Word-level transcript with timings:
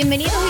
Bienvenidos 0.00 0.49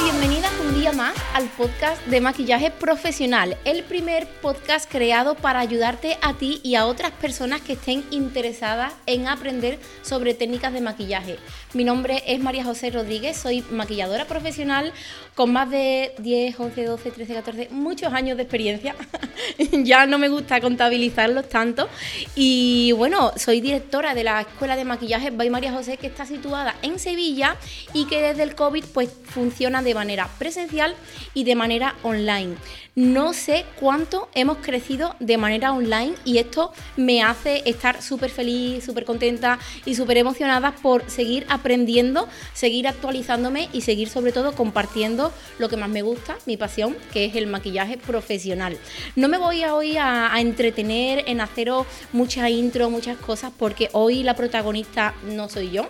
al 1.34 1.48
podcast 1.48 2.04
de 2.06 2.20
maquillaje 2.20 2.70
profesional, 2.70 3.56
el 3.64 3.84
primer 3.84 4.26
podcast 4.26 4.90
creado 4.90 5.34
para 5.34 5.60
ayudarte 5.60 6.18
a 6.22 6.34
ti 6.34 6.60
y 6.62 6.74
a 6.74 6.86
otras 6.86 7.12
personas 7.12 7.60
que 7.60 7.74
estén 7.74 8.04
interesadas 8.10 8.92
en 9.06 9.28
aprender 9.28 9.78
sobre 10.02 10.34
técnicas 10.34 10.72
de 10.72 10.80
maquillaje. 10.80 11.38
Mi 11.72 11.84
nombre 11.84 12.22
es 12.26 12.40
María 12.40 12.64
José 12.64 12.90
Rodríguez, 12.90 13.36
soy 13.36 13.62
maquilladora 13.70 14.24
profesional 14.24 14.92
con 15.34 15.52
más 15.52 15.70
de 15.70 16.12
10, 16.18 16.58
11, 16.58 16.84
12, 16.84 17.10
13, 17.12 17.34
14, 17.34 17.68
muchos 17.70 18.12
años 18.12 18.36
de 18.36 18.42
experiencia. 18.42 18.96
ya 19.72 20.06
no 20.06 20.18
me 20.18 20.28
gusta 20.28 20.60
contabilizarlos 20.60 21.48
tanto. 21.48 21.88
Y 22.34 22.92
bueno, 22.92 23.32
soy 23.36 23.60
directora 23.60 24.14
de 24.14 24.24
la 24.24 24.40
Escuela 24.40 24.74
de 24.74 24.84
Maquillaje 24.84 25.30
by 25.30 25.48
María 25.48 25.72
José, 25.72 25.96
que 25.96 26.08
está 26.08 26.26
situada 26.26 26.74
en 26.82 26.98
Sevilla 26.98 27.56
y 27.94 28.06
que 28.06 28.20
desde 28.20 28.42
el 28.42 28.54
COVID 28.54 28.84
pues 28.92 29.10
funciona 29.24 29.82
de 29.82 29.94
manera 29.94 30.28
presencial 30.38 30.96
y 31.34 31.44
de 31.44 31.54
manera 31.54 31.94
online. 32.02 32.56
No 32.96 33.32
sé 33.32 33.64
cuánto 33.78 34.28
hemos 34.34 34.58
crecido 34.58 35.14
de 35.20 35.38
manera 35.38 35.72
online 35.72 36.14
y 36.24 36.38
esto 36.38 36.72
me 36.96 37.22
hace 37.22 37.62
estar 37.64 38.02
súper 38.02 38.30
feliz, 38.30 38.84
súper 38.84 39.04
contenta 39.04 39.58
y 39.84 39.94
súper 39.94 40.18
emocionada 40.18 40.72
por 40.72 41.08
seguir 41.08 41.46
aprendiendo, 41.48 42.28
seguir 42.52 42.88
actualizándome 42.88 43.68
y 43.72 43.82
seguir 43.82 44.08
sobre 44.08 44.32
todo 44.32 44.52
compartiendo 44.52 45.32
lo 45.58 45.68
que 45.68 45.76
más 45.76 45.88
me 45.88 46.02
gusta, 46.02 46.36
mi 46.46 46.56
pasión, 46.56 46.96
que 47.12 47.24
es 47.24 47.36
el 47.36 47.46
maquillaje 47.46 47.96
profesional. 47.96 48.76
No 49.16 49.28
me 49.28 49.38
voy 49.38 49.62
a 49.62 49.74
hoy 49.74 49.96
a, 49.96 50.32
entretener 50.40 51.24
en 51.26 51.40
haceros 51.40 51.86
mucha 52.12 52.48
intro, 52.50 52.90
muchas 52.90 53.16
cosas, 53.18 53.52
porque 53.56 53.88
hoy 53.92 54.22
la 54.22 54.34
protagonista 54.34 55.14
no 55.24 55.48
soy 55.48 55.70
yo. 55.70 55.88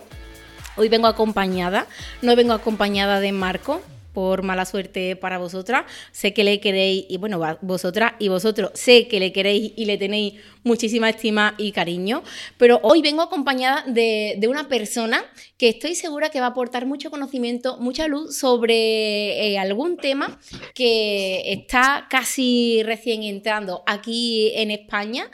Hoy 0.77 0.87
vengo 0.87 1.07
acompañada, 1.07 1.87
no 2.21 2.35
vengo 2.35 2.53
acompañada 2.53 3.19
de 3.19 3.31
Marco, 3.31 3.81
por 4.13 4.43
mala 4.43 4.65
suerte 4.65 5.15
para 5.15 5.37
vosotras. 5.37 5.85
Sé 6.11 6.33
que 6.33 6.43
le 6.43 6.59
queréis, 6.59 7.05
y 7.09 7.17
bueno, 7.17 7.39
vosotras 7.61 8.13
y 8.19 8.27
vosotros, 8.27 8.71
sé 8.73 9.07
que 9.07 9.19
le 9.19 9.31
queréis 9.31 9.73
y 9.75 9.85
le 9.85 9.97
tenéis 9.97 10.33
muchísima 10.63 11.09
estima 11.09 11.55
y 11.57 11.71
cariño, 11.71 12.23
pero 12.57 12.79
hoy 12.83 13.01
vengo 13.01 13.21
acompañada 13.21 13.83
de, 13.87 14.39
una 14.47 14.67
persona 14.67 15.23
que 15.57 15.69
estoy 15.69 15.95
segura 15.95 16.29
que 16.29 16.41
va 16.41 16.47
a 16.47 16.49
aportar 16.49 16.85
mucho 16.85 17.09
conocimiento, 17.09 17.77
mucha 17.77 18.07
luz 18.07 18.37
sobre 18.37 19.53
eh, 19.53 19.57
algún 19.57 19.95
tema 19.95 20.39
que 20.75 21.53
está 21.53 22.07
casi 22.09 22.83
recién 22.83 23.23
entrando 23.23 23.81
aquí 23.85 24.51
en 24.55 24.71
España 24.71 25.29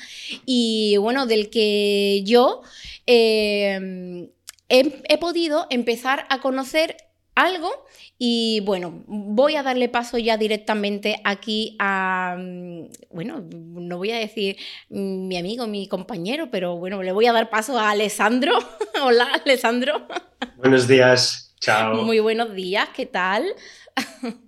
y 0.45 0.97
bueno, 0.97 1.25
del 1.25 1.49
que 1.49 2.21
yo... 2.25 2.61
Eh, 3.07 4.29
he, 4.69 5.17
podido 5.17 5.67
empezar 5.69 6.25
a 6.29 6.39
conocer 6.41 6.97
algo 7.37 7.85
y 8.17 8.61
bueno, 8.65 9.03
voy 9.05 9.55
a 9.55 9.63
darle 9.63 9.89
paso 9.89 10.17
ya 10.17 10.37
directamente 10.37 11.21
aquí 11.23 11.75
a, 11.77 12.35
mm, 12.37 12.87
bueno, 13.11 13.45
no 13.51 13.97
voy 13.97 14.11
a 14.11 14.17
decir 14.17 14.57
mi 14.89 15.37
amigo, 15.37 15.67
mi 15.67 15.87
compañero, 15.87 16.49
pero 16.51 16.77
bueno, 16.77 17.03
le 17.03 17.11
voy 17.11 17.27
a 17.27 17.33
dar 17.33 17.49
paso 17.51 17.77
a 17.77 17.91
Alessandro. 17.91 18.57
Hola, 19.03 19.27
Alessandro. 19.45 20.07
Buenos 20.55 20.87
días, 20.87 21.55
chao. 21.59 22.03
Muy 22.03 22.19
buenos 22.19 22.55
días, 22.55 22.89
¿qué 22.95 23.05
tal? 23.05 23.45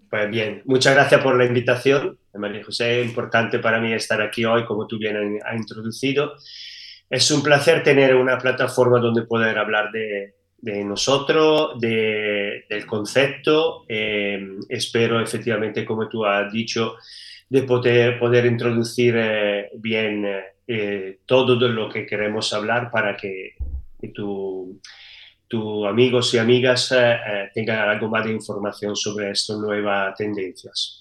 Pues 0.10 0.30
bien, 0.32 0.64
muchas 0.66 0.96
gracias 0.96 1.22
por 1.22 1.38
la 1.38 1.46
invitación, 1.46 2.18
María 2.34 2.64
José. 2.64 3.04
Importante 3.04 3.60
para 3.60 3.80
mí 3.80 3.94
estar 3.94 4.20
aquí 4.20 4.44
hoy, 4.46 4.66
como 4.66 4.88
tú 4.88 4.98
bien 4.98 5.40
has 5.46 5.56
introducido. 5.56 6.34
Es 7.08 7.30
un 7.30 7.44
placer 7.44 7.84
tener 7.84 8.16
una 8.16 8.40
plataforma 8.40 9.00
donde 9.00 9.24
poder 9.24 9.60
hablar 9.60 9.92
de, 9.92 10.39
de 10.62 10.84
nosotros, 10.84 11.80
de, 11.80 12.66
del 12.70 12.86
concepto. 12.86 13.86
Eh, 13.88 14.58
espero 14.68 15.22
efectivamente, 15.22 15.86
como 15.86 16.08
tú 16.08 16.26
has 16.26 16.52
dicho, 16.52 16.96
de 17.50 17.64
poder, 17.64 18.20
poder 18.20 18.46
introducir 18.46 19.16
eh, 19.18 19.70
bien 19.76 20.26
eh, 20.68 21.20
todo 21.26 21.56
de 21.58 21.70
lo 21.70 21.90
que 21.90 22.06
queremos 22.06 22.54
hablar 22.54 22.92
para 22.92 23.16
que, 23.16 23.56
tus 24.14 24.78
tu 25.48 25.86
amigos 25.86 26.34
y 26.36 26.38
amigas 26.38 26.94
tengan 27.54 27.90
algo 27.90 28.08
más 28.08 28.24
de 28.24 28.32
información 28.32 28.96
sobre 28.96 29.32
estas 29.32 29.58
nuevas 29.58 30.16
tendencias. 30.16 30.99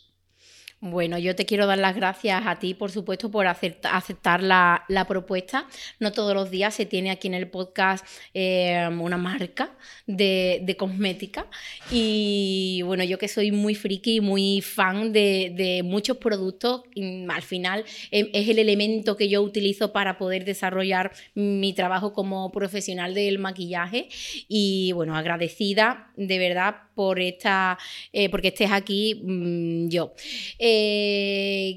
Bueno, 0.81 1.19
yo 1.19 1.35
te 1.35 1.45
quiero 1.45 1.67
dar 1.67 1.79
las 1.79 1.97
gracias 1.97 2.41
a 2.47 2.61
ti, 2.61 2.73
por 2.73 2.93
supuesto, 2.93 3.33
por 3.33 3.49
aceptar 3.49 4.41
la, 4.41 4.85
propuesta. 5.09 5.67
No 5.99 6.13
todos 6.13 6.35
los 6.35 6.53
días 6.53 6.73
se 6.73 6.87
tiene 6.87 7.11
aquí 7.11 7.27
en 7.27 7.35
el 7.35 7.49
podcast 7.49 8.07
eh, 8.33 8.89
una 9.01 9.17
marca 9.17 9.77
de, 10.07 10.77
cosmética. 10.79 11.49
Y 11.91 12.83
bueno, 12.85 13.03
yo 13.03 13.19
que 13.19 13.27
soy 13.27 13.51
muy 13.51 13.75
friki, 13.75 14.21
muy 14.21 14.61
fan 14.61 15.13
de, 15.13 15.81
muchos 15.85 16.19
productos, 16.19 16.83
al 17.29 17.43
final 17.43 17.85
em, 18.13 18.29
es 18.33 18.49
el 18.49 18.61
elemento 18.61 19.17
que 19.17 19.29
yo 19.29 19.43
utilizo 19.43 19.93
para 19.93 20.17
poder 20.17 20.45
desarrollar 20.45 21.11
mi 21.35 21.73
trabajo 21.73 22.13
como 22.13 22.53
profesional 22.53 23.15
del 23.15 23.41
maquillaje. 23.41 24.09
Y 24.47 24.93
bueno, 24.93 25.17
agradecida 25.17 26.13
de 26.17 26.39
verdad 26.39 26.77
por 26.95 27.21
esta, 27.21 27.79
eh, 28.13 28.29
porque 28.29 28.49
estés 28.49 28.71
aquí 28.73 29.21
mm, 29.25 29.89
yo. 29.89 30.13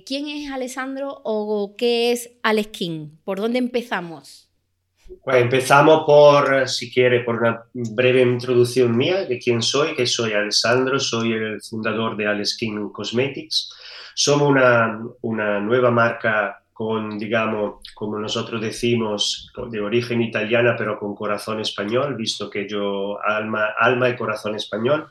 ¿Quién 0.05 0.27
es 0.27 0.51
Alessandro 0.51 1.21
o 1.23 1.75
qué 1.77 2.11
es 2.11 2.31
Aleskin? 2.43 3.19
¿Por 3.23 3.39
dónde 3.39 3.59
empezamos? 3.59 4.49
Pues 5.23 5.41
empezamos 5.41 6.03
por, 6.05 6.67
si 6.67 6.91
quiere, 6.91 7.21
por 7.21 7.35
una 7.35 7.63
breve 7.73 8.21
introducción 8.21 8.95
mía 8.95 9.25
de 9.25 9.39
quién 9.39 9.61
soy, 9.61 9.93
que 9.95 10.07
soy 10.07 10.33
Alessandro, 10.33 10.99
soy 10.99 11.33
el 11.33 11.61
fundador 11.61 12.15
de 12.15 12.27
Aleskin 12.27 12.89
Cosmetics. 12.89 13.73
Somos 14.15 14.49
una, 14.49 14.99
una 15.21 15.59
nueva 15.59 15.91
marca 15.91 16.61
con, 16.81 17.19
digamos, 17.19 17.75
como 17.93 18.17
nosotros 18.17 18.59
decimos, 18.59 19.51
de 19.69 19.79
origen 19.79 20.19
italiana, 20.19 20.75
pero 20.75 20.97
con 20.97 21.13
corazón 21.13 21.59
español, 21.59 22.15
visto 22.15 22.49
que 22.49 22.67
yo, 22.67 23.19
alma, 23.23 23.75
alma 23.77 24.09
y 24.09 24.15
corazón 24.15 24.55
español, 24.55 25.07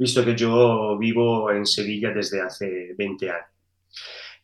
visto 0.00 0.24
que 0.24 0.34
yo 0.34 0.96
vivo 0.98 1.50
en 1.50 1.66
Sevilla 1.66 2.10
desde 2.10 2.40
hace 2.40 2.94
20 2.96 3.30
años. 3.30 3.46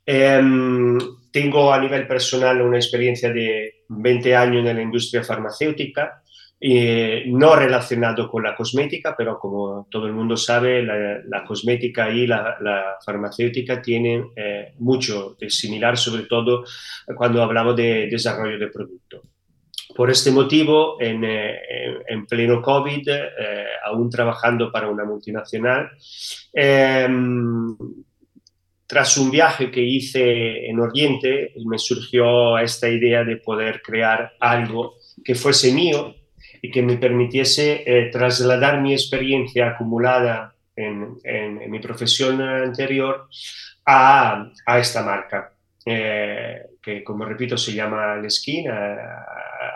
Em, 0.05 0.99
tengo 1.33 1.72
a 1.72 1.81
nivel 1.81 2.06
personal 2.06 2.61
una 2.61 2.77
experiencia 2.77 3.33
de 3.33 3.84
20 3.89 4.37
años 4.37 4.67
en 4.67 4.77
la 4.77 4.83
industria 4.83 5.25
farmacéutica, 5.25 6.22
eh, 6.61 7.25
no 7.28 7.56
relacionado 7.56 8.31
con 8.31 8.43
la 8.43 8.55
cosmética, 8.55 9.15
pero 9.17 9.39
como 9.39 9.89
todo 9.91 10.06
el 10.06 10.12
mundo 10.12 10.37
sabe, 10.37 10.83
la, 10.83 11.44
cosmética 11.47 12.11
y 12.11 12.27
la, 12.27 12.99
farmacéutica 13.05 13.81
tienen 13.81 14.31
eh, 14.37 14.75
mucho 14.78 15.37
de 15.41 15.49
similar, 15.49 15.97
sobre 15.97 16.25
todo 16.25 16.65
cuando 17.17 17.43
hablamos 17.43 17.75
de 17.77 18.09
desarrollo 18.11 18.59
de 18.59 18.69
producto. 18.69 19.23
Por 19.95 20.11
este 20.11 20.31
motivo, 20.31 21.01
en, 21.01 21.25
eh, 21.25 21.61
pleno 22.29 22.61
COVID, 22.61 23.09
aún 23.85 24.11
trabajando 24.11 24.73
para 24.73 24.89
una 24.89 25.05
multinacional, 25.05 25.91
em, 26.53 27.77
tras 28.87 29.17
un 29.17 29.31
viaje 29.31 29.71
que 29.71 29.83
hice 29.83 30.67
en 30.69 30.81
Oriente, 30.81 31.53
me 31.65 31.79
surgió 31.79 32.59
esta 32.59 32.89
idea 32.89 33.25
de 33.25 33.37
poder 33.37 33.81
crear 33.83 34.33
algo 34.41 34.95
que 35.25 35.35
fuese 35.35 35.73
mío, 35.73 36.15
y 36.67 36.71
que 36.71 36.83
me 36.83 36.97
permitiese 36.97 37.83
eh, 37.87 38.11
trasladar 38.11 38.81
mi 38.81 38.93
experiencia 38.93 39.69
acumulada 39.69 40.55
en, 40.75 41.17
en, 41.23 41.71
mi 41.71 41.79
profesión 41.79 42.41
anterior 42.43 43.29
a, 43.85 44.50
a 44.67 44.79
esta 44.79 45.03
marca, 45.03 45.53
eh, 45.85 46.62
que 46.82 47.05
como 47.05 47.25
repito 47.25 47.56
se 47.56 47.73
llama 47.73 48.15
Aleskin. 48.15 48.67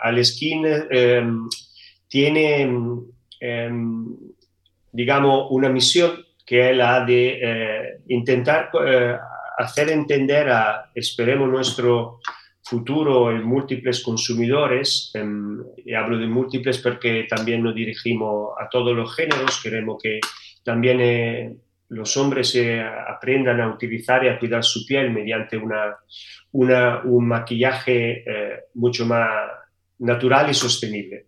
Aleskin 0.01 0.65
eh, 0.65 1.23
tiene, 2.07 2.61
em, 3.39 4.17
digamos, 4.91 5.47
una 5.51 5.69
misión 5.69 6.25
que 6.45 6.71
es 6.71 6.77
la 6.77 7.05
de 7.05 7.99
intentar 8.07 8.69
hacer 9.57 9.89
entender 9.89 10.49
a, 10.49 10.91
esperemos, 10.95 11.49
nuestro 11.49 12.19
futuro 12.63 13.31
en 13.31 13.43
múltiples 13.43 14.03
consumidores, 14.03 15.11
em, 15.13 15.63
y 15.85 15.93
hablo 15.93 16.17
de 16.17 16.27
múltiples 16.27 16.77
porque 16.79 17.25
también 17.29 17.63
nos 17.63 17.75
dirigimos 17.75 18.51
a 18.59 18.69
todos 18.69 18.95
los 18.95 19.15
géneros, 19.15 19.61
queremos 19.61 20.01
que 20.01 20.19
también 20.63 20.99
eh, 21.01 21.55
los 21.89 22.15
hombres 22.17 22.55
eh, 22.55 22.81
aprendan 22.81 23.59
a 23.61 23.69
utilizar 23.69 24.23
y 24.23 24.29
a 24.29 24.39
cuidar 24.39 24.63
su 24.63 24.85
piel 24.85 25.11
mediante 25.11 25.57
una, 25.57 25.97
una 26.51 27.01
un 27.03 27.27
maquillaje 27.27 28.23
eh, 28.25 28.59
mucho 28.75 29.05
más 29.05 29.27
natural 30.01 30.49
y 30.49 30.53
sostenible. 30.53 31.27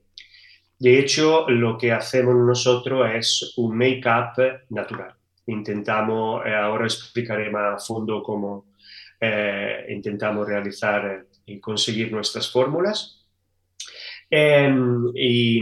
De 0.79 0.99
hecho, 0.99 1.49
lo 1.49 1.77
que 1.77 1.91
hacemos 1.91 2.35
nosotros 2.35 3.07
es 3.13 3.53
un 3.57 3.77
make-up 3.77 4.65
natural. 4.69 5.13
Intentamos, 5.47 6.41
ahora 6.45 6.85
explicaré 6.85 7.49
más 7.49 7.75
a 7.75 7.85
fondo 7.85 8.21
cómo, 8.21 8.73
eh, 9.19 9.85
intentamos 9.89 10.47
realizar 10.47 11.25
y 11.45 11.59
conseguir 11.59 12.11
nuestras 12.11 12.51
fórmulas. 12.51 13.25
Em, 14.29 15.11
y 15.15 15.61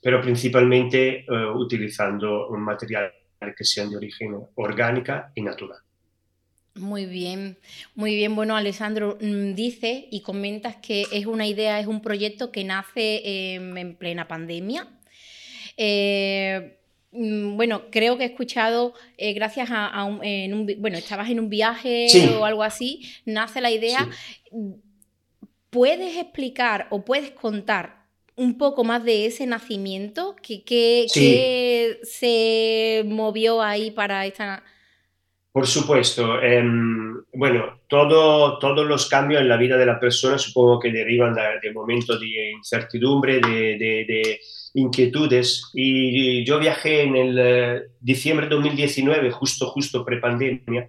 pero 0.00 0.20
principalmente 0.20 1.24
utilizando 1.54 2.48
un 2.48 2.60
material 2.60 3.12
que 3.56 3.64
sean 3.64 3.88
de 3.90 3.96
origen 3.96 4.36
orgánica 4.56 5.30
y 5.34 5.42
natural. 5.42 5.78
Muy 6.74 7.04
bien, 7.04 7.58
muy 7.94 8.14
bien. 8.14 8.34
Bueno, 8.34 8.56
Alessandro, 8.56 9.18
mm, 9.20 9.54
dice 9.54 10.08
y 10.10 10.20
comentas 10.20 10.76
que 10.76 11.04
es 11.12 11.26
una 11.26 11.46
idea, 11.46 11.78
es 11.78 11.86
un 11.86 12.00
proyecto 12.00 12.50
que 12.50 12.64
nace 12.64 13.54
em, 13.54 13.76
en 13.76 13.94
plena 13.94 14.26
pandemia. 14.26 14.88
Eh, 15.76 16.78
mm, 17.12 17.56
bueno, 17.56 17.90
creo 17.90 18.16
que 18.16 18.24
he 18.24 18.26
escuchado, 18.26 18.94
eh, 19.18 19.34
gracias 19.34 19.68
a, 19.70 20.02
un, 20.04 20.66
bueno, 20.78 20.96
estabas 20.96 21.28
en 21.28 21.40
un 21.40 21.50
viaje 21.50 22.06
o 22.38 22.46
algo 22.46 22.62
así, 22.62 23.02
nace 23.26 23.60
la 23.60 23.70
idea. 23.70 24.08
¿Puedes 25.68 26.16
explicar 26.16 26.86
o 26.90 27.04
puedes 27.04 27.32
contar 27.32 28.06
un 28.34 28.56
poco 28.56 28.82
más 28.82 29.04
de 29.04 29.26
ese 29.26 29.46
nacimiento? 29.46 30.36
¿Qué, 30.42 30.62
qué 30.64 31.98
se 32.02 33.04
movió 33.06 33.60
ahí 33.60 33.90
para 33.90 34.24
esta 34.24 34.64
por 35.52 35.66
supuesto. 35.66 36.40
Em, 36.40 37.22
bueno, 37.34 37.80
todo, 37.86 38.58
todos 38.58 38.86
los 38.86 39.06
cambios 39.08 39.42
en 39.42 39.48
la 39.48 39.58
vida 39.58 39.76
de 39.76 39.86
la 39.86 40.00
persona 40.00 40.38
supongo 40.38 40.80
que 40.80 40.90
derivan 40.90 41.34
de, 41.34 41.72
momentos 41.72 42.18
de 42.18 42.52
incertidumbre, 42.52 43.38
de, 43.40 44.40
inquietudes. 44.74 45.70
Y 45.74 46.44
yo 46.44 46.58
viajé 46.58 47.02
en 47.02 47.16
el 47.16 47.38
eh, 47.38 47.82
diciembre 48.00 48.46
de 48.46 48.54
2019, 48.54 49.30
justo, 49.30 49.66
justo 49.68 50.04
prepandemia, 50.04 50.88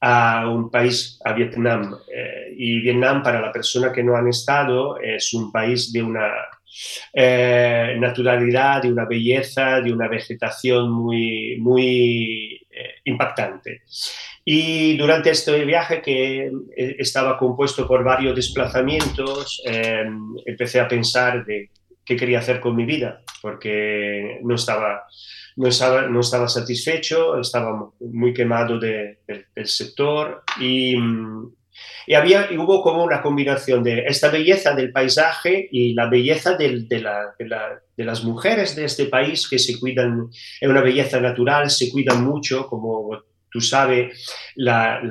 a 0.00 0.48
un 0.48 0.70
país, 0.70 1.18
a 1.24 1.32
Vietnam. 1.32 1.96
Eh, 2.14 2.54
y 2.56 2.80
Vietnam, 2.80 3.22
para 3.22 3.40
la 3.40 3.50
persona 3.50 3.90
que 3.90 4.02
no 4.02 4.14
han 4.16 4.28
estado, 4.28 4.98
es 5.00 5.32
un 5.32 5.50
país 5.50 5.90
de 5.92 6.02
una 6.02 6.30
eh, 7.12 7.96
naturalidad, 7.98 8.82
de 8.82 8.92
una 8.92 9.06
belleza, 9.06 9.80
de 9.80 9.92
una 9.92 10.08
vegetación 10.08 10.90
muy, 10.90 11.56
muy 11.58 12.60
eh, 12.67 12.67
impactante. 13.04 13.82
Y 14.44 14.96
durante 14.96 15.30
este 15.30 15.64
viaje 15.64 16.00
que 16.00 16.46
eh, 16.46 16.96
estaba 16.98 17.36
compuesto 17.38 17.86
por 17.86 18.04
varios 18.04 18.34
desplazamientos, 18.34 19.60
em, 19.64 20.34
empecé 20.46 20.80
a 20.80 20.88
pensar 20.88 21.44
de 21.44 21.70
qué 22.04 22.16
quería 22.16 22.38
hacer 22.38 22.60
con 22.60 22.74
mi 22.74 22.86
vida, 22.86 23.22
porque 23.42 24.38
no 24.42 24.54
estaba, 24.54 25.04
no 25.56 25.68
estaba, 25.68 26.06
no 26.06 26.20
estaba 26.20 26.48
satisfecho, 26.48 27.38
estaba 27.38 27.90
muy 28.00 28.32
quemado 28.32 28.78
del 28.78 29.18
sector 29.66 30.42
y, 30.58 30.96
y 32.08 32.14
había, 32.14 32.48
hubo 32.58 32.80
como 32.80 33.04
una 33.04 33.20
combinación 33.20 33.82
de 33.82 34.04
esta 34.06 34.30
belleza 34.30 34.74
del 34.74 34.92
paisaje 34.92 35.68
y 35.70 35.92
la 35.92 36.08
belleza 36.08 36.56
de, 36.56 36.86
la, 37.02 37.34
de, 37.38 38.04
las 38.04 38.24
mujeres 38.24 38.74
de 38.74 38.86
este 38.86 39.04
país 39.04 39.46
que 39.46 39.58
se 39.58 39.78
cuidan, 39.78 40.30
es 40.58 40.66
una 40.66 40.80
belleza 40.80 41.20
natural, 41.20 41.68
se 41.68 41.90
cuidan 41.90 42.24
mucho, 42.24 42.66
como 42.66 43.10
tú 43.50 43.60
sabes, 43.60 44.26
las 44.54 45.04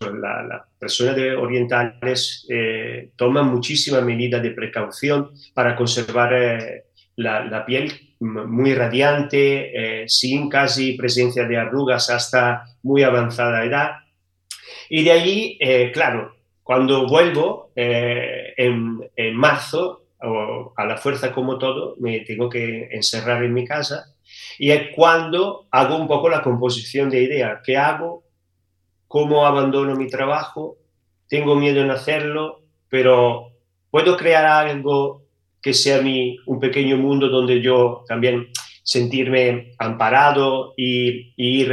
la, 0.00 0.64
personas 0.78 1.16
de 1.16 1.36
orientales 1.36 2.46
eh, 2.48 3.10
toman 3.14 3.48
muchísimas 3.48 4.02
medidas 4.02 4.42
de 4.42 4.52
precaución 4.52 5.32
para 5.52 5.76
conservar 5.76 6.32
eh, 6.32 6.84
la, 7.16 7.62
piel 7.66 7.92
muy 8.20 8.74
radiante, 8.74 10.02
eh, 10.02 10.08
sin 10.08 10.48
casi 10.48 10.94
presencia 10.94 11.44
de 11.44 11.58
arrugas 11.58 12.08
hasta 12.08 12.62
muy 12.84 13.02
avanzada 13.02 13.66
edad. 13.66 13.90
Y 14.88 15.04
de 15.04 15.12
allí, 15.12 15.58
claro, 15.92 16.37
cuando 16.68 17.06
vuelvo 17.06 17.72
eh, 17.74 18.52
en, 18.58 19.34
marzo, 19.34 20.04
o 20.20 20.74
a 20.76 20.84
la 20.84 20.98
fuerza 20.98 21.32
como 21.32 21.56
todo, 21.56 21.96
me 21.98 22.20
tengo 22.20 22.50
que 22.50 22.90
encerrar 22.92 23.42
en 23.42 23.54
mi 23.54 23.64
casa 23.64 24.14
y 24.58 24.70
es 24.72 24.94
cuando 24.94 25.66
hago 25.70 25.96
un 25.96 26.06
poco 26.06 26.28
la 26.28 26.42
composición 26.42 27.08
de 27.08 27.22
idea. 27.22 27.62
¿Qué 27.64 27.78
hago? 27.78 28.22
¿Cómo 29.06 29.46
abandono 29.46 29.96
mi 29.96 30.08
trabajo? 30.08 30.76
Tengo 31.26 31.54
miedo 31.54 31.80
en 31.80 31.90
hacerlo, 31.90 32.60
pero 32.90 33.52
puedo 33.90 34.18
crear 34.18 34.44
algo 34.44 35.22
que 35.62 35.72
sea 35.72 36.02
mi, 36.02 36.36
un 36.44 36.60
pequeño 36.60 36.98
mundo 36.98 37.30
donde 37.30 37.62
yo 37.62 38.04
también 38.06 38.48
sentirme 38.82 39.72
amparado 39.78 40.74
y, 40.76 41.32
y 41.34 41.62
ir 41.62 41.72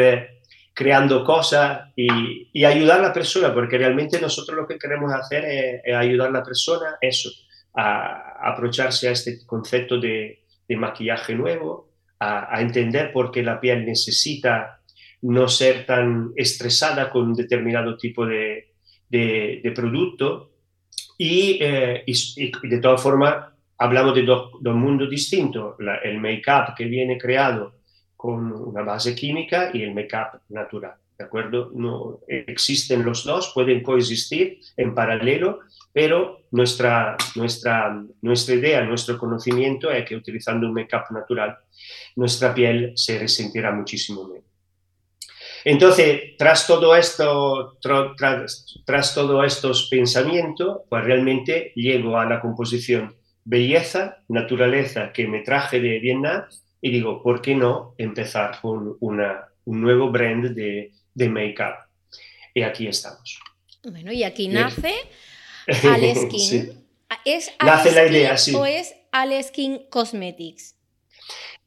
creando 0.76 1.24
cosas 1.24 1.94
y, 1.96 2.64
ayudar 2.66 3.00
a 3.00 3.04
la 3.04 3.14
persona, 3.14 3.54
porque 3.54 3.78
realmente 3.78 4.20
nosotros 4.20 4.58
lo 4.58 4.68
que 4.68 4.78
queremos 4.78 5.12
hacer 5.14 5.46
es, 5.46 5.96
ayudar 5.96 6.28
a 6.28 6.32
la 6.32 6.44
persona, 6.44 6.98
eso, 7.00 7.30
a, 7.74 8.50
aprovecharse 8.52 9.08
a 9.08 9.12
este 9.12 9.46
concepto 9.46 9.98
de, 9.98 10.44
maquillaje 10.70 11.34
nuevo, 11.34 11.92
a, 12.20 12.60
entender 12.60 13.14
por 13.14 13.32
qué 13.32 13.42
la 13.42 13.60
piel 13.60 13.86
necesita 13.86 14.82
no 15.22 15.48
ser 15.48 15.86
tan 15.86 16.34
estresada 16.36 17.10
con 17.10 17.30
un 17.30 17.34
determinado 17.34 17.98
tipo 17.98 18.26
de, 18.26 18.74
producto. 19.74 20.52
Y, 21.18 21.58
eh, 21.62 22.04
de 22.06 22.80
todas 22.80 23.02
formas 23.02 23.46
hablamos 23.78 24.14
de 24.14 24.24
dos, 24.24 24.52
mundos 24.62 25.10
distintos, 25.10 25.76
el 26.04 26.20
make-up 26.20 26.76
que 26.76 26.84
viene 26.84 27.18
creado 27.18 27.75
con 28.26 28.52
una 28.52 28.82
base 28.82 29.14
química 29.14 29.70
y 29.72 29.84
el 29.84 29.94
make-up 29.94 30.42
natural. 30.50 30.96
¿De 31.16 31.26
acuerdo? 31.26 31.70
No, 31.76 32.22
existen 32.28 33.06
los 33.06 33.24
dos, 33.24 33.52
pueden 33.54 33.84
coexistir 33.84 34.62
en 34.76 34.96
paralelo, 34.96 35.60
pero 35.94 36.40
nuestra, 36.50 37.16
nuestra, 37.36 38.04
nuestra 38.24 38.56
idea, 38.56 38.84
nuestro 38.84 39.20
conocimiento 39.20 39.92
es 39.92 40.10
que 40.10 40.16
utilizando 40.16 40.66
un 40.66 40.74
make-up 40.74 41.04
natural, 41.12 41.56
nuestra 42.16 42.52
piel 42.52 42.94
se 42.96 43.20
resentirá 43.20 43.72
muchísimo 43.72 44.28
menos. 44.28 44.46
Entonces, 45.64 46.36
tras 46.36 46.66
todo 46.66 46.96
esto, 46.96 47.78
tras, 47.80 48.82
tras 48.86 49.14
todos 49.14 49.46
estos 49.46 49.88
pensamientos, 49.88 50.80
pues 50.90 51.04
realmente 51.06 51.74
llego 51.76 52.18
a 52.18 52.26
la 52.26 52.42
composición 52.42 53.16
belleza, 53.44 54.18
naturaleza 54.28 55.14
que 55.14 55.28
me 55.28 55.42
traje 55.42 55.80
de 55.80 56.00
Vietnam 56.00 56.46
y 56.86 56.92
digo, 56.92 57.24
¿por 57.24 57.42
qué 57.42 57.56
no 57.56 57.96
empezar 57.98 58.62
con 58.62 58.96
una, 59.00 59.48
un 59.66 59.82
nuevo 59.82 60.12
brand 60.12 60.50
de, 60.54 60.92
de 61.16 61.30
make-up? 61.30 61.90
Y 62.54 62.62
aquí 62.62 62.86
estamos. 62.86 63.40
Bueno, 63.82 64.12
y 64.12 64.24
aquí 64.24 64.48
nace 64.48 64.94
Aleskin. 65.84 66.86
¿Es 67.26 67.52
nace 67.60 67.92
la 67.92 68.06
idea, 68.06 68.38
sí. 68.38 68.54
¿O 68.54 68.68
es 68.68 68.94
Aleskin 69.12 69.88
Cosmetics? 69.90 70.76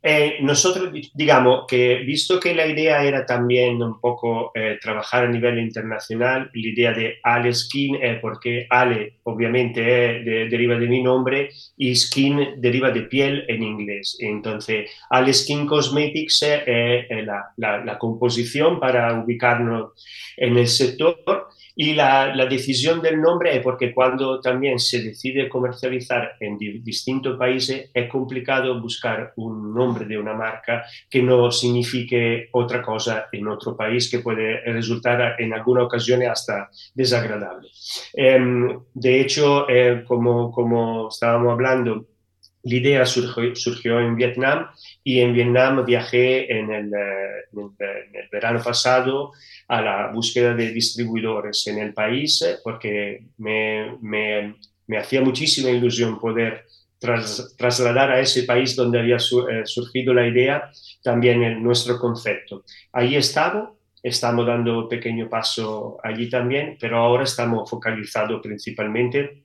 Eh, 0.01 0.37
nosotros, 0.43 0.93
digamos 1.13 1.65
que 1.67 1.97
visto 2.07 2.39
que 2.39 2.55
la 2.55 2.67
idea 2.67 3.03
era 3.03 3.27
también 3.27 3.83
un 3.83 4.01
poco 4.01 4.53
eh, 4.55 4.79
trabajar 4.81 5.25
a 5.25 5.29
nivel 5.29 5.59
internacional, 5.59 6.51
la 6.55 6.69
idea 6.69 6.93
de 6.93 7.17
Ale 7.25 7.53
Skin 7.53 7.97
es 7.97 8.21
porque 8.21 8.67
Ale 8.71 9.19
obviamente 9.25 9.81
deriva 9.81 10.77
de 10.77 10.87
mi 10.87 11.03
nombre 11.03 11.51
y 11.77 11.97
Skin 11.97 12.61
deriva 12.61 12.93
de 12.93 13.03
piel 13.03 13.45
en 13.49 13.63
inglés. 13.63 14.17
Entonces, 14.21 14.89
Ale 15.11 15.33
Skin 15.33 15.67
Cosmetics 15.67 16.43
es 16.43 17.27
la, 17.27 17.53
la 17.57 17.99
composición 17.99 18.79
para 18.79 19.21
ubicarnos 19.21 19.93
en 20.37 20.59
el 20.59 20.69
sector 20.69 21.49
y 21.81 21.95
la, 21.95 22.35
decisión 22.51 23.01
del 23.01 23.21
nombre 23.21 23.57
es 23.57 23.63
porque 23.63 23.95
cuando 23.95 24.41
también 24.41 24.81
se 24.81 25.01
decide 25.01 25.49
comercializar 25.49 26.33
en 26.41 26.59
distintos 26.59 27.39
países 27.39 27.89
es 27.95 28.11
complicado 28.11 28.81
buscar 28.81 29.33
un 29.37 29.73
nombre 29.73 29.88
de 29.95 30.19
una 30.19 30.35
marca 30.35 30.85
que 31.09 31.23
no 31.23 31.51
signifique 31.51 32.49
otra 32.53 32.83
cosa 32.83 33.29
en 33.33 33.49
otro 33.49 33.77
país 33.77 34.11
que 34.11 34.21
puede 34.21 34.61
resultar 34.73 35.37
en 35.39 35.53
alguna 35.53 35.85
ocasión 35.85 36.23
hasta 36.23 36.71
desagradable. 36.95 37.69
Em, 38.15 38.81
de 38.95 39.21
hecho, 39.21 39.69
eh, 39.69 40.05
como, 40.07 40.51
como 40.51 41.09
estábamos 41.09 41.53
hablando, 41.53 42.07
la 42.63 42.75
idea 42.75 43.07
surgió, 43.07 43.55
surgió, 43.55 44.01
en 44.01 44.17
Vietnam 44.17 44.67
y 45.05 45.21
en 45.21 45.33
Vietnam 45.33 45.85
viajé 45.85 46.53
en 46.53 46.71
el, 46.71 46.93
eh, 46.93 47.45
en 47.53 48.17
el 48.17 48.29
verano 48.31 48.61
pasado 48.63 49.33
a 49.69 49.81
la 49.81 50.11
búsqueda 50.13 50.55
de 50.55 50.71
distribuidores 50.73 51.67
en 51.69 51.79
el 51.79 51.95
país 51.95 52.45
porque 52.65 53.27
me, 53.39 53.97
me, 54.03 54.57
me 54.87 54.99
hacía 54.99 55.21
muchísima 55.21 55.71
ilusión 55.71 56.19
poder 56.19 56.65
trasladar 56.99 58.11
a 58.11 58.21
ese 58.21 58.43
país 58.43 58.75
donde 58.75 58.99
había 58.99 59.17
eh, 59.17 59.63
surgido 59.65 60.13
la 60.13 60.27
idea 60.27 60.71
también 61.03 61.43
en 61.43 61.63
nuestro 61.63 61.99
concepto. 61.99 62.65
Ahí 62.93 63.15
estamos, 63.15 63.71
estamos 64.03 64.47
dando 64.47 64.81
un 64.81 64.89
pequeño 64.89 65.29
paso 65.29 65.99
allí 66.03 66.29
también, 66.29 66.77
pero 66.81 66.99
ahora 66.99 67.25
estamos 67.25 67.71
focalizados 67.71 68.41
principalmente 68.43 69.45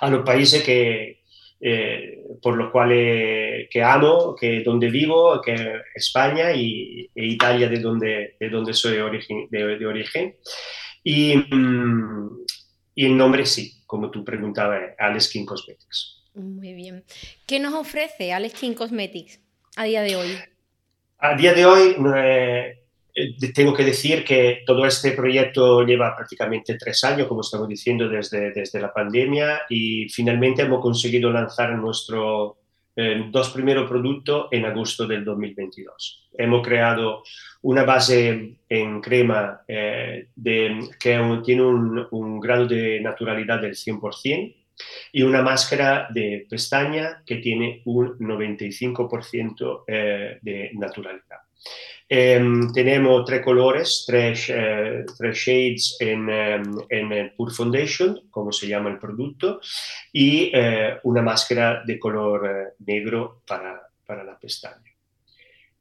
a 0.00 0.10
los 0.10 0.24
países 0.24 0.62
que, 0.62 1.22
eh, 1.60 2.22
por 2.40 2.56
lo 2.56 2.70
cual 2.70 2.90
que 2.90 3.82
amo, 3.82 4.36
que 4.36 4.62
donde 4.62 4.88
vivo, 4.90 5.40
que 5.42 5.80
España 5.94 6.52
y, 6.52 7.10
e 7.14 7.26
Italia 7.26 7.68
de 7.68 7.80
donde, 7.80 8.36
de 8.38 8.48
donde 8.48 8.72
soy 8.72 8.92
de 8.92 9.02
origen. 9.02 9.48
De, 9.50 9.86
origen. 9.86 10.36
Y, 11.02 11.36
mm, 11.36 12.44
y, 12.94 13.06
el 13.06 13.16
nombre 13.16 13.44
sí, 13.44 13.82
como 13.86 14.10
tú 14.10 14.24
preguntabas, 14.24 14.94
Aleskin 14.98 15.44
Cosmetics. 15.44 16.17
Muy 16.38 16.72
bien. 16.72 17.04
¿Qué 17.46 17.58
nos 17.58 17.74
ofrece 17.74 18.32
Alex 18.32 18.60
King 18.60 18.74
Cosmetics 18.74 19.40
a 19.76 19.84
día 19.84 20.02
de 20.02 20.16
hoy? 20.16 20.28
A 21.18 21.36
día 21.36 21.52
de 21.52 21.66
hoy 21.66 21.96
eh, 22.16 22.78
tengo 23.52 23.74
que 23.74 23.84
decir 23.84 24.24
que 24.24 24.62
todo 24.64 24.86
este 24.86 25.12
proyecto 25.12 25.84
lleva 25.84 26.14
prácticamente 26.14 26.78
tres 26.78 27.02
años, 27.02 27.26
como 27.26 27.40
estamos 27.40 27.68
diciendo, 27.68 28.08
desde, 28.08 28.52
desde 28.52 28.80
la 28.80 28.92
pandemia 28.92 29.62
y 29.68 30.08
finalmente 30.08 30.62
hemos 30.62 30.80
conseguido 30.80 31.30
lanzar 31.30 31.72
nuestro 31.72 32.58
eh, 32.94 33.26
dos 33.30 33.50
primeros 33.50 33.88
productos 33.88 34.46
en 34.52 34.64
agosto 34.64 35.06
del 35.08 35.24
2022. 35.24 36.28
Hemos 36.38 36.64
creado 36.64 37.24
una 37.62 37.82
base 37.82 38.58
en 38.68 39.00
crema 39.00 39.62
eh, 39.66 40.28
de, 40.36 40.88
que 41.00 41.40
tiene 41.44 41.62
un 41.62 42.38
grado 42.38 42.66
de 42.68 43.00
naturalidad 43.00 43.60
del 43.60 43.74
100%, 43.74 44.54
y 45.12 45.22
una 45.22 45.42
máscara 45.42 46.08
de 46.10 46.46
pestaña 46.48 47.22
que 47.24 47.36
tiene 47.36 47.82
un 47.86 48.18
95% 48.18 49.84
eh, 49.86 50.38
de 50.42 50.70
naturalidad. 50.74 51.38
Em, 52.10 52.72
tenemos 52.72 53.24
tres 53.26 53.42
colores, 53.42 54.04
tres, 54.06 54.48
eh, 54.48 55.04
tres 55.16 55.36
shades 55.36 55.96
en, 56.00 56.30
em, 56.30 56.62
en, 56.88 57.34
Pure 57.36 57.54
Foundation, 57.54 58.28
como 58.30 58.50
se 58.50 58.66
llama 58.66 58.88
el 58.88 58.98
producto, 58.98 59.60
y 60.12 60.50
eh, 60.54 60.96
una 61.02 61.20
máscara 61.20 61.82
de 61.84 61.98
color 61.98 62.74
negro 62.86 63.42
para, 63.46 63.82
para 64.06 64.24
la 64.24 64.38
pestaña. 64.38 64.90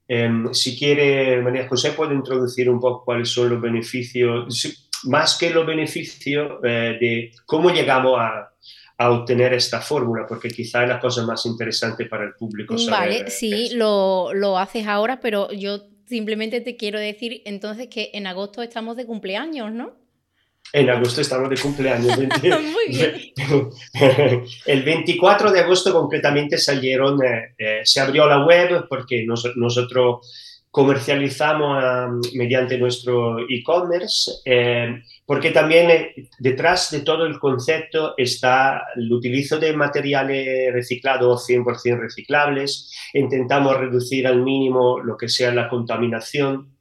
Em, 0.05 0.53
si 0.53 0.77
quiere, 0.77 1.41
María 1.41 1.67
José, 1.67 1.91
puede 1.91 2.13
introducir 2.13 2.69
un 2.69 2.79
poco 2.79 3.05
cuáles 3.05 3.29
son 3.29 3.49
los 3.49 3.61
beneficios, 3.61 4.83
más 5.03 5.37
que 5.37 5.49
los 5.49 5.65
beneficios 5.65 6.61
de 6.61 7.31
cómo 7.45 7.69
llegamos 7.69 8.19
a, 8.19 8.49
a 8.97 9.11
obtener 9.11 9.53
esta 9.53 9.79
fórmula, 9.79 10.25
porque 10.27 10.49
quizá 10.49 10.83
es 10.83 10.89
la 10.89 10.99
cosa 10.99 11.23
más 11.25 11.45
interesante 11.45 12.05
para 12.05 12.25
el 12.25 12.33
público. 12.33 12.77
Saber 12.77 12.91
vale, 12.91 13.29
sí, 13.29 13.69
lo, 13.73 14.33
lo, 14.33 14.57
haces 14.57 14.87
ahora, 14.87 15.19
pero 15.19 15.51
yo 15.51 15.81
simplemente 16.07 16.61
te 16.61 16.77
quiero 16.77 16.99
decir 16.99 17.41
entonces 17.45 17.87
que 17.87 18.09
en 18.13 18.25
agosto 18.25 18.63
estamos 18.63 18.97
de 18.97 19.05
cumpleaños, 19.05 19.71
¿no? 19.71 19.95
En 20.73 20.89
agosto 20.89 21.21
estamos 21.21 21.49
de 21.49 21.57
cumpleaños. 21.57 22.17
Muy 22.17 22.87
bien. 22.89 24.43
El 24.65 24.83
24 24.83 25.51
de 25.51 25.59
agosto 25.59 25.93
concretamente 25.93 26.57
salieron, 26.57 27.23
eh, 27.23 27.53
eh, 27.57 27.81
se 27.83 27.99
abrió 27.99 28.27
la 28.27 28.45
web 28.45 28.85
porque 28.89 29.25
nosotros 29.25 30.56
comercializamos 30.77 31.83
mediante 32.35 32.77
nuestro 32.77 33.39
e-commerce, 33.49 34.31
eh, 34.45 35.01
porque 35.25 35.49
también 35.49 35.89
eh, 35.89 36.29
detrás 36.37 36.91
de 36.91 36.99
todo 36.99 37.25
el 37.25 37.39
concepto 37.39 38.13
está 38.15 38.83
el 38.95 39.11
utilizo 39.11 39.57
de 39.57 39.73
materiales 39.73 40.71
reciclados 40.71 41.49
100% 41.49 41.99
reciclables, 41.99 42.93
intentamos 43.15 43.75
reducir 43.75 44.27
al 44.27 44.43
mínimo 44.43 44.99
lo 44.99 45.17
que 45.17 45.29
sea 45.29 45.51
la 45.51 45.67
contaminación 45.67 46.76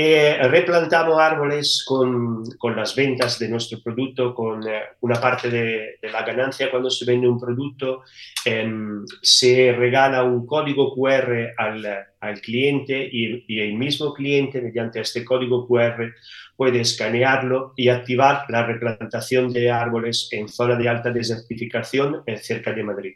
eh, 0.00 0.38
replantamos 0.48 1.18
árboles 1.18 1.84
con, 1.84 2.44
con, 2.56 2.76
las 2.76 2.94
ventas 2.94 3.36
de 3.40 3.48
nuestro 3.48 3.80
producto, 3.82 4.32
con 4.32 4.62
eh, 4.68 4.82
una 5.00 5.20
parte 5.20 5.50
de, 5.50 5.98
la 6.02 6.22
ganancia 6.22 6.70
cuando 6.70 6.88
se 6.88 7.04
vende 7.04 7.26
un 7.26 7.40
producto, 7.40 8.02
em, 8.44 9.04
se 9.20 9.72
regala 9.72 10.22
un 10.22 10.46
código 10.46 10.94
QR 10.94 11.52
al, 11.56 11.84
al 12.20 12.40
cliente 12.40 13.08
y, 13.10 13.44
y, 13.48 13.60
el 13.60 13.74
mismo 13.74 14.14
cliente 14.14 14.60
mediante 14.60 15.00
este 15.00 15.24
código 15.24 15.66
QR 15.66 16.14
puede 16.56 16.80
escanearlo 16.80 17.72
y 17.74 17.88
activar 17.88 18.44
la 18.50 18.64
replantación 18.64 19.52
de 19.52 19.72
árboles 19.72 20.28
en 20.30 20.48
zona 20.48 20.76
de 20.76 20.88
alta 20.88 21.10
desertificación 21.10 22.22
eh, 22.24 22.36
cerca 22.36 22.72
de 22.72 22.84
Madrid. 22.84 23.14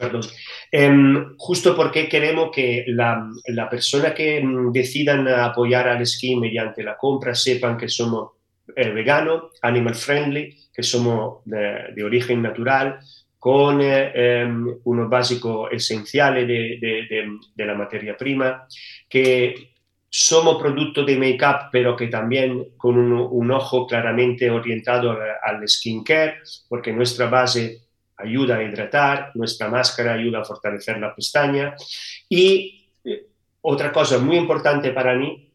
Perdón. 0.00 0.22
Em, 0.72 1.36
justo 1.36 1.76
porque 1.76 2.08
queremos 2.08 2.50
que 2.50 2.86
la, 2.86 3.68
persona 3.68 4.14
que 4.14 4.42
mm, 4.42 4.72
decidan 4.72 5.28
apoyar 5.28 5.88
al 5.88 6.00
esquí 6.00 6.34
mediante 6.36 6.82
la 6.82 6.96
compra 6.96 7.34
sepan 7.34 7.76
que 7.76 7.86
somos 7.86 8.30
eh, 8.74 8.88
veganos, 8.88 9.52
animal 9.60 9.94
friendly, 9.94 10.56
que 10.72 10.82
somos 10.82 11.44
de, 11.44 12.02
origen 12.02 12.40
natural, 12.40 12.98
con 13.38 13.82
eh, 13.82 14.12
em, 14.14 14.74
unos 14.84 15.10
básicos 15.10 15.68
esenciales 15.70 16.48
de, 16.48 17.66
la 17.66 17.74
materia 17.74 18.16
prima, 18.16 18.66
que 19.06 19.72
somos 20.08 20.56
producto 20.62 21.04
de 21.04 21.18
make-up, 21.18 21.68
pero 21.70 21.94
que 21.94 22.06
también 22.06 22.70
con 22.78 22.96
un, 22.96 23.12
un 23.12 23.50
ojo 23.50 23.86
claramente 23.86 24.50
orientado 24.50 25.10
al, 25.10 25.20
al 25.42 25.68
skincare, 25.68 26.38
porque 26.70 26.90
nuestra 26.90 27.26
base 27.28 27.89
ayuda 28.22 28.56
a 28.56 28.62
hidratar, 28.62 29.32
nuestra 29.34 29.68
máscara 29.68 30.14
ayuda 30.14 30.40
a 30.40 30.44
fortalecer 30.44 30.98
la 30.98 31.14
pestaña 31.14 31.74
y 32.28 32.90
eh, 33.04 33.26
otra 33.60 33.92
cosa 33.92 34.18
muy 34.18 34.36
importante 34.36 34.90
para 34.92 35.14
mí, 35.14 35.52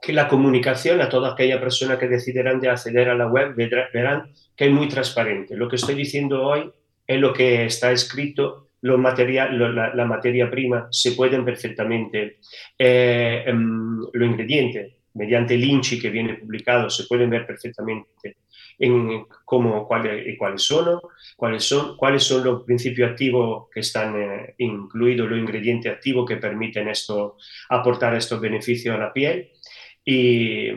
que 0.00 0.12
la 0.12 0.26
comunicación 0.26 1.00
a 1.00 1.08
toda 1.08 1.32
aquella 1.32 1.60
persona 1.60 1.96
que 1.96 2.08
decidirán 2.08 2.60
de 2.60 2.68
acceder 2.68 3.08
a 3.08 3.14
la 3.14 3.28
web 3.28 3.54
verán 3.54 4.32
que 4.56 4.66
es 4.66 4.70
muy 4.72 4.88
transparente. 4.88 5.56
Lo 5.56 5.68
que 5.68 5.76
estoy 5.76 5.94
diciendo 5.94 6.42
hoy 6.42 6.72
es 7.06 7.20
lo 7.20 7.32
que 7.32 7.66
está 7.66 7.92
escrito, 7.92 8.70
lo 8.80 8.98
material, 8.98 9.56
la, 9.96 10.04
materia 10.04 10.50
prima, 10.50 10.88
se 10.90 11.12
pueden 11.12 11.44
perfectamente, 11.44 12.38
eh, 12.76 13.44
em, 13.46 14.00
los 14.12 14.28
ingredientes, 14.28 14.92
mediante 15.14 15.54
el 15.54 15.62
INCHI 15.62 16.00
que 16.00 16.10
viene 16.10 16.34
publicado, 16.34 16.90
se 16.90 17.04
pueden 17.04 17.30
ver 17.30 17.46
perfectamente 17.46 18.36
en 18.82 19.26
cómo, 19.44 19.86
cuáles, 19.86 20.36
cuáles, 20.36 20.62
son, 20.62 21.00
cuáles, 21.36 21.62
son, 21.62 21.96
cuáles 21.96 22.24
son 22.24 22.42
los 22.42 22.64
principios 22.64 23.12
activos 23.12 23.68
que 23.72 23.78
están 23.78 24.20
eh, 24.20 24.54
incluidos, 24.58 25.30
los 25.30 25.38
ingredientes 25.38 25.92
activos 25.92 26.28
que 26.28 26.36
permiten 26.36 26.88
esto, 26.88 27.36
aportar 27.68 28.16
estos 28.16 28.40
beneficios 28.40 28.96
a 28.96 28.98
la 28.98 29.12
piel. 29.12 29.52
Y, 30.04 30.68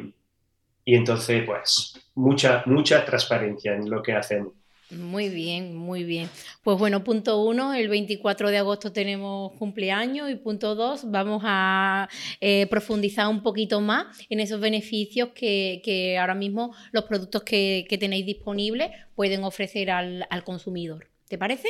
y 0.86 0.96
entonces, 0.96 1.44
pues, 1.46 2.00
mucha, 2.14 2.62
mucha 2.68 3.04
transparencia 3.04 3.74
en 3.74 3.90
lo 3.90 4.04
que 4.04 4.14
hacemos. 4.14 4.54
Muy 4.98 5.30
bien, 5.30 5.76
muy 5.76 6.04
bien. 6.04 6.30
Pues 6.64 6.78
bueno, 6.78 7.04
punto 7.04 7.42
uno, 7.42 7.74
el 7.74 7.88
24 7.90 8.50
de 8.50 8.58
agosto 8.58 8.92
tenemos 8.92 9.54
cumpleaños 9.54 10.30
y 10.30 10.36
punto 10.36 10.76
dos, 10.76 11.10
vamos 11.12 11.44
a 11.46 12.08
eh, 12.42 12.68
profundizar 12.68 13.28
un 13.28 13.44
poquito 13.44 13.82
más 13.82 14.06
en 14.30 14.40
esos 14.40 14.60
beneficios 14.60 15.30
que, 15.36 16.18
ahora 16.20 16.36
mismo 16.36 16.74
los 16.92 17.06
productos 17.06 17.44
que, 17.44 17.86
tenéis 18.00 18.26
disponibles 18.26 18.90
pueden 19.16 19.44
ofrecer 19.44 19.90
al, 19.90 20.26
consumidor. 20.44 21.08
¿Te 21.28 21.38
parece? 21.38 21.70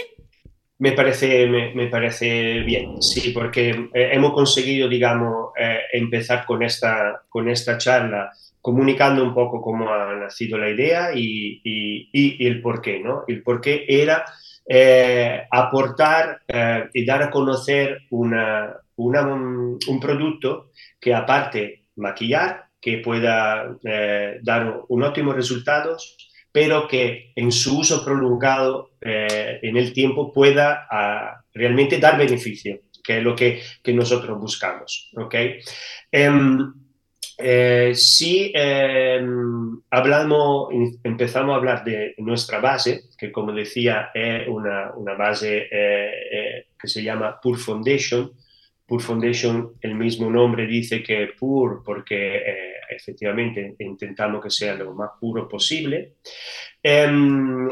Me 0.79 0.91
parece, 0.91 1.47
me, 1.47 1.87
parece 1.87 2.59
bien, 2.61 3.01
sí, 3.01 3.31
porque 3.31 3.69
eh, 3.93 4.09
hemos 4.11 4.33
conseguido, 4.33 4.89
digamos, 4.89 5.51
eh, 5.57 5.79
empezar 5.93 6.45
con 6.45 6.63
esta, 6.63 7.23
con 7.29 7.47
esta 7.47 7.77
charla 7.77 8.31
comunicando 8.65 9.23
un 9.23 9.31
poco 9.31 9.61
cómo 9.61 9.93
ha 9.93 10.15
nacido 10.15 10.57
la 10.57 10.71
idea 10.71 11.11
y, 11.13 12.09
el 12.11 12.63
por 12.63 12.81
qué, 12.81 12.99
¿no? 12.99 13.23
El 13.27 13.43
por 13.43 13.61
qué 13.61 13.85
era 13.87 14.25
eh, 14.67 15.43
aportar 15.51 16.39
eh, 16.47 16.85
y 16.91 17.05
dar 17.05 17.21
a 17.21 17.29
conocer 17.29 17.99
una, 18.09 18.75
un 18.95 19.99
producto 20.01 20.71
que 20.99 21.13
aparte 21.13 21.89
maquillar, 21.97 22.63
que 22.81 22.97
pueda 22.97 23.77
eh, 23.83 24.39
dar 24.41 24.81
un 24.87 25.03
óptimo 25.03 25.31
resultado, 25.31 25.95
pero 26.51 26.87
que 26.87 27.33
en 27.35 27.51
su 27.51 27.81
uso 27.81 28.03
prolongado 28.03 28.93
en 28.99 29.77
el 29.77 29.93
tiempo 29.93 30.33
pueda 30.33 30.87
ah, 30.89 31.43
realmente 31.53 31.99
dar 31.99 32.17
beneficio, 32.17 32.79
que 33.03 33.19
es 33.19 33.23
lo 33.23 33.35
que, 33.35 33.61
que 33.83 33.93
nosotros 33.93 34.39
buscamos, 34.39 35.11
¿ok? 35.15 35.35
Em, 36.11 36.84
eh, 37.37 37.93
si 37.95 38.51
em, 38.55 39.81
hablamos, 39.89 40.69
empezamos 41.03 41.53
a 41.53 41.57
hablar 41.57 41.83
de 41.83 42.15
nuestra 42.17 42.59
base, 42.59 43.09
que 43.17 43.31
como 43.31 43.51
decía 43.51 44.11
es 44.13 44.47
una, 44.47 44.91
base 45.17 45.67
eh, 45.69 46.11
eh, 46.31 46.67
que 46.79 46.87
se 46.87 47.03
llama 47.03 47.39
Pure 47.41 47.59
Foundation. 47.59 48.31
Pure 48.85 49.03
Foundation, 49.03 49.73
el 49.81 49.95
mismo 49.95 50.29
nombre 50.29 50.67
dice 50.67 51.01
que 51.01 51.33
pure 51.37 51.77
porque 51.83 52.75
efectivamente 52.89 53.75
intentamos 53.79 54.43
que 54.43 54.51
sea 54.51 54.75
lo 54.75 54.93
más 54.93 55.11
puro 55.19 55.49
posible. 55.49 56.13
Em, 56.81 57.67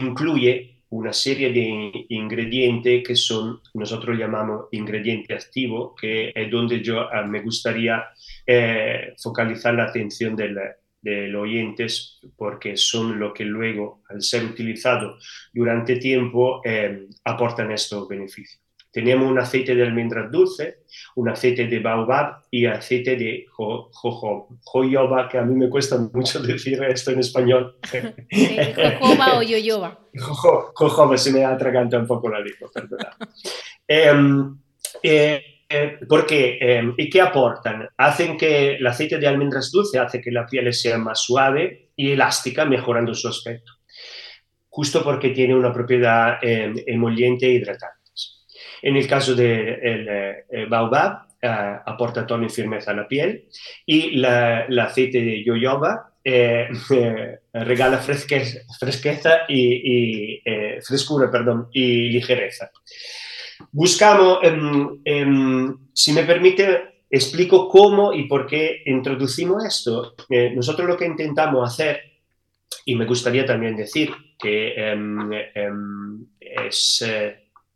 incluye 0.00 0.71
una 0.92 1.12
serie 1.12 1.50
de 1.50 2.06
ingredientes 2.10 3.02
que 3.06 3.16
son, 3.16 3.60
nosotros 3.72 4.18
llamamos 4.18 4.66
ingredientes 4.72 5.46
activos, 5.46 5.94
que 5.98 6.32
es 6.34 6.50
donde 6.50 6.82
yo 6.82 7.10
ah, 7.10 7.22
me 7.22 7.40
gustaría 7.40 8.04
eh, 8.46 9.14
focalizar 9.18 9.74
la 9.74 9.84
atención 9.84 10.36
del, 10.36 10.58
los 11.02 11.42
oyentes, 11.42 12.20
porque 12.36 12.76
son 12.76 13.18
lo 13.18 13.32
que 13.32 13.44
luego, 13.44 14.02
al 14.10 14.20
ser 14.20 14.44
utilizado 14.44 15.16
durante 15.52 15.96
tiempo, 15.96 16.60
eh, 16.62 17.06
aportan 17.24 17.72
estos 17.72 18.06
beneficios. 18.06 18.60
Tenemos 18.92 19.30
un 19.30 19.38
aceite 19.38 19.74
de 19.74 19.82
almendras 19.82 20.30
dulce, 20.30 20.82
un 21.16 21.30
aceite 21.30 21.66
de 21.66 21.78
baobab 21.78 22.42
y 22.50 22.66
aceite 22.66 23.16
de 23.16 23.46
jojoba, 23.48 25.28
que 25.30 25.38
a 25.38 25.42
mí 25.42 25.54
me 25.54 25.70
cuesta 25.70 25.96
mucho 26.12 26.42
decir 26.42 26.82
esto 26.82 27.10
en 27.10 27.20
español. 27.20 27.78
jojoba 29.00 29.38
o 29.38 29.42
yoyoba. 29.42 29.98
Jojoba, 30.74 31.16
se 31.16 31.32
me 31.32 31.42
atraganta 31.42 31.98
un 31.98 32.06
poco 32.06 32.28
la 32.28 32.40
lengua, 32.40 32.70
perdona. 32.72 33.16
Em, 33.88 34.58
eh, 35.02 35.42
eh, 35.70 35.98
¿Por 36.06 36.26
qué? 36.26 36.58
Em, 36.60 36.94
¿Y 36.98 37.08
qué 37.08 37.22
aportan? 37.22 37.88
Hacen 37.96 38.36
que 38.36 38.74
el 38.74 38.86
aceite 38.86 39.16
de 39.16 39.26
almendras 39.26 39.70
dulce 39.72 39.98
hace 39.98 40.20
que 40.20 40.30
la 40.30 40.44
piel 40.44 40.70
sea 40.74 40.98
más 40.98 41.22
suave 41.22 41.92
y 41.96 42.12
elástica, 42.12 42.66
mejorando 42.66 43.14
su 43.14 43.28
aspecto. 43.28 43.72
Justo 44.68 45.02
porque 45.02 45.30
tiene 45.30 45.54
una 45.54 45.72
propiedad 45.72 46.38
em, 46.42 46.74
emoliente 46.86 47.46
e 47.46 47.52
hidratante. 47.52 48.01
En 48.82 48.96
el 48.96 49.06
caso 49.06 49.34
del 49.34 50.04
de 50.04 50.44
eh, 50.50 50.66
baobab, 50.68 51.28
eh, 51.40 51.76
aporta 51.86 52.26
tono 52.26 52.46
y 52.46 52.50
firmeza 52.50 52.90
a 52.90 52.94
la 52.94 53.08
piel 53.08 53.48
y 53.86 54.18
el 54.18 54.78
aceite 54.78 55.22
de 55.22 55.44
yoyoba 55.44 56.08
regala 57.52 57.98
fresqueza 57.98 59.30
y, 59.48 60.40
frescura 60.86 61.30
perdón, 61.30 61.68
y 61.72 62.10
ligereza. 62.10 62.70
Buscamos, 63.70 64.38
em, 64.42 65.00
em, 65.04 65.76
si 65.92 66.12
me 66.12 66.24
permite, 66.24 67.04
explico 67.10 67.68
cómo 67.68 68.12
y 68.12 68.26
por 68.26 68.46
qué 68.46 68.82
introducimos 68.86 69.64
esto. 69.64 70.14
Eh, 70.28 70.50
nosotros 70.54 70.88
lo 70.88 70.96
que 70.96 71.06
intentamos 71.06 71.70
hacer, 71.70 72.00
y 72.84 72.94
me 72.96 73.04
gustaría 73.04 73.44
también 73.44 73.76
decir 73.76 74.10
que 74.38 74.74
em, 74.74 75.30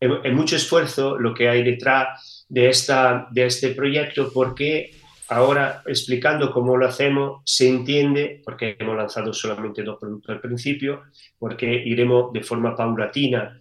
es, 0.00 0.10
eh, 0.24 0.30
mucho 0.30 0.56
esfuerzo 0.56 1.18
lo 1.18 1.34
que 1.34 1.48
hay 1.48 1.62
detrás 1.62 2.46
de, 2.48 2.68
esta, 2.68 3.28
de 3.30 3.46
este 3.46 3.70
proyecto, 3.70 4.30
porque 4.32 4.92
ahora 5.28 5.82
explicando 5.86 6.52
cómo 6.52 6.76
lo 6.76 6.86
hacemos, 6.86 7.42
se 7.44 7.68
entiende, 7.68 8.42
porque 8.44 8.76
hemos 8.78 8.96
lanzado 8.96 9.32
solamente 9.32 9.82
dos 9.82 9.98
productos 9.98 10.30
al 10.30 10.40
principio, 10.40 11.02
porque 11.38 11.66
iremos 11.66 12.32
de 12.32 12.42
forma 12.42 12.76
paulatina 12.76 13.60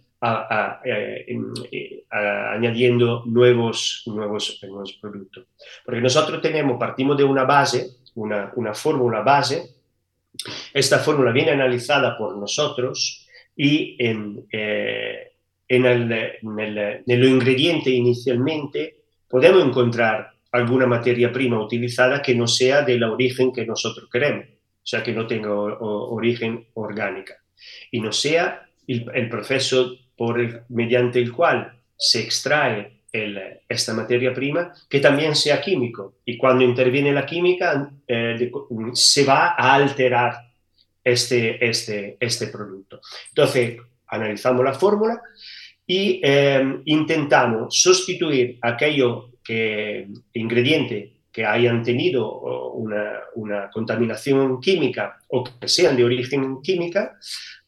eh, 0.84 2.04
añadiendo 2.10 3.24
nuevos, 3.26 4.02
nuevos, 4.06 4.58
nuevos 4.62 4.92
productos. 5.00 5.46
Porque 5.84 6.00
nosotros 6.00 6.40
tenemos, 6.40 6.78
partimos 6.78 7.16
de 7.16 7.24
una 7.24 7.44
base, 7.44 7.88
una, 8.14 8.52
una 8.56 8.72
fórmula 8.72 9.20
base, 9.22 9.76
esta 10.72 10.98
fórmula 10.98 11.32
viene 11.32 11.52
analizada 11.52 12.16
por 12.16 12.36
nosotros 12.36 13.26
y 13.56 13.96
en, 13.98 14.46
eh, 14.52 15.35
en, 15.68 15.86
el, 15.86 16.12
en, 16.12 16.58
el, 16.58 16.78
en 17.06 17.20
lo 17.20 17.26
ingrediente 17.26 17.90
inicialmente 17.90 18.96
podemos 19.28 19.64
encontrar 19.64 20.30
alguna 20.52 20.86
materia 20.86 21.32
prima 21.32 21.62
utilizada 21.62 22.22
que 22.22 22.34
no 22.34 22.46
sea 22.46 22.82
del 22.82 23.02
origen 23.02 23.52
que 23.52 23.66
nosotros 23.66 24.08
queremos, 24.10 24.46
o 24.46 24.86
sea, 24.86 25.02
que 25.02 25.12
no 25.12 25.26
tenga 25.26 25.52
origen 25.52 26.66
orgánica 26.74 27.34
y 27.90 28.00
no 28.00 28.12
sea 28.12 28.68
el, 28.86 29.06
el 29.14 29.28
proceso 29.28 29.96
por 30.16 30.64
mediante 30.68 31.18
el 31.18 31.32
cual 31.32 31.72
se 31.96 32.20
extrae 32.20 32.96
esta 33.68 33.94
materia 33.94 34.32
prima, 34.34 34.72
que 34.88 35.00
también 35.00 35.34
sea 35.34 35.60
químico. 35.60 36.16
Y 36.24 36.36
cuando 36.36 36.64
interviene 36.64 37.12
la 37.12 37.24
química, 37.24 37.90
eh, 38.06 38.50
se 38.92 39.24
va 39.24 39.54
a 39.56 39.74
alterar 39.74 40.34
este, 41.02 41.64
este, 41.66 42.16
este 42.20 42.48
producto. 42.48 43.00
Entonces, 43.28 43.78
analizamos 44.08 44.64
la 44.64 44.74
fórmula 44.74 45.20
y 45.86 46.20
eh, 46.22 46.80
intentamos 46.84 47.80
sustituir 47.80 48.58
aquello 48.62 49.30
que 49.44 50.08
ingrediente 50.34 51.12
que 51.32 51.44
hayan 51.44 51.82
tenido 51.82 52.72
una, 52.72 53.20
una, 53.34 53.70
contaminación 53.70 54.58
química 54.58 55.18
o 55.28 55.44
que 55.44 55.68
sean 55.68 55.94
de 55.94 56.04
origen 56.04 56.62
química 56.62 57.18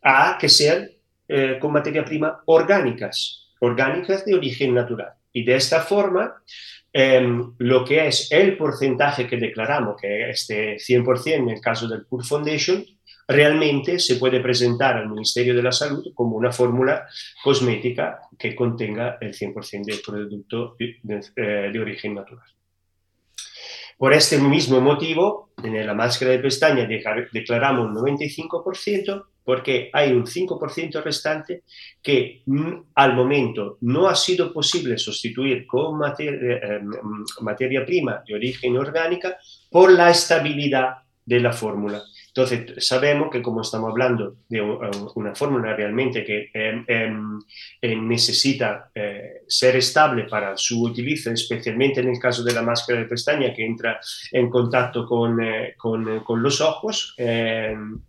a 0.03 0.38
que 0.40 0.48
sean 0.48 0.88
eh, 1.29 1.59
con 1.61 1.72
materia 1.72 2.03
prima 2.03 2.40
orgánicas, 2.46 3.53
orgánicas 3.61 4.24
de 4.24 4.35
origen 4.35 4.72
natural. 4.72 5.12
Y 5.31 5.44
de 5.44 5.57
esta 5.57 5.83
forma, 5.83 6.42
em, 6.90 7.53
lo 7.59 7.85
que 7.85 8.07
es 8.07 8.33
el 8.33 8.57
porcentaje 8.57 9.27
que 9.27 9.37
declaramos, 9.37 10.01
que 10.01 10.31
es 10.31 10.46
de 10.46 10.79
100% 10.79 11.42
en 11.42 11.51
el 11.51 11.61
caso 11.61 11.87
del 11.87 12.07
Pure 12.07 12.27
Foundation, 12.27 12.83
realmente 13.29 13.99
se 13.99 14.17
puede 14.17 14.41
presentar 14.41 14.97
al 14.97 15.11
Ministerio 15.11 15.55
de 15.55 15.62
la 15.62 15.71
Salud 15.71 16.12
como 16.14 16.37
una 16.37 16.51
fórmula 16.51 17.07
cosmética 17.45 18.21
que 18.38 18.57
contenga 18.57 19.19
el 19.21 19.35
100% 19.35 19.85
del 19.85 20.01
producto 20.05 20.77
de, 20.79 21.21
eh, 21.37 21.71
de, 21.71 21.79
origen 21.79 22.14
natural. 22.14 22.47
Por 23.99 24.14
este 24.14 24.38
mismo 24.38 24.81
motivo, 24.81 25.51
en 25.62 25.87
la 25.87 25.93
máscara 25.93 26.31
de 26.31 26.38
pestaña 26.38 26.87
declaramos 26.87 27.87
un 27.87 27.97
95%, 27.97 29.25
porque 29.45 29.91
hay 29.93 30.12
un 30.12 30.25
5% 30.25 31.03
restante 31.03 31.64
que 32.03 32.43
mm, 32.47 32.73
al 32.95 33.14
momento 33.14 33.77
no 33.83 34.09
ha 34.09 34.14
sido 34.14 34.53
posible 34.53 34.97
sustituir 34.97 35.67
con 35.67 36.01
eh, 36.19 36.81
mm, 36.83 37.43
materia 37.43 37.85
prima 37.85 38.23
de 38.27 38.35
origen 38.35 38.77
orgánica 38.77 39.37
por 39.71 39.91
la 39.91 40.11
estabilidad 40.11 40.99
de 41.25 41.41
la 41.41 41.53
fórmula. 41.53 42.03
Entonces, 42.38 42.87
sabemos 42.87 43.31
que 43.33 43.42
como 43.42 43.62
estamos 43.62 43.90
hablando 43.90 44.37
de 44.48 44.61
una 44.61 45.35
fórmula 45.35 45.74
realmente 45.74 46.22
que 46.22 46.51
em, 46.55 47.40
eh, 47.83 47.96
necesita 47.96 48.92
eh, 48.94 49.42
ser 49.48 49.74
estable 49.74 50.22
para 50.24 50.57
su 50.57 50.85
utilizo, 50.85 51.33
especialmente 51.33 52.01
en 52.01 52.11
el 52.11 52.20
caso 52.20 52.44
de 52.44 52.55
la 52.55 52.62
máscara 52.62 53.01
de 53.01 53.07
pestaña 53.07 53.53
que 53.53 53.66
entra 53.66 53.98
en 54.31 54.48
contacto 54.51 55.05
con, 55.05 55.40
con, 55.77 56.20
con 56.20 56.40
los 56.40 56.61
ojos, 56.61 57.14
em, 57.16 58.03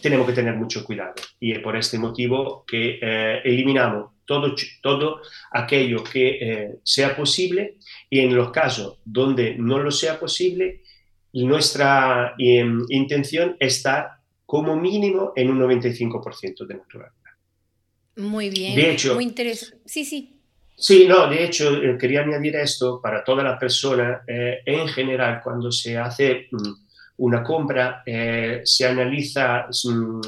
tenemos 0.00 0.26
que 0.26 0.32
tener 0.32 0.54
mucho 0.54 0.82
cuidado. 0.82 1.14
Y 1.38 1.52
es 1.52 1.58
por 1.58 1.76
este 1.76 1.98
motivo 1.98 2.64
que 2.66 2.98
eh, 3.02 3.42
eliminamos 3.44 4.12
todo, 4.24 4.54
todo 4.82 5.20
aquello 5.50 6.02
que 6.02 6.38
eh, 6.40 6.74
sea 6.82 7.14
posible 7.14 7.76
y 8.08 8.20
en 8.20 8.34
los 8.34 8.50
casos 8.50 8.98
donde 9.04 9.56
no 9.58 9.78
lo 9.78 9.90
sea 9.90 10.18
posible, 10.18 10.80
nuestra 11.42 12.34
em, 12.38 12.84
intención 12.90 13.56
es 13.58 13.78
estar 13.78 14.10
como 14.46 14.76
mínimo 14.76 15.32
en 15.34 15.50
un 15.50 15.58
95% 15.58 16.66
de 16.66 16.74
naturalidad. 16.74 17.12
Muy 18.16 18.50
bien. 18.50 18.76
De 18.76 18.92
hecho, 18.92 19.14
muy 19.14 19.24
interesante. 19.24 19.78
Sí, 19.84 20.04
sí. 20.04 20.30
Sí, 20.76 21.06
no, 21.08 21.28
de 21.28 21.44
hecho, 21.44 21.82
eh, 21.82 21.96
quería 21.98 22.20
añadir 22.20 22.54
esto 22.56 23.00
para 23.02 23.24
toda 23.24 23.42
la 23.42 23.58
persona. 23.58 24.22
en 24.26 24.88
general, 24.88 25.40
cuando 25.42 25.70
se 25.70 25.96
hace 25.96 26.46
mm, 26.50 26.72
una 27.16 27.42
compra 27.42 28.02
eh, 28.04 28.62
se 28.64 28.86
analiza, 28.86 29.66
mm, 29.84 30.20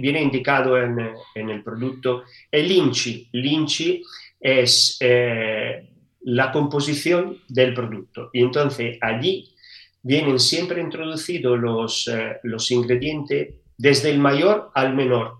viene 0.00 0.22
indicado 0.22 0.76
en, 0.76 0.98
el 1.34 1.62
producto 1.62 2.24
el 2.50 2.70
INCI. 2.70 3.30
El 3.32 4.02
es 4.40 4.96
eh, 5.00 5.88
la 6.22 6.52
composición 6.52 7.38
del 7.48 7.74
producto 7.74 8.30
y 8.32 8.42
entonces 8.42 8.98
allí 9.00 9.54
vienen 10.02 10.38
siempre 10.38 10.80
introducidos 10.80 11.58
los, 11.58 12.08
eh, 12.08 12.38
los 12.42 12.70
ingredientes 12.70 13.54
desde 13.76 14.10
el 14.10 14.18
mayor 14.18 14.70
al 14.74 14.94
menor. 14.94 15.38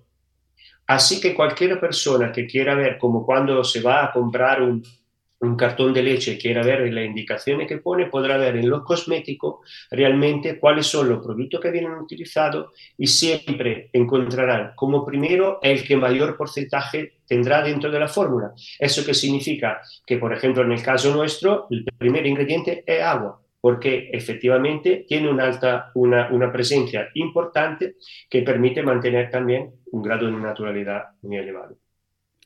Así 0.86 1.20
que 1.20 1.34
cualquier 1.34 1.78
persona 1.78 2.32
que 2.32 2.46
quiera 2.46 2.74
ver, 2.74 2.98
como 2.98 3.24
cuando 3.26 3.62
se 3.62 3.82
va 3.82 4.04
a 4.04 4.12
comprar 4.12 4.62
un, 4.62 4.82
un 5.40 5.56
cartón 5.56 5.92
de 5.92 6.02
leche 6.02 6.38
quiera 6.38 6.62
ver 6.62 6.92
las 6.92 7.04
indicaciones 7.04 7.68
que 7.68 7.78
pone, 7.78 8.06
podrá 8.06 8.36
ver 8.36 8.56
en 8.56 8.68
los 8.68 8.82
cosméticos 8.82 9.58
realmente 9.90 10.58
cuáles 10.58 10.86
son 10.86 11.08
los 11.08 11.24
productos 11.24 11.60
que 11.60 11.70
vienen 11.70 11.92
utilizados 11.92 12.72
y 12.96 13.06
siempre 13.06 13.90
encontrarán 13.92 14.72
como 14.74 15.04
primero 15.04 15.58
el 15.62 15.84
que 15.84 15.96
mayor 15.96 16.36
porcentaje 16.36 17.18
tendrá 17.26 17.62
dentro 17.62 17.90
de 17.90 18.00
la 18.00 18.08
fórmula. 18.08 18.52
¿Eso 18.78 19.04
qué 19.04 19.14
significa? 19.14 19.80
Que, 20.06 20.18
por 20.18 20.32
ejemplo, 20.32 20.62
en 20.62 20.72
el 20.72 20.82
caso 20.82 21.14
nuestro, 21.14 21.66
el 21.70 21.84
primer 21.98 22.26
ingrediente 22.26 22.82
es 22.86 23.02
agua 23.02 23.40
porque 23.60 24.10
efectivamente 24.12 25.04
tiene 25.08 25.30
una, 25.30 25.44
alta, 25.44 25.90
una, 25.94 26.30
una 26.32 26.52
presencia 26.52 27.08
importante 27.14 27.96
que 28.30 28.42
permite 28.42 28.82
mantener 28.82 29.30
también 29.30 29.74
un 29.92 30.02
grado 30.02 30.26
de 30.26 30.32
naturalidad 30.32 31.04
muy 31.22 31.36
elevado. 31.38 31.76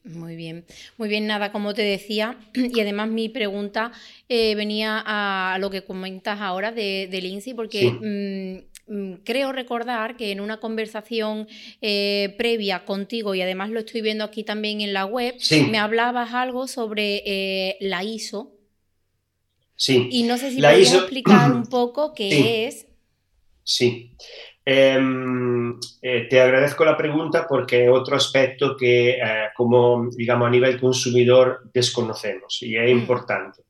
Muy 0.05 0.35
bien, 0.35 0.65
muy 0.99 1.09
bien, 1.09 1.29
nada, 1.29 1.53
como 1.53 1.75
te 1.75 1.83
decía, 1.83 2.37
y 2.55 2.81
además 2.81 3.09
mi 3.09 3.29
pregunta 3.29 3.93
eh, 4.29 4.55
venía 4.57 5.03
a 5.07 5.59
lo 5.61 5.71
que 5.71 5.85
comentas 5.85 6.41
ahora 6.41 6.73
de, 6.73 7.09
de 7.09 7.21
Lindsay, 7.21 7.55
porque 7.55 8.67
mm, 8.89 8.93
mm, 8.93 9.15
creo 9.25 9.53
recordar 9.53 10.17
que 10.17 10.33
en 10.33 10.41
una 10.41 10.59
conversación 10.59 11.47
eh, 11.81 12.35
previa 12.37 12.85
contigo, 12.85 13.37
y 13.37 13.43
además 13.43 13.71
lo 13.71 13.79
estoy 13.81 14.01
viendo 14.03 14.25
aquí 14.25 14.43
también 14.43 14.81
en 14.81 14.93
la 14.93 15.05
web, 15.07 15.37
me 15.71 15.79
hablabas 15.79 16.35
algo 16.35 16.67
sobre 16.67 17.23
eh, 17.25 17.77
la 17.81 18.03
ISO. 18.03 18.52
Sí. 19.83 20.09
Y 20.13 20.23
no 20.23 20.39
sé 20.39 20.53
si 20.53 20.61
la 20.61 20.71
podrías 20.71 20.95
explicar 20.95 21.51
un 21.51 21.67
poco 21.67 22.15
qué 22.15 22.69
es. 22.69 22.87
Sí. 23.65 24.13
Em, 24.65 25.77
eh, 26.01 26.29
te 26.31 26.41
agradezco 26.41 26.85
la 26.85 26.97
pregunta 26.97 27.49
porque 27.49 27.87
es 27.87 27.91
otro 27.91 28.15
aspecto 28.15 28.77
que 28.77 29.11
eh, 29.11 29.49
como 29.57 30.09
digamos 30.17 30.47
a 30.47 30.51
nivel 30.51 30.79
consumidor 30.81 31.63
desconocemos 31.75 32.63
y 32.63 32.77
es 32.77 32.85
mm. 32.85 32.97
importante 32.97 33.63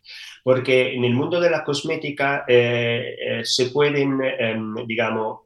porque 0.45 0.93
en 0.93 1.05
el 1.05 1.15
mundo 1.15 1.41
de 1.41 1.49
la 1.49 1.65
cosmética 1.65 2.45
eh, 2.47 3.41
se 3.43 3.71
pueden 3.71 4.21
em, 4.23 4.87
digamos 4.87 5.41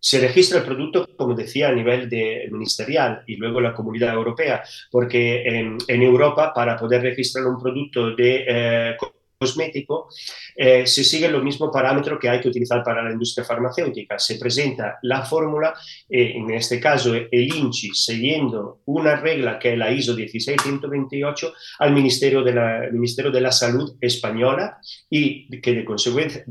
se 0.00 0.20
registra 0.20 0.60
el 0.60 0.64
producto, 0.64 1.06
como 1.16 1.34
decía, 1.34 1.68
a 1.68 1.72
nivel 1.72 2.08
de 2.08 2.48
ministerial 2.52 3.24
y 3.26 3.36
luego 3.36 3.60
la 3.60 3.74
comunidad 3.74 4.14
europea, 4.14 4.62
porque 4.90 5.42
en, 5.42 5.76
en 5.86 6.02
Europa, 6.02 6.52
para 6.54 6.76
poder 6.76 7.02
registrar 7.02 7.44
un 7.44 7.60
producto 7.60 8.14
de 8.14 8.96
cosmético, 9.38 10.08
eh, 10.56 10.86
se 10.86 11.04
sigue 11.04 11.28
lo 11.28 11.40
mismo 11.40 11.70
parámetro 11.70 12.18
que 12.18 12.28
hay 12.28 12.40
que 12.40 12.48
utilizar 12.48 12.82
para 12.82 13.02
la 13.02 13.12
industria 13.12 13.44
farmacéutica. 13.44 14.18
Se 14.18 14.36
presenta 14.36 14.98
la 15.02 15.22
fórmula, 15.22 15.74
eh, 16.08 16.32
en 16.34 16.50
este 16.50 16.80
caso 16.80 17.14
el 17.14 17.28
INCI, 17.30 17.94
siguiendo 17.94 18.80
una 18.86 19.16
regla 19.16 19.58
que 19.58 19.72
es 19.72 19.78
la 19.78 19.92
ISO 19.92 20.14
16128 20.14 21.52
al 21.78 21.92
Ministerio 21.92 22.42
de 22.42 22.52
la, 22.52 22.88
Ministerio 22.90 23.30
de 23.30 23.40
la 23.40 23.52
Salud 23.52 23.96
española 24.00 24.78
y 25.08 25.60
que 25.60 25.72
de 25.72 25.84
consecuencia 25.84 26.44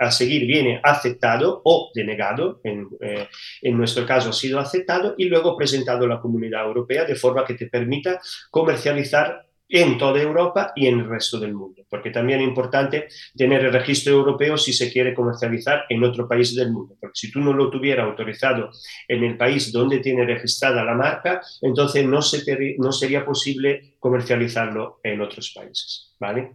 a, 0.00 0.10
seguir 0.10 0.46
viene 0.46 0.80
aceptado 0.82 1.60
o 1.64 1.90
denegado, 1.94 2.60
en, 2.64 2.88
eh, 3.00 3.28
en 3.60 3.76
nuestro 3.76 4.06
caso 4.06 4.30
ha 4.30 4.32
sido 4.32 4.58
aceptado 4.58 5.14
y 5.18 5.24
luego 5.24 5.56
presentado 5.56 6.06
a 6.06 6.08
la 6.08 6.20
Comunidad 6.20 6.64
Europea 6.64 7.04
de 7.04 7.16
forma 7.16 7.44
que 7.44 7.54
te 7.54 7.66
permita 7.66 8.18
comercializar 8.50 9.44
en 9.68 9.98
toda 9.98 10.20
Europa 10.20 10.72
y 10.76 10.86
en 10.86 11.00
el 11.00 11.08
resto 11.08 11.40
del 11.40 11.54
mundo, 11.54 11.82
porque 11.88 12.10
también 12.10 12.40
es 12.40 12.48
importante 12.48 13.08
tener 13.36 13.64
el 13.64 13.72
registro 13.72 14.12
europeo 14.12 14.56
si 14.56 14.72
se 14.72 14.92
quiere 14.92 15.14
comercializar 15.14 15.84
en 15.88 16.04
otro 16.04 16.28
país 16.28 16.54
del 16.54 16.70
mundo, 16.70 16.96
porque 17.00 17.18
si 17.18 17.30
tú 17.30 17.40
no 17.40 17.52
lo 17.52 17.70
tuvieras 17.70 18.06
autorizado 18.06 18.70
en 19.08 19.24
el 19.24 19.36
país 19.36 19.72
donde 19.72 20.00
tiene 20.00 20.26
registrada 20.26 20.84
la 20.84 20.94
marca, 20.94 21.40
entonces 21.62 22.06
no, 22.06 22.20
se 22.20 22.76
no 22.78 22.92
sería 22.92 23.24
posible 23.24 23.96
comercializarlo 23.98 25.00
en 25.02 25.20
otros 25.20 25.52
países, 25.54 26.14
¿vale? 26.20 26.52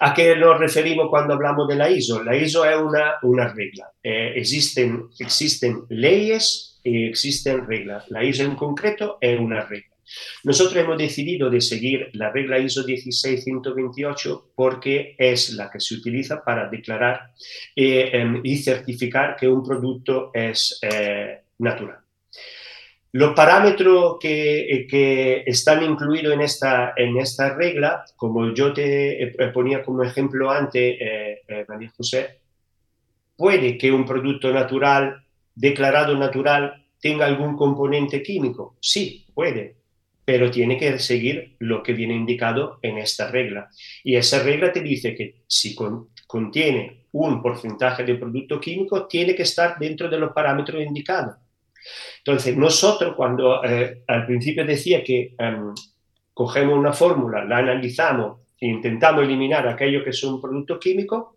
¿A 0.00 0.12
qué 0.12 0.36
nos 0.36 0.58
referimos 0.58 1.08
cuando 1.08 1.34
hablamos 1.34 1.68
de 1.68 1.76
la 1.76 1.88
ISO? 1.88 2.22
La 2.22 2.36
ISO 2.36 2.64
es 2.64 2.76
una, 2.76 3.14
una 3.22 3.48
regla. 3.52 3.90
Eh, 4.02 4.32
existen, 4.36 5.08
existen 5.18 5.84
leyes 5.88 6.80
y 6.82 7.08
existen 7.08 7.66
reglas. 7.66 8.10
La 8.10 8.22
ISO 8.22 8.42
en 8.42 8.56
concreto 8.56 9.18
es 9.20 9.38
una 9.38 9.64
regla. 9.64 9.93
Nosotros 10.44 10.76
hemos 10.76 10.98
decidido 10.98 11.50
de 11.50 11.60
seguir 11.60 12.10
la 12.12 12.30
regla 12.30 12.58
ISO 12.58 12.84
16128 12.84 14.52
porque 14.54 15.14
es 15.18 15.50
la 15.54 15.70
que 15.70 15.80
se 15.80 15.94
utiliza 15.94 16.42
para 16.44 16.68
declarar 16.68 17.32
eh, 17.74 18.10
em, 18.12 18.40
y 18.42 18.56
certificar 18.56 19.36
que 19.36 19.48
un 19.48 19.62
producto 19.62 20.30
es 20.32 20.78
eh, 20.82 21.40
natural. 21.58 21.98
Los 23.12 23.32
parámetros 23.34 24.16
que, 24.20 24.88
que, 24.90 25.44
están 25.46 25.84
incluidos 25.84 26.34
en 26.34 26.40
esta, 26.40 26.94
en 26.96 27.16
esta 27.16 27.54
regla, 27.54 28.04
como 28.16 28.52
yo 28.52 28.72
te 28.72 29.32
ponía 29.54 29.84
como 29.84 30.02
ejemplo 30.02 30.50
antes, 30.50 30.96
eh, 31.00 31.64
María 31.68 31.92
José, 31.96 32.40
puede 33.36 33.78
que 33.78 33.92
un 33.92 34.04
producto 34.04 34.52
natural, 34.52 35.24
declarado 35.54 36.16
natural, 36.16 36.84
tenga 37.00 37.26
algún 37.26 37.56
componente 37.56 38.22
químico. 38.22 38.76
Sí, 38.80 39.26
puede, 39.34 39.76
pero 40.24 40.50
tiene 40.50 40.78
que 40.78 40.98
seguir 40.98 41.56
lo 41.58 41.82
que 41.82 41.92
viene 41.92 42.14
indicado 42.14 42.78
en 42.82 42.98
esta 42.98 43.30
regla. 43.30 43.68
Y 44.02 44.16
esa 44.16 44.42
regla 44.42 44.72
te 44.72 44.80
dice 44.80 45.14
que 45.14 45.42
si 45.46 45.76
contiene 46.26 47.06
un 47.12 47.42
porcentaje 47.42 48.04
de 48.04 48.16
producto 48.16 48.60
químico, 48.60 49.06
tiene 49.06 49.34
que 49.34 49.42
estar 49.42 49.78
dentro 49.78 50.08
de 50.08 50.18
los 50.18 50.32
parámetros 50.32 50.82
indicados. 50.82 51.36
Entonces, 52.18 52.56
nosotros 52.56 53.14
cuando 53.14 53.62
eh, 53.62 54.02
al 54.06 54.26
principio 54.26 54.64
decía 54.64 55.04
que 55.04 55.34
em, 55.38 55.74
cogemos 56.32 56.78
una 56.78 56.92
fórmula, 56.92 57.44
la 57.44 57.58
analizamos 57.58 58.40
e 58.58 58.66
intentamos 58.66 59.24
eliminar 59.24 59.68
aquello 59.68 60.02
que 60.02 60.10
es 60.10 60.22
un 60.24 60.40
producto 60.40 60.78
químico, 60.80 61.36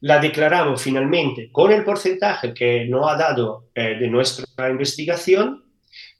la 0.00 0.20
declaramos 0.20 0.80
finalmente 0.80 1.50
con 1.50 1.72
el 1.72 1.82
porcentaje 1.82 2.54
que 2.54 2.84
nos 2.84 3.10
ha 3.10 3.16
dado 3.16 3.70
eh, 3.74 3.96
de 3.98 4.08
nuestra 4.08 4.70
investigación 4.70 5.64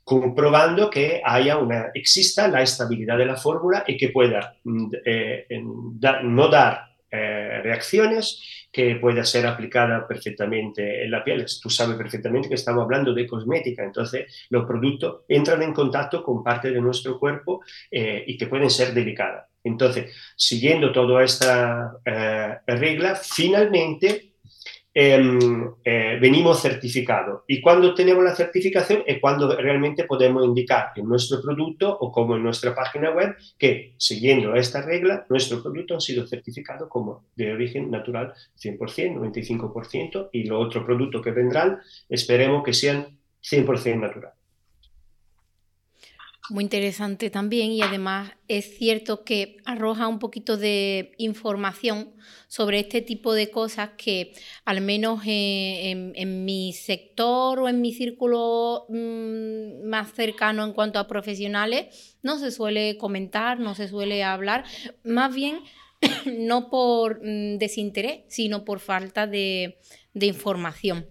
comprobando 0.09 0.89
que 0.89 1.21
haya 1.23 1.59
una, 1.59 1.91
exista 1.93 2.49
la 2.49 2.63
estabilidad 2.63 3.19
de 3.19 3.27
la 3.27 3.37
fórmula 3.37 3.85
y 3.87 3.99
que 3.99 4.09
pueda 4.09 4.57
mm, 4.65 4.87
eh, 5.05 5.47
no 6.23 6.49
dar 6.49 6.97
eh, 7.11 7.61
reacciones, 7.63 8.67
que 8.73 8.97
pueda 8.97 9.23
ser 9.23 9.47
aplicada 9.47 10.09
perfectamente 10.09 11.05
en 11.05 11.11
la 11.11 11.23
piel. 11.23 11.45
Tú 11.61 11.69
sabes 11.69 11.99
perfectamente 11.99 12.49
que 12.49 12.55
estamos 12.55 12.85
hablando 12.85 13.13
de 13.13 13.27
cosmética, 13.27 13.85
entonces 13.85 14.47
los 14.49 14.65
productos 14.65 15.25
entran 15.29 15.63
en 15.63 15.75
contacto 15.75 16.23
con 16.23 16.43
parte 16.43 16.71
de 16.71 16.81
nuestro 16.81 17.19
cuerpo 17.19 17.61
eh, 17.91 18.25
y 18.27 18.39
que 18.39 18.47
pueden 18.47 18.71
ser 18.71 18.95
delicadas. 18.95 19.45
Entonces, 19.63 20.17
siguiendo 20.37 20.91
toda 20.91 21.23
esta 21.23 21.99
regla, 22.67 23.15
finalmente 23.15 24.28
eh, 25.01 26.19
venimos 26.21 26.61
certificados. 26.61 27.43
Y 27.47 27.61
cuando 27.61 27.95
tenemos 27.95 28.25
la 28.25 28.35
certificación 28.35 29.05
es 29.07 29.21
cuando 29.21 29.55
realmente 29.55 30.03
podemos 30.03 30.45
indicar 30.45 30.91
en 30.97 31.09
nuestro 31.09 31.41
producto 31.41 31.97
o 32.01 32.11
como 32.11 32.35
en 32.35 32.43
nuestra 32.43 32.75
página 32.75 33.13
web 33.13 33.37
que 33.57 33.95
siguiendo 33.97 34.57
esta 34.57 34.83
regla, 34.83 35.25
nuestro 35.29 35.63
producto 35.63 35.97
ha 35.97 36.01
sido 36.01 36.27
certificado 36.27 36.89
como 36.89 37.27
de 37.37 37.53
origen 37.53 37.93
natural 37.93 38.35
100%, 38.61 39.15
95% 39.15 40.31
y 40.33 40.45
los 40.45 40.67
otros 40.67 40.85
productos 40.85 41.23
que 41.23 41.31
vendrán 41.31 41.79
esperemos 42.09 42.65
que 42.65 42.73
sean 42.73 43.19
100% 43.41 44.01
natural. 44.01 44.33
Muy 46.51 46.65
interesante 46.65 47.29
también 47.29 47.73
y 47.73 47.83
además 47.83 48.33
es 48.49 48.79
cierto 48.79 49.23
que 49.23 49.59
arroja 49.67 50.09
un 50.09 50.19
poquito 50.19 50.57
de 50.57 51.13
información 51.19 52.15
sobre 52.47 52.81
este 52.81 53.03
tipo 53.03 53.35
de 53.35 53.51
cosas 53.51 53.91
que 53.99 54.33
al 54.65 54.81
menos 54.81 55.21
en, 55.27 56.45
mi 56.47 56.73
sector 56.73 57.59
o 57.59 57.69
en 57.69 57.83
mi 57.83 57.93
círculo 57.93 58.87
mm, 58.89 59.87
más 59.89 60.13
cercano 60.15 60.65
en 60.65 60.73
cuanto 60.73 60.99
a 60.99 61.07
profesionales 61.07 62.17
no 62.23 62.39
se 62.39 62.51
suele 62.51 62.97
comentar, 62.97 63.61
no 63.61 63.75
se 63.75 63.87
suele 63.87 64.25
hablar, 64.25 64.65
más 65.05 65.35
bien 65.35 65.61
no 66.25 66.71
por 66.71 67.21
mm, 67.23 67.59
desinterés, 67.59 68.23
sino 68.29 68.65
por 68.65 68.81
falta 68.81 69.27
de 69.27 69.77
información. 70.15 71.07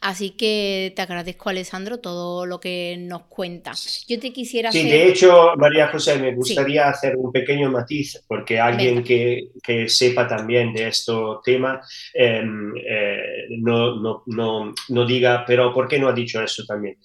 Así 0.00 0.30
que 0.30 0.92
te 0.94 1.02
agradezco, 1.02 1.50
Alessandro, 1.50 1.98
todo 1.98 2.46
lo 2.46 2.60
que 2.60 2.96
nos 2.98 3.22
cuentas. 3.22 4.04
Yo 4.08 4.18
te 4.20 4.32
quisiera 4.32 4.70
Sí, 4.70 4.88
de 4.88 5.08
hecho, 5.08 5.54
María 5.56 5.88
José, 5.88 6.18
me 6.18 6.34
gustaría 6.34 6.88
hacer 6.88 7.16
un 7.16 7.32
pequeño 7.32 7.70
matiz, 7.70 8.22
porque 8.26 8.60
alguien 8.60 9.02
que, 9.02 9.48
que, 9.62 9.88
sepa 9.88 10.26
también 10.26 10.72
de 10.72 10.88
este 10.88 11.12
tema 11.44 11.80
em, 12.12 12.74
eh, 12.76 13.46
no, 13.50 13.96
no, 13.96 14.22
no, 14.26 14.74
no, 14.88 15.06
diga, 15.06 15.44
pero 15.46 15.72
¿por 15.72 15.88
qué 15.88 15.98
no 15.98 16.08
ha 16.08 16.12
dicho 16.12 16.42
eso 16.42 16.64
también? 16.66 16.98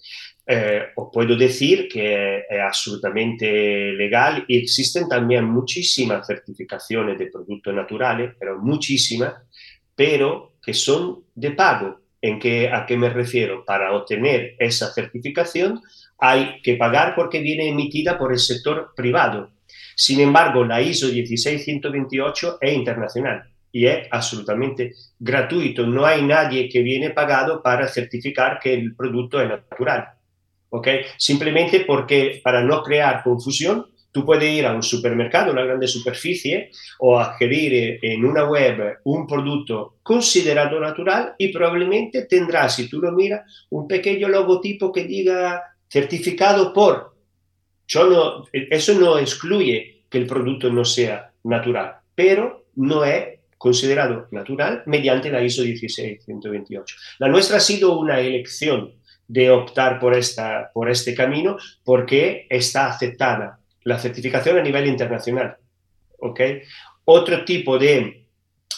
Eh, 0.46 0.82
os 0.96 1.08
puedo 1.12 1.36
decir 1.36 1.88
que 1.88 2.38
es 2.48 2.60
absolutamente 2.60 3.92
legal 3.92 4.44
y 4.48 4.58
existen 4.58 5.08
también 5.08 5.44
muchísimas 5.44 6.26
certificaciones 6.26 7.18
de 7.18 7.26
productos 7.26 7.72
naturales, 7.72 8.34
pero 8.38 8.58
muchísimas, 8.58 9.34
pero 9.94 10.54
que 10.60 10.74
son 10.74 11.24
de 11.34 11.52
pago 11.52 12.01
¿En 12.22 12.38
qué, 12.38 12.70
¿A 12.70 12.86
qué 12.86 12.96
me 12.96 13.10
refiero? 13.10 13.64
Para 13.64 13.92
obtener 13.92 14.54
esa 14.58 14.92
certificación 14.92 15.82
hay 16.18 16.62
que 16.62 16.76
pagar 16.76 17.14
porque 17.16 17.40
viene 17.40 17.68
emitida 17.68 18.16
por 18.16 18.32
el 18.32 18.38
sector 18.38 18.92
privado. 18.96 19.50
Sin 19.96 20.20
embargo, 20.20 20.64
la 20.64 20.80
ISO 20.80 21.08
16128 21.08 22.58
es 22.60 22.72
internacional 22.72 23.42
y 23.72 23.86
es 23.86 24.06
absolutamente 24.10 24.92
gratuito. 25.18 25.84
No 25.86 26.06
hay 26.06 26.22
nadie 26.22 26.68
que 26.68 26.82
viene 26.82 27.10
pagado 27.10 27.60
para 27.60 27.88
certificar 27.88 28.60
que 28.60 28.72
el 28.72 28.94
producto 28.94 29.40
es 29.40 29.48
natural. 29.48 30.10
¿okay? 30.72 31.00
Simplemente 31.18 31.80
porque 31.80 32.40
para 32.42 32.62
no 32.62 32.82
crear 32.82 33.22
confusión, 33.22 33.86
Tú 34.12 34.26
puedes 34.26 34.52
ir 34.52 34.66
a 34.66 34.74
un 34.74 34.82
supermercado, 34.82 35.52
una 35.52 35.64
grande 35.64 35.88
superficie, 35.88 36.70
o 36.98 37.18
adquirir 37.18 37.98
en 38.02 38.24
una 38.26 38.44
web 38.44 38.98
un 39.04 39.26
producto 39.26 39.96
considerado 40.02 40.78
natural 40.78 41.34
y 41.38 41.48
probablemente 41.48 42.26
tendrás, 42.26 42.76
si 42.76 42.90
tú 42.90 43.00
lo 43.00 43.10
miras, 43.12 43.66
un 43.70 43.88
pequeño 43.88 44.28
logotipo 44.28 44.92
que 44.92 45.04
diga 45.04 45.62
certificado 45.88 46.74
por. 46.74 47.16
no, 47.94 48.44
eso 48.52 49.00
no 49.00 49.18
excluye 49.18 50.04
que 50.10 50.18
el 50.18 50.26
producto 50.26 50.70
no 50.70 50.84
sea 50.84 51.32
natural, 51.44 51.96
pero 52.14 52.66
no 52.76 53.04
es 53.04 53.40
considerado 53.56 54.28
natural 54.30 54.82
mediante 54.86 55.30
la 55.30 55.42
ISO 55.42 55.62
16128. 55.62 56.96
La 57.18 57.28
nuestra 57.28 57.56
ha 57.56 57.60
sido 57.60 57.98
una 57.98 58.20
elección 58.20 58.92
de 59.26 59.50
optar 59.50 59.98
por, 59.98 60.14
esta, 60.14 60.70
por 60.74 60.90
este 60.90 61.14
camino 61.14 61.56
porque 61.84 62.46
está 62.50 62.88
aceptada 62.88 63.60
la 63.84 63.98
certificación 63.98 64.58
a 64.58 64.62
nivel 64.62 64.86
internacional. 64.86 65.56
¿ok? 66.18 66.40
Otro 67.04 67.44
tipo 67.44 67.78
de 67.78 68.22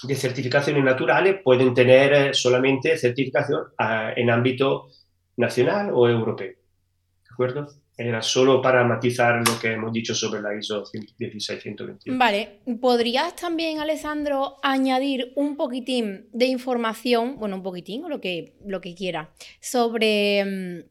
de 0.07 0.17
certificaciones 0.17 0.85
naturales 0.85 1.41
pueden 1.43 1.75
tener 1.75 2.13
eh, 2.13 2.35
solamente 2.35 2.97
certificación 2.99 3.63
ah, 3.79 4.13
en 4.15 4.31
ámbito 4.31 4.89
nacional 5.37 5.91
o 5.93 6.09
europeo. 6.09 6.53
¿De 6.53 7.31
acuerdo? 7.31 7.67
Era 7.97 8.23
solo 8.23 8.61
para 8.61 8.85
matizar 8.85 9.37
lo 9.49 9.59
que 9.59 9.73
hemos 9.73 9.93
dicho 9.93 10.15
sobre 10.15 10.43
la 10.43 10.55
ISO 10.57 10.85
16121. 10.85 12.19
Vale, 12.19 12.61
¿podrías 12.81 13.37
también, 13.37 13.79
Alessandro, 13.79 14.57
añadir 14.63 15.33
un 15.37 15.57
poquitín 15.57 16.29
de 16.33 16.47
información, 16.47 17.37
bueno, 17.39 17.57
un 17.57 17.63
poquitín 17.63 18.05
o 18.05 18.09
lo 18.09 18.21
que, 18.21 18.57
lo 18.67 18.81
que 18.81 18.95
quiera, 18.95 19.31
sobre... 19.61 20.91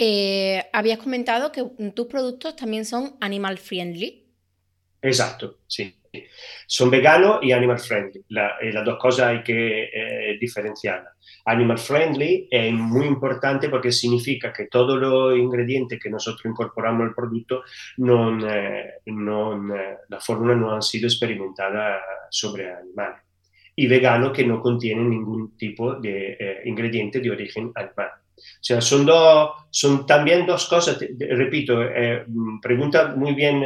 Eh, 0.00 0.64
habías 0.72 0.98
comentado 0.98 1.50
que 1.50 1.64
tus 1.92 2.06
productos 2.06 2.54
también 2.54 2.84
son 2.84 3.16
animal 3.20 3.58
friendly. 3.58 4.28
Exacto, 5.02 5.58
sí. 5.66 5.92
Son 6.68 6.88
veganos 6.88 7.40
y 7.42 7.50
animal 7.50 7.80
friendly. 7.80 8.20
Eh, 8.20 8.72
las 8.72 8.84
dos 8.84 8.96
cosas 8.96 9.26
hay 9.26 9.42
que 9.42 9.90
eh. 9.92 10.38
Animal 11.46 11.78
friendly 11.78 12.46
es 12.48 12.72
muy 12.72 13.06
importante 13.06 13.68
porque 13.68 13.90
significa 13.90 14.52
que 14.52 14.66
todos 14.66 14.96
los 15.00 15.36
ingredientes 15.36 15.98
que 16.00 16.10
nosotros 16.10 16.46
incorporamos 16.46 17.08
al 17.08 17.14
producto, 17.14 17.64
no, 17.96 18.38
eh, 18.48 19.00
la 19.04 20.20
fórmula 20.20 20.54
no 20.54 20.74
han 20.74 20.82
sido 20.82 21.08
experimentadas 21.08 22.00
sobre 22.30 22.72
animales. 22.72 23.22
Y 23.74 23.88
vegano 23.88 24.32
que 24.32 24.46
no 24.46 24.60
contiene 24.60 25.02
ningún 25.02 25.56
tipo 25.56 25.96
de 25.96 26.62
ingrediente 26.64 27.18
de 27.18 27.30
origen 27.32 27.72
animal. 27.74 28.10
O 28.38 28.62
sea, 28.62 28.80
son, 28.80 29.04
dos, 29.04 29.50
son 29.70 30.06
también 30.06 30.46
dos 30.46 30.66
cosas, 30.68 30.98
repito, 31.18 31.82
eh, 31.82 32.24
pregunta 32.62 33.14
muy 33.16 33.34
bien 33.34 33.64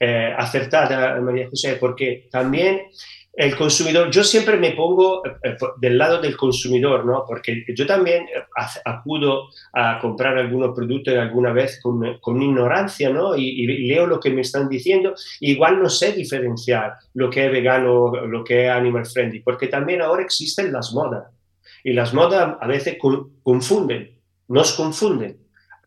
eh, 0.00 0.34
acertada 0.36 1.20
María 1.20 1.48
José, 1.48 1.76
porque 1.80 2.28
también 2.30 2.82
el 3.36 3.54
consumidor, 3.54 4.10
yo 4.10 4.24
siempre 4.24 4.56
me 4.56 4.70
pongo 4.70 5.22
eh, 5.26 5.56
del 5.78 5.98
lado 5.98 6.22
del 6.22 6.36
consumidor, 6.38 7.04
¿no? 7.04 7.22
Porque 7.28 7.64
yo 7.68 7.86
también 7.86 8.26
acudo 8.84 9.48
a 9.74 9.98
comprar 10.00 10.38
algunos 10.38 10.74
productos 10.74 11.14
alguna 11.14 11.52
vez 11.52 11.78
con, 11.82 12.18
con 12.18 12.40
ignorancia, 12.40 13.10
¿no? 13.10 13.36
Y, 13.36 13.48
y, 13.48 13.88
leo 13.88 14.06
lo 14.06 14.18
que 14.18 14.30
me 14.30 14.40
están 14.40 14.70
diciendo, 14.70 15.14
igual 15.40 15.82
no 15.82 15.90
sé 15.90 16.12
diferenciar 16.12 16.94
lo 17.12 17.28
que 17.28 17.44
es 17.44 17.52
vegano, 17.52 18.26
lo 18.26 18.42
que 18.42 18.64
es 18.64 18.70
animal 18.70 19.04
friendly, 19.04 19.40
porque 19.40 19.66
también 19.66 20.00
ahora 20.00 20.22
existen 20.22 20.72
las 20.72 20.94
modas. 20.94 21.35
Y 21.86 21.92
las 21.92 22.12
modas 22.12 22.56
a 22.60 22.66
veces 22.66 22.98
confunden, 23.44 24.18
nos 24.48 24.72
confunden 24.72 25.38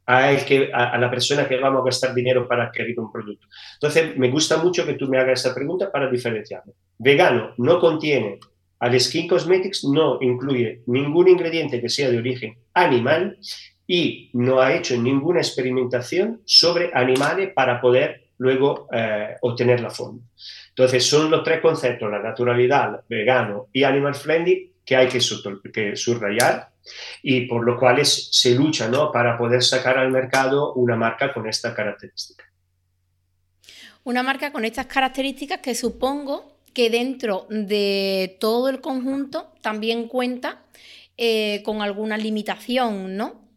a, 0.06 0.32
el 0.32 0.46
que, 0.46 0.72
a, 0.74 0.98
la 0.98 1.10
persona 1.10 1.46
que 1.46 1.58
vamos 1.58 1.82
a 1.82 1.86
gastar 1.88 2.14
dinero 2.14 2.48
para 2.48 2.68
adquirir 2.68 2.98
un 3.02 3.12
producto. 3.12 3.46
Entonces, 3.74 4.16
me 4.16 4.32
gusta 4.32 4.64
mucho 4.64 4.86
que 4.86 4.94
tú 4.94 5.10
me 5.10 5.18
hagas 5.18 5.42
esa 5.42 5.54
pregunta 5.54 5.92
para 5.92 6.10
diferenciarlo. 6.10 6.72
Vegano 6.98 7.54
no 7.58 7.82
contiene, 7.82 8.40
al 8.80 8.98
Skin 8.98 9.28
Cosmetics 9.28 9.84
no 9.84 10.20
incluye 10.22 10.84
ningún 10.86 11.28
ingrediente 11.28 11.82
que 11.82 11.90
sea 11.90 12.10
de 12.10 12.20
origen 12.20 12.58
animal 12.74 13.38
y 13.86 14.30
no 14.32 14.62
ha 14.62 14.74
hecho 14.74 14.96
ninguna 14.96 15.42
experimentación 15.42 16.42
sobre 16.46 16.92
animales 16.94 17.52
para 17.54 17.82
poder 17.82 18.30
luego 18.38 18.88
eh, 18.94 19.36
obtener 19.42 19.82
la 19.82 19.90
forma. 19.90 20.22
Entonces, 20.70 21.06
son 21.06 21.30
los 21.30 21.44
tres 21.44 21.60
conceptos, 21.60 22.10
la 22.10 22.24
naturalidad, 22.24 23.02
vegano 23.10 23.68
y 23.74 23.84
animal 23.84 24.16
friendly, 24.16 24.69
que 24.90 24.96
hay 24.96 25.08
que, 25.08 25.22
subrayar 25.22 26.72
y 27.22 27.42
por 27.42 27.64
lo 27.64 27.78
cual 27.78 28.04
se 28.04 28.56
lucha 28.56 28.88
¿no? 28.88 29.12
para 29.12 29.38
poder 29.38 29.62
sacar 29.62 30.00
al 30.00 30.10
mercado 30.10 30.74
una 30.74 30.96
marca 30.96 31.32
con 31.32 31.48
esta 31.48 31.76
característica. 31.76 32.44
Una 34.04 34.24
marca 34.24 34.52
con 34.52 34.66
estas 34.66 34.88
características 34.88 35.60
que 35.60 35.76
supongo 35.76 36.58
que 36.74 36.90
dentro 36.90 37.46
de 37.52 38.36
todo 38.40 38.68
el 38.68 38.82
conjunto 38.82 39.54
también 39.62 40.08
cuenta 40.08 40.64
eh, 41.18 41.62
con 41.64 41.84
alguna 41.84 42.18
limitación, 42.18 43.16
¿no? 43.16 43.48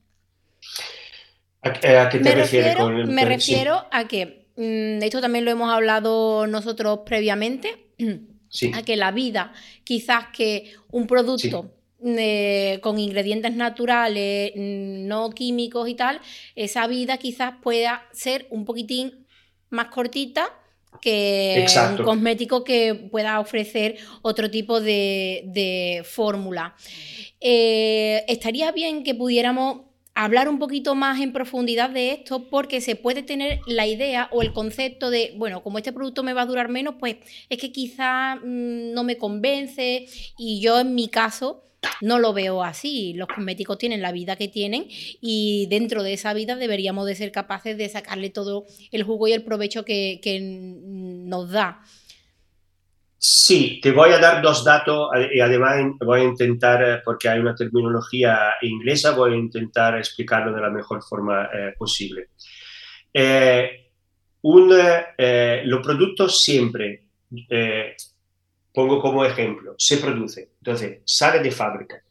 ¿A, 1.62 1.72
qué 1.72 2.18
te 2.18 2.18
me 2.20 2.34
refieres? 2.34 2.76
Refiero, 2.76 3.06
me 3.06 3.24
refiero 3.24 3.86
a 3.90 4.06
que, 4.06 4.48
mm, 4.56 5.02
esto 5.02 5.22
también 5.22 5.46
lo 5.46 5.50
hemos 5.50 5.72
hablado 5.72 6.46
nosotros 6.46 7.00
previamente, 7.06 7.86
a 8.74 8.82
que 8.82 8.96
la 8.96 9.10
vida, 9.10 9.52
quizás 9.84 10.26
que 10.32 10.74
un 10.90 11.06
producto 11.06 11.72
eh, 12.04 12.80
con 12.82 12.98
ingredientes 12.98 13.54
naturales, 13.54 14.52
mm, 14.56 15.06
no 15.06 15.30
químicos 15.30 15.88
y 15.88 15.94
tal, 15.94 16.20
esa 16.56 16.86
vida 16.86 17.16
quizás 17.16 17.54
pueda 17.62 18.04
ser 18.12 18.46
un 18.50 18.64
poquitín 18.64 19.26
más 19.70 19.86
cortita 19.86 20.50
que 21.00 21.64
un 21.90 22.04
cosmético 22.04 22.64
que 22.64 22.94
pueda 22.94 23.40
ofrecer 23.40 23.96
otro 24.20 24.50
tipo 24.50 24.80
de, 24.80 26.02
fórmula. 26.04 26.74
Eh, 27.40 28.24
estaría 28.28 28.70
bien 28.72 29.02
que 29.02 29.14
pudiéramos 29.14 29.91
hablar 30.14 30.48
un 30.48 30.58
poquito 30.58 30.94
más 30.94 31.20
en 31.20 31.32
profundidad 31.32 31.90
de 31.90 32.12
esto 32.12 32.48
porque 32.48 32.80
se 32.80 32.96
puede 32.96 33.22
tener 33.22 33.60
la 33.66 33.86
idea 33.86 34.28
o 34.32 34.42
el 34.42 34.52
concepto 34.52 35.10
de, 35.10 35.34
bueno, 35.36 35.62
como 35.62 35.78
este 35.78 35.92
producto 35.92 36.22
me 36.22 36.34
va 36.34 36.42
a 36.42 36.46
durar 36.46 36.68
menos, 36.68 36.96
pues 36.98 37.16
es 37.48 37.58
que 37.58 37.72
quizá 37.72 38.36
mm, 38.36 38.92
no 38.92 39.04
me 39.04 39.16
convence 39.16 40.06
y 40.38 40.60
yo 40.60 40.80
en 40.80 40.94
mi 40.94 41.08
caso 41.08 41.64
no 42.00 42.18
lo 42.18 42.32
veo 42.32 42.62
así. 42.62 43.12
Los 43.14 43.28
cosméticos 43.28 43.78
tienen 43.78 44.02
la 44.02 44.12
vida 44.12 44.36
que 44.36 44.48
tienen 44.48 44.86
y 44.88 45.66
dentro 45.70 46.02
de 46.02 46.12
esa 46.12 46.34
vida 46.34 46.56
deberíamos 46.56 47.06
de 47.06 47.14
ser 47.14 47.32
capaces 47.32 47.76
de 47.76 47.88
sacarle 47.88 48.30
todo 48.30 48.66
el 48.90 49.02
jugo 49.02 49.28
y 49.28 49.32
el 49.32 49.42
provecho 49.42 49.84
que, 49.84 50.20
que 50.22 50.40
nos 50.40 51.50
da. 51.50 51.82
Sí, 53.24 53.78
te 53.80 53.92
voy 53.92 54.10
a 54.10 54.18
dar 54.18 54.42
dos 54.42 54.64
datos 54.64 55.08
y 55.32 55.38
además 55.38 55.76
voy 56.00 56.22
a 56.22 56.24
intentar, 56.24 56.82
eh, 56.82 57.02
porque 57.04 57.28
hay 57.28 57.38
una 57.38 57.54
terminología 57.54 58.54
inglesa, 58.62 59.12
voy 59.12 59.34
a 59.34 59.36
intentar 59.36 59.96
explicarlo 59.96 60.52
de 60.52 60.60
la 60.60 60.70
mejor 60.70 61.04
forma 61.04 61.44
eh, 61.54 61.72
posible. 61.78 62.30
Eh, 63.14 63.92
un, 64.42 64.76
los 65.66 65.86
productos 65.86 66.42
siempre, 66.42 67.04
pongo 68.74 69.00
como 69.00 69.24
ejemplo, 69.24 69.76
se 69.78 69.98
produce, 69.98 70.54
entonces 70.58 71.02
sale 71.04 71.38
de 71.38 71.52
fábrica. 71.52 72.02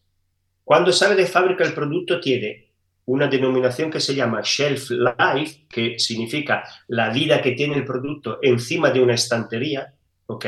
Cuando 0.64 0.94
sale 0.94 1.16
de 1.16 1.28
fábrica 1.28 1.66
el 1.66 1.74
producto 1.74 2.22
tiene 2.22 2.70
una 3.08 3.28
denominación 3.28 3.92
que 3.92 4.00
se 4.00 4.16
llama 4.16 4.44
shelf 4.46 4.92
life, 4.92 5.66
que 5.68 6.00
significa 6.00 6.64
la 6.88 7.10
vida 7.10 7.42
que 7.42 7.52
tiene 7.52 7.76
el 7.76 7.84
producto 7.84 8.40
encima 8.42 8.92
de 8.92 9.02
una 9.02 9.16
estantería, 9.16 9.94
¿ok? 10.28 10.46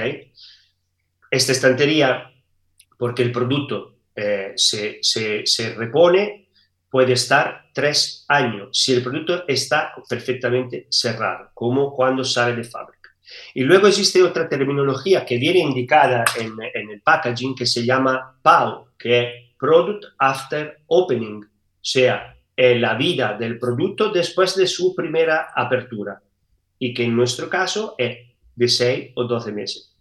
Esta 1.33 1.51
estantería, 1.51 2.31
porque 2.95 3.23
el 3.23 3.31
producto 3.31 3.95
eh, 4.15 4.53
se, 4.55 4.99
se, 5.01 5.73
repone, 5.73 6.49
puede 6.87 7.13
estar 7.13 7.69
tres 7.73 8.23
años 8.27 8.69
si 8.71 8.93
el 8.93 9.01
producto 9.01 9.43
está 9.47 9.93
perfectamente 10.07 10.85
cerrado, 10.91 11.49
como 11.55 11.91
cuando 11.91 12.23
sale 12.23 12.55
de 12.55 12.63
fábrica. 12.63 13.09
Y 13.55 13.63
luego 13.63 13.87
existe 13.87 14.21
otra 14.21 14.47
terminología 14.47 15.25
que 15.25 15.37
viene 15.37 15.59
indicada 15.59 16.23
en, 16.39 16.53
en 16.71 16.91
el 16.91 17.01
packaging 17.01 17.55
que 17.55 17.65
se 17.65 17.83
llama 17.83 18.37
PAO, 18.43 18.89
que 18.95 19.19
es 19.21 19.27
Product 19.57 20.05
After 20.19 20.83
Opening, 20.85 21.43
o 21.43 21.49
sea, 21.81 22.37
la 22.55 22.93
vida 22.93 23.35
del 23.39 23.57
producto 23.57 24.11
después 24.11 24.55
de 24.55 24.67
su 24.67 24.93
primera 24.93 25.47
apertura, 25.55 26.21
y 26.77 26.93
que 26.93 27.05
en 27.05 27.15
nuestro 27.15 27.49
caso 27.49 27.95
es 27.97 28.19
de 28.55 28.67
6 28.67 29.13
o 29.15 29.23
12 29.23 29.51
meses. 29.51 29.92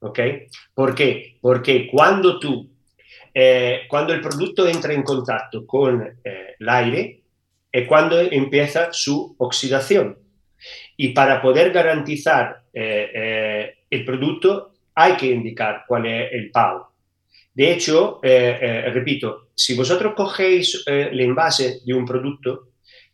¿Ok? 0.00 0.20
¿Por 0.74 0.94
qué? 0.94 1.36
Porque 1.40 1.86
cuando 1.90 2.38
tú, 2.38 2.70
eh, 3.32 3.82
cuando 3.88 4.12
el 4.12 4.20
producto 4.20 4.66
entra 4.66 4.92
en 4.92 5.02
contacto 5.02 5.66
con 5.66 6.02
eh, 6.02 6.56
el 6.58 6.68
aire, 6.68 7.22
es 7.70 7.86
cuando 7.86 8.18
empieza 8.18 8.92
su 8.92 9.36
oxidación. 9.38 10.18
Y 10.96 11.10
para 11.10 11.40
poder 11.40 11.72
garantizar 11.72 12.64
eh, 12.72 13.74
el 13.88 14.04
producto 14.04 14.74
hay 14.94 15.14
que 15.14 15.26
indicar 15.26 15.84
cuál 15.86 16.06
es 16.06 16.32
el 16.32 16.50
PAU. 16.50 16.84
De 17.54 17.72
hecho, 17.72 18.20
repito, 18.22 19.48
si 19.54 19.74
vosotros 19.74 20.14
cogéis 20.14 20.84
el 20.86 21.20
envase 21.20 21.80
de 21.84 21.94
un 21.94 22.04
producto, 22.04 22.68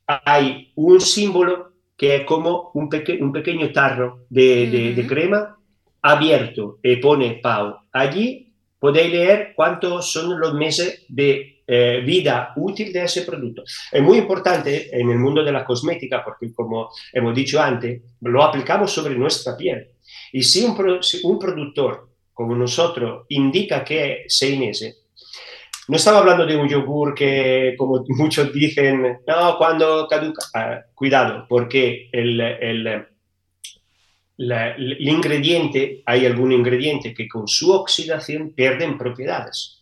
hay 0.07 0.72
un 0.77 1.01
símbolo 1.01 1.72
que 1.96 2.16
es 2.16 2.25
como 2.25 2.70
un, 2.75 2.88
un 3.20 3.33
pequeño 3.33 3.72
tarro 3.72 4.27
de, 4.29 4.94
de 4.94 5.07
crema 5.07 5.57
abierto 6.03 6.79
y 6.83 6.97
pone 6.97 7.41
PAU. 7.43 7.77
Allí 7.93 8.53
podéis 8.79 9.11
leer 9.11 9.53
cuántos 9.55 10.13
son 10.13 10.39
los 10.39 10.55
meses 10.55 11.05
de 11.09 11.63
eh, 11.67 12.01
vida 12.05 12.53
útil 12.57 12.93
de 12.93 13.05
ese 13.05 13.23
producto. 13.23 13.65
Es 13.91 14.03
muy 14.03 14.19
importante 14.19 14.89
en 14.97 15.11
el 15.11 15.19
mundo 15.19 15.43
de 15.43 15.51
la 15.51 15.65
cosmética 15.65 16.25
porque, 16.25 16.53
como 16.53 16.91
hemos 17.13 17.35
dicho 17.35 17.61
antes, 17.61 18.03
lo 18.21 18.43
aplicamos 18.43 18.93
sobre 18.93 19.17
nuestra 19.17 19.57
piel. 19.57 19.89
Y 20.33 20.43
si 20.43 20.65
un, 20.65 21.01
un 21.25 21.39
productor 21.39 22.09
como 22.33 22.55
nosotros 22.55 23.25
indica 23.31 23.83
que 23.83 24.13
es 24.13 24.37
seis 24.39 24.59
meses, 24.59 25.07
no 25.89 25.97
estamos 25.97 26.21
hablando 26.21 26.47
de 26.47 26.57
un 26.57 26.69
yogur 26.69 27.15
que, 27.15 27.75
como 27.79 28.05
muchos 28.09 28.53
dicen, 28.53 29.19
no, 29.27 29.59
cuando 29.59 30.07
caduca. 30.09 30.45
Ah, 30.55 30.81
cuidado, 30.95 31.47
porque 31.49 32.09
el, 32.13 32.41
el 32.41 33.07
el 34.38 34.96
ingrediente, 35.01 36.03
hay 36.05 36.27
algún 36.27 36.53
ingrediente 36.53 37.14
que 37.14 37.29
con 37.29 37.49
su 37.49 37.72
oxidación 37.72 38.53
pierden 38.53 38.99
propiedades 38.99 39.77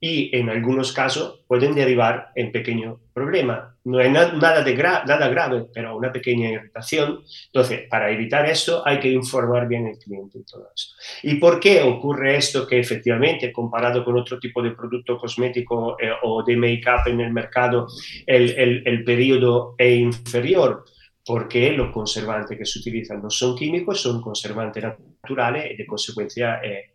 y 0.00 0.36
en 0.36 0.48
algunos 0.48 0.92
casos 0.92 1.40
pueden 1.48 1.74
derivar 1.74 2.30
en 2.36 2.52
pequeño 2.52 3.00
problema. 3.12 3.74
No 3.84 4.00
es 4.00 4.10
nada, 4.10 4.62
de 4.62 4.74
nada 4.76 5.28
grave, 5.28 5.66
pero 5.74 5.96
una 5.96 6.12
pequeña 6.12 6.50
irritación. 6.50 7.24
Entonces, 7.46 7.88
para 7.88 8.10
evitar 8.10 8.46
esto 8.46 8.86
hay 8.86 9.00
que 9.00 9.10
informar 9.10 9.66
bien 9.66 9.86
al 9.86 9.98
cliente 9.98 10.38
y 10.38 10.44
todo 10.44 10.68
eso. 10.74 10.94
¿Y 11.24 11.34
por 11.36 11.58
qué 11.58 11.82
ocurre 11.82 12.36
esto 12.36 12.66
que 12.66 12.78
efectivamente, 12.78 13.52
comparado 13.52 14.04
con 14.04 14.16
otro 14.16 14.38
tipo 14.38 14.62
de 14.62 14.70
producto 14.70 15.18
cosmético 15.18 15.96
eh, 16.00 16.10
o 16.22 16.44
de 16.44 16.56
make-up 16.56 17.06
en 17.06 17.20
el 17.20 17.32
mercado, 17.32 17.88
el, 18.26 18.50
el, 18.50 18.82
el 18.86 19.04
periodo 19.04 19.74
es 19.78 19.98
inferior? 19.98 20.84
Porque 21.28 21.72
los 21.72 21.92
conservantes 21.92 22.56
que 22.56 22.64
se 22.64 22.78
utilizan 22.78 23.20
no 23.20 23.28
son 23.28 23.54
químicos, 23.54 24.00
son 24.00 24.22
conservantes 24.22 24.82
naturales 25.22 25.72
y 25.72 25.76
de 25.76 25.86
consecuencia... 25.86 26.60
Eh, 26.64 26.94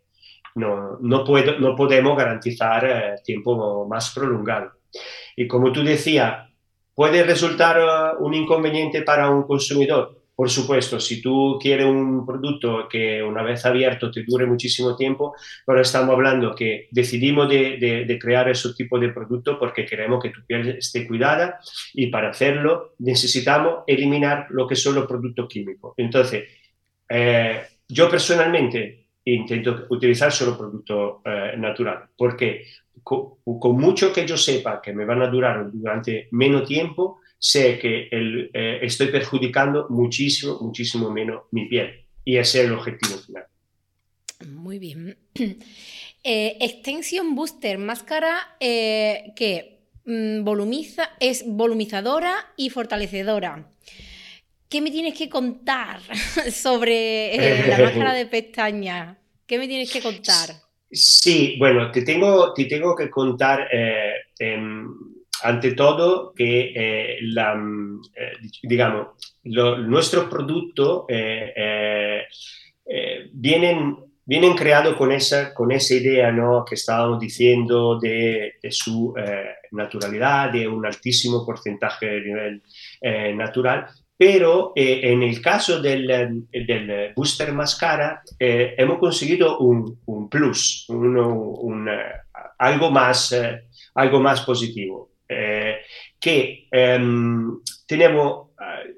no, 0.56 0.98
no, 1.00 1.24
puedo, 1.24 1.58
no 1.58 1.74
podemos 1.74 2.16
garantizar 2.16 2.84
eh, 2.84 3.20
tiempo 3.24 3.86
más 3.88 4.12
prolongado. 4.12 4.72
Y 5.36 5.48
como 5.48 5.72
tú 5.72 5.82
decías, 5.82 6.48
¿puede 6.94 7.22
resultar 7.24 7.78
eh, 7.78 8.16
un 8.20 8.34
inconveniente 8.34 9.02
para 9.02 9.30
un 9.30 9.44
consumidor? 9.44 10.23
Por 10.36 10.50
supuesto, 10.50 10.98
si 10.98 11.22
tú 11.22 11.58
quieres 11.60 11.86
un 11.86 12.26
producto 12.26 12.88
que 12.88 13.22
una 13.22 13.42
vez 13.42 13.64
abierto 13.64 14.10
te 14.10 14.24
dure 14.24 14.46
muchísimo 14.46 14.96
tiempo, 14.96 15.34
pero 15.64 15.80
estamos 15.80 16.12
hablando 16.12 16.54
que 16.54 16.88
decidimos 16.90 17.48
de, 17.48 18.04
de, 18.06 18.18
crear 18.18 18.48
ese 18.48 18.74
tipo 18.74 18.98
de 18.98 19.10
producto 19.10 19.58
porque 19.58 19.86
queremos 19.86 20.22
que 20.22 20.30
tu 20.30 20.44
piel 20.44 20.68
esté 20.70 21.06
cuidada 21.06 21.60
y 21.92 22.08
para 22.08 22.30
hacerlo 22.30 22.94
necesitamos 22.98 23.84
eliminar 23.86 24.46
lo 24.50 24.66
que 24.66 24.76
son 24.76 24.96
los 24.96 25.06
productos 25.06 25.48
químicos. 25.48 25.94
Entonces, 25.98 26.44
eh, 27.08 27.62
yo 27.88 28.10
personalmente 28.10 29.06
intento 29.24 29.86
utilizar 29.90 30.32
solo 30.32 30.58
producto 30.58 31.22
eh, 31.24 31.54
natural, 31.56 32.08
porque 32.16 32.64
con, 33.02 33.36
mucho 33.76 34.12
que 34.12 34.26
yo 34.26 34.36
sepa 34.36 34.80
que 34.82 34.92
me 34.92 35.04
van 35.04 35.22
a 35.22 35.28
durar 35.28 35.70
durante 35.72 36.28
menos 36.32 36.66
tiempo, 36.66 37.20
sé 37.44 37.78
que 37.78 38.08
el, 38.10 38.50
eh, 38.54 38.78
estoy 38.82 39.08
perjudicando 39.08 39.86
muchísimo, 39.90 40.58
muchísimo 40.60 41.10
menos 41.10 41.42
mi 41.50 41.66
piel. 41.66 42.06
Y 42.24 42.38
ese 42.38 42.60
es 42.60 42.66
el 42.66 42.72
objetivo 42.72 43.18
final. 43.18 43.44
Muy 44.48 44.78
bien. 44.78 45.16
Eh, 46.26 46.56
extension 46.58 47.34
Booster, 47.34 47.76
máscara 47.76 48.56
que 48.58 49.80
mm, 50.06 50.42
volumiza, 50.42 51.10
es 51.20 51.44
volumizadora 51.46 52.34
y 52.56 52.70
fortalecedora. 52.70 53.68
¿Qué 54.74 54.80
me 54.80 54.90
tienes 54.90 55.14
que 55.14 55.28
contar 55.28 56.00
sobre 56.50 57.34
eh, 57.36 57.68
la 57.68 57.78
máscara 57.78 58.12
de 58.12 58.26
pestaña? 58.36 59.16
¿Qué 59.46 59.56
me 59.56 59.68
tienes 59.68 59.92
que 59.92 60.00
contar? 60.00 60.50
Sí, 60.90 61.54
bueno, 61.60 61.92
te 61.92 62.02
tengo, 62.02 62.52
te 62.52 62.64
tengo 62.64 62.96
que 62.96 63.08
contar, 63.08 63.68
eh, 63.72 64.14
em, 64.36 64.88
ante 65.44 65.72
todo, 65.72 66.32
que 66.34 66.72
eh, 66.74 67.18
la, 67.22 67.54
digamos, 68.62 69.08
nuestros 69.44 70.24
productos 70.24 71.04
vienen, 73.32 73.96
vienen 74.24 74.54
creados 74.54 74.96
con 74.96 75.12
esa, 75.12 75.54
con 75.54 75.70
esa 75.70 75.94
idea 75.94 76.32
¿no? 76.32 76.64
que 76.64 76.74
estábamos 76.74 77.20
diciendo 77.20 77.98
de, 78.00 78.54
su 78.70 79.14
naturalidad, 79.70 80.50
de 80.50 80.66
un 80.66 80.84
altísimo 80.84 81.44
porcentaje 81.44 82.06
de 82.06 82.20
nivel 82.20 82.62
natural, 83.36 83.86
pero 84.16 84.72
eh, 84.76 85.00
en 85.12 85.22
el 85.22 85.40
caso 85.42 85.82
del, 85.82 86.46
del 86.50 87.12
booster 87.16 87.52
mascara 87.52 88.22
eh, 88.38 88.74
hemos 88.78 88.98
conseguido 88.98 89.58
un, 89.58 90.00
un 90.06 90.28
plus, 90.28 90.86
un, 90.88 91.88
algo, 92.58 92.90
más, 92.90 93.32
eh, 93.32 93.64
algo 93.94 94.20
más 94.20 94.42
positivo, 94.42 95.10
que 96.24 96.68
em, 96.70 97.60
tenemos 97.86 98.48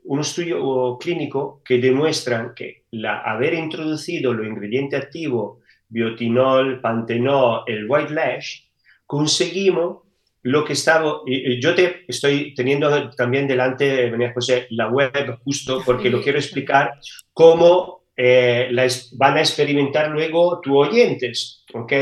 un 0.04 0.20
estudio 0.20 0.96
clínico 0.96 1.60
que 1.64 1.78
demuestra 1.78 2.52
que 2.54 2.84
la, 2.92 3.20
haber 3.22 3.54
introducido 3.54 4.32
los 4.32 4.46
ingredientes 4.46 5.02
activos, 5.02 5.58
biotinol, 5.88 6.80
pantenol, 6.80 7.64
el 7.66 7.90
white 7.90 8.14
lash, 8.14 8.60
conseguimos 9.06 10.04
lo 10.42 10.64
que 10.64 10.74
estaba, 10.74 11.22
yo 11.60 11.74
te 11.74 12.04
estoy 12.06 12.54
teniendo 12.54 13.10
también 13.16 13.48
delante, 13.48 14.08
María 14.08 14.32
José, 14.32 14.68
la 14.70 14.88
web 14.88 15.40
justo 15.42 15.82
porque 15.84 16.10
lo 16.10 16.22
quiero 16.22 16.38
explicar 16.38 16.92
cómo 17.32 18.04
eh, 18.16 18.70
van 19.14 19.36
a 19.36 19.40
experimentar 19.40 20.12
luego 20.12 20.60
tus 20.60 20.76
oyentes, 20.76 21.64
¿ok? 21.74 21.92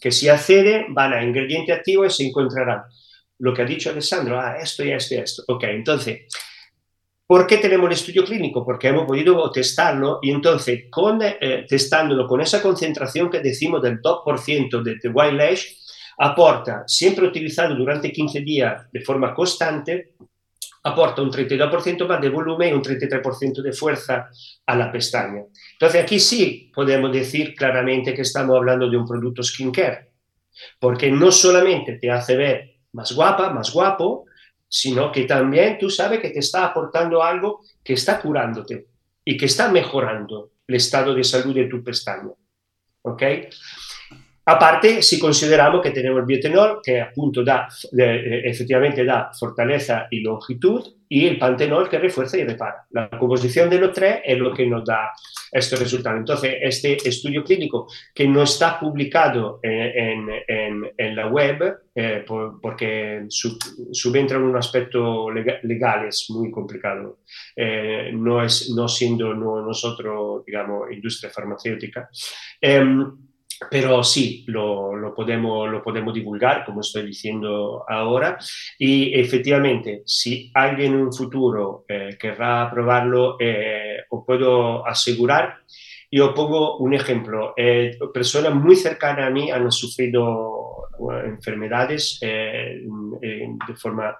Que 0.00 0.10
si 0.10 0.28
acceden, 0.28 0.92
van 0.92 1.12
a 1.12 1.22
ingrediente 1.22 1.72
activo 1.72 2.04
y 2.04 2.10
se 2.10 2.26
encontrarán 2.26 2.82
lo 3.42 3.52
que 3.52 3.62
ha 3.62 3.64
dicho 3.64 3.90
Alessandro, 3.90 4.40
ah, 4.40 4.56
esto 4.56 4.84
y 4.84 4.92
esto 4.92 5.14
y 5.14 5.18
esto. 5.18 5.42
Ok, 5.48 5.64
entonces, 5.64 6.28
¿por 7.26 7.44
qué 7.44 7.58
tenemos 7.58 7.88
el 7.88 7.94
estudio 7.94 8.24
clínico? 8.24 8.64
Porque 8.64 8.86
hemos 8.88 9.04
podido 9.04 9.50
testarlo 9.50 10.20
y 10.22 10.30
entonces, 10.30 10.84
con, 10.88 11.20
eh, 11.22 11.66
testándolo 11.68 12.28
con 12.28 12.40
esa 12.40 12.62
concentración 12.62 13.28
que 13.28 13.40
decimos 13.40 13.82
del 13.82 14.00
2% 14.00 14.82
de, 14.82 14.94
de 15.02 15.08
white 15.08 15.32
lash, 15.32 15.64
aporta, 16.18 16.84
siempre 16.86 17.26
utilizado 17.26 17.74
durante 17.74 18.12
15 18.12 18.40
días 18.42 18.86
de 18.92 19.00
forma 19.00 19.34
constante, 19.34 20.14
aporta 20.84 21.20
un 21.20 21.32
32% 21.32 22.06
más 22.06 22.20
de 22.20 22.28
volumen 22.28 22.68
y 22.68 22.72
un 22.74 22.82
33% 22.82 23.60
de 23.60 23.72
fuerza 23.72 24.30
a 24.66 24.76
la 24.76 24.92
pestaña. 24.92 25.42
Entonces 25.72 26.00
aquí 26.00 26.20
sí 26.20 26.70
podemos 26.72 27.12
decir 27.12 27.56
claramente 27.56 28.14
que 28.14 28.22
estamos 28.22 28.56
hablando 28.56 28.88
de 28.88 28.96
un 28.96 29.06
producto 29.06 29.42
skincare, 29.42 30.12
porque 30.78 31.10
no 31.10 31.32
solamente 31.32 31.98
te 32.00 32.08
hace 32.08 32.36
ver 32.36 32.71
más 32.92 33.12
guapa, 33.12 33.50
más 33.50 33.72
guapo, 33.72 34.26
sino 34.68 35.12
que 35.12 35.24
también 35.24 35.78
tú 35.78 35.90
sabes 35.90 36.20
que 36.20 36.30
te 36.30 36.38
está 36.38 36.64
aportando 36.64 37.22
algo 37.22 37.60
que 37.84 37.94
está 37.94 38.20
curándote 38.20 38.86
y 39.24 39.36
que 39.36 39.46
está 39.46 39.70
mejorando 39.70 40.52
el 40.66 40.76
estado 40.76 41.14
de 41.14 41.24
salud 41.24 41.54
de 41.54 41.66
tu 41.66 41.82
pestaña. 41.82 42.30
¿Ok? 43.02 43.22
Aparte, 44.44 45.02
si 45.02 45.20
consideramos 45.20 45.80
que 45.80 45.92
tenemos 45.92 46.20
el 46.20 46.26
biotenol, 46.26 46.80
que 46.82 47.00
appunto 47.00 47.44
da, 47.44 47.68
eh, 47.96 48.42
efectivamente 48.44 49.04
da 49.04 49.30
fortaleza 49.32 50.08
y 50.10 50.20
longitud, 50.20 50.82
y 51.08 51.26
el 51.26 51.38
pantenol 51.38 51.90
que 51.90 51.98
refuerza 51.98 52.38
y 52.38 52.44
repara. 52.44 52.86
La 52.90 53.10
composición 53.10 53.68
de 53.68 53.78
los 53.78 53.92
tres 53.92 54.20
es 54.24 54.38
lo 54.38 54.52
que 54.52 54.66
nos 54.66 54.82
da 54.82 55.12
este 55.52 55.76
resultado. 55.76 56.16
Entonces, 56.16 56.56
este 56.62 56.96
estudio 57.06 57.44
clínico 57.44 57.86
que 58.14 58.26
no 58.26 58.42
está 58.42 58.80
publicado 58.80 59.60
en, 59.62 60.26
en, 60.96 61.14
la 61.14 61.26
web, 61.28 61.80
eh, 61.94 62.24
por, 62.26 62.58
porque 62.62 63.26
subentra 63.28 64.38
en 64.38 64.44
un 64.44 64.56
aspecto 64.56 65.30
legal, 65.30 66.06
es 66.08 66.30
muy 66.30 66.50
complicado, 66.50 67.18
eh, 67.54 68.10
no, 68.14 68.42
es, 68.42 68.72
no 68.74 68.88
siendo 68.88 69.34
no, 69.34 69.60
nosotros, 69.60 70.42
digamos, 70.46 70.90
industria 70.90 71.30
farmacéutica. 71.30 72.08
Eh, 73.62 73.66
pero 73.70 74.02
sí, 74.02 74.44
lo, 74.48 74.94
lo, 74.96 75.14
podemos, 75.14 75.70
lo 75.70 75.82
podemos 75.82 76.14
divulgar, 76.14 76.64
como 76.64 76.80
estoy 76.80 77.06
diciendo 77.06 77.84
ahora, 77.88 78.38
y 78.78 79.18
efectivamente, 79.18 80.02
si 80.06 80.50
alguien 80.54 80.94
en 80.94 81.00
un 81.00 81.12
futuro 81.12 81.84
eh, 81.88 82.16
querrá 82.18 82.70
probarlo, 82.70 83.36
eh, 83.40 83.98
os 84.10 84.24
puedo 84.26 84.86
asegurar, 84.86 85.58
yo 86.10 86.34
pongo 86.34 86.78
un 86.78 86.94
ejemplo, 86.94 87.54
eh, 87.56 87.98
personas 88.12 88.54
muy 88.54 88.76
cercanas 88.76 89.28
a 89.28 89.30
mí 89.30 89.50
han 89.50 89.70
sufrido 89.72 90.88
enfermedades 91.24 92.18
de 92.20 93.74
forma 93.76 94.16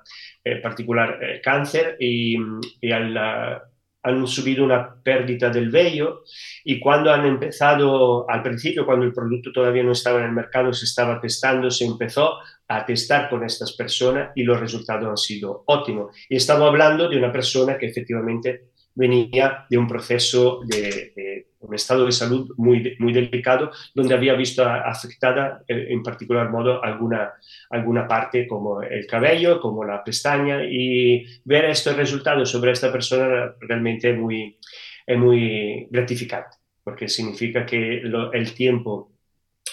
particular 0.63 1.19
cáncer 1.43 1.97
y, 2.01 2.37
y 2.81 2.91
al 2.91 3.63
han 4.03 4.27
subido 4.27 4.65
una 4.65 4.97
pérdida 5.03 5.49
del 5.51 5.71
vello 5.71 6.25
y 6.65 6.81
cuando 6.81 7.13
han 7.13 7.25
empezado, 7.25 8.29
al 8.29 8.43
principio, 8.43 8.85
cuando 8.85 9.07
el 9.07 9.13
producto 9.13 9.53
todavía 9.53 9.85
no 9.85 9.93
estaba 9.93 10.21
en 10.21 10.27
el 10.27 10.33
mercado, 10.33 10.73
se 10.73 10.87
estaba 10.87 11.21
testando, 11.21 11.71
se 11.71 11.85
empezó 11.85 12.39
a 12.69 12.85
testar 12.85 13.31
con 13.31 13.45
estas 13.45 13.73
personas 13.73 14.31
y 14.35 14.43
los 14.43 14.59
resultados 14.59 15.09
han 15.09 15.17
sido 15.17 15.63
ótimos. 15.67 16.17
Y 16.29 16.37
estamos 16.37 16.69
hablando 16.69 17.09
de 17.09 17.17
una 17.17 17.31
persona 17.31 17.79
que 17.79 17.87
efectivamente 17.87 18.73
venía 18.95 19.67
de 19.71 19.79
un 19.79 19.87
proceso 19.87 20.61
de, 20.67 21.52
un 21.63 21.75
estado 21.75 22.05
de 22.05 22.13
salud 22.13 22.53
muy, 22.57 22.97
muy 22.99 23.13
delicado, 23.13 23.71
donde 23.95 24.15
había 24.15 24.35
visto 24.35 24.65
afectada 24.65 25.63
eh, 25.69 25.87
en 25.91 26.03
particular 26.03 26.51
modo 26.51 26.83
alguna, 26.83 27.33
alguna 27.71 28.07
parte 28.07 28.47
como 28.47 28.83
el 28.83 29.07
cabello, 29.07 29.61
como 29.61 29.85
la 29.85 30.03
pestaña, 30.03 30.65
y 30.65 31.25
ver 31.45 31.67
estos 31.67 31.97
resultados 31.97 32.51
sobre 32.51 32.73
esta 32.73 32.93
persona 32.93 33.55
realmente 33.61 34.13
muy, 34.13 34.59
es 35.07 35.19
muy 35.19 35.87
gratificante, 35.91 36.57
porque 36.83 37.09
significa 37.09 37.65
que 37.65 38.03
el 38.33 38.55
tiempo 38.55 39.13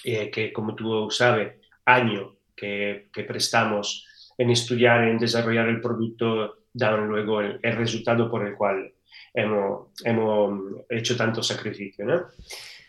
eh, 0.04 0.30
que, 0.30 0.54
como 0.54 0.76
tú 0.76 1.10
sabes, 1.10 1.56
año 1.86 2.38
que, 2.56 3.10
que, 3.12 3.24
prestamos 3.24 4.06
en 4.38 4.52
estudiar, 4.52 5.08
en 5.08 5.18
desarrollar 5.18 5.68
el 5.68 5.82
producto, 5.82 6.60
dan 6.72 7.08
luego 7.08 7.42
el 7.42 7.76
resultado 7.76 8.30
por 8.30 8.46
el 8.46 8.56
cual 8.56 8.94
hemos, 9.34 9.90
hemos 10.04 10.84
hecho 10.90 11.16
tanto 11.16 11.44
sacrificio. 11.44 12.06
¿no? 12.06 12.24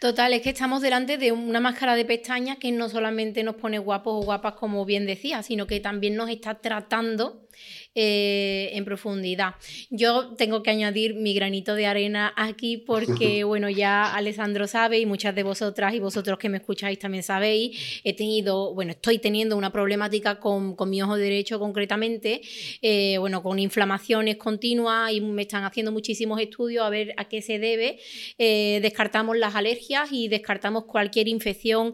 Total, 0.01 0.33
es 0.33 0.43
que 0.43 0.51
estamos 0.51 0.81
delante 0.81 1.19
de 1.19 1.31
una 1.31 1.61
máscara 1.61 1.95
de 1.95 2.05
pestañas 2.05 2.57
que 2.57 2.73
no 2.73 2.89
solamente 2.89 3.43
nos 3.43 3.57
pone 3.57 3.79
guapos 3.79 4.15
o 4.15 4.25
guapas, 4.25 4.55
como 4.55 4.85
bien 4.85 5.07
decía, 5.07 5.43
sino 5.43 5.67
que 5.67 5.81
también 5.81 6.17
nos 6.17 6.31
está 6.31 6.55
tratando 6.55 7.47
eh, 7.93 8.71
en 8.75 8.85
profundidad. 8.85 9.57
Yo 9.91 10.35
tengo 10.37 10.63
que 10.63 10.71
añadir 10.71 11.17
mi 11.17 11.35
granito 11.35 11.75
de 11.75 11.87
arena 11.87 12.33
aquí 12.37 12.77
porque, 12.77 13.43
bueno, 13.45 13.69
ya 13.69 14.15
Alessandro 14.15 14.69
sabe 14.69 15.01
y 15.01 15.07
muchas 15.07 15.35
de 15.35 15.43
vosotras 15.43 15.93
y 15.93 15.99
vosotros 15.99 16.39
que 16.39 16.49
me 16.49 16.59
escucháis 16.59 17.01
también 17.01 17.25
sabéis, 17.25 18.01
he 18.05 18.15
tenido, 18.15 18.75
bueno, 18.75 18.93
estoy 18.93 19.19
teniendo 19.19 19.57
una 19.57 19.73
problemática 19.73 20.39
con, 20.39 20.77
mi 20.89 21.03
ojo 21.03 21.17
derecho 21.17 21.59
concretamente, 21.59 22.43
eh, 22.81 23.19
bueno, 23.19 23.43
con 23.43 23.59
inflamaciones 23.59 24.37
continuas 24.37 25.13
y 25.13 25.21
me 25.21 25.43
están 25.43 25.65
haciendo 25.65 25.91
muchísimos 25.91 26.41
estudios 26.41 26.85
a 26.85 26.91
ver 26.91 27.13
a 27.17 27.25
qué 27.25 27.43
se 27.43 27.59
debe. 27.59 27.99
Eh, 28.39 28.79
descartamos 28.83 29.37
las 29.37 29.57
alergias 29.57 30.13
y 30.13 30.29
descartamos 30.29 30.85
cualquier 30.85 31.27
infección 31.27 31.93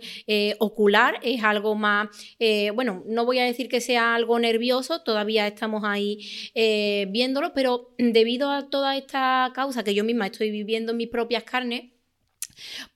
ocular, 0.59 1.19
es 1.23 1.43
algo 1.43 1.75
más, 1.75 2.09
bueno, 2.75 3.03
no 3.07 3.25
voy 3.25 3.39
a 3.39 3.45
decir 3.45 3.69
que 3.71 3.81
sea 3.81 4.15
algo 4.15 4.39
nervioso, 4.39 5.01
todavía 5.03 5.47
estamos 5.57 5.83
ahí 5.85 6.21
eh, 6.55 7.07
viéndolo, 7.11 7.53
pero 7.55 7.95
debido 7.99 8.51
a 8.51 8.69
toda 8.69 8.97
esta 8.97 9.51
causa 9.55 9.83
que 9.83 9.95
yo 9.95 10.05
misma 10.05 10.27
estoy 10.27 10.51
viviendo 10.51 10.93
en 10.93 10.99
mis 10.99 11.09
propias 11.09 11.43
carnes, 11.45 11.93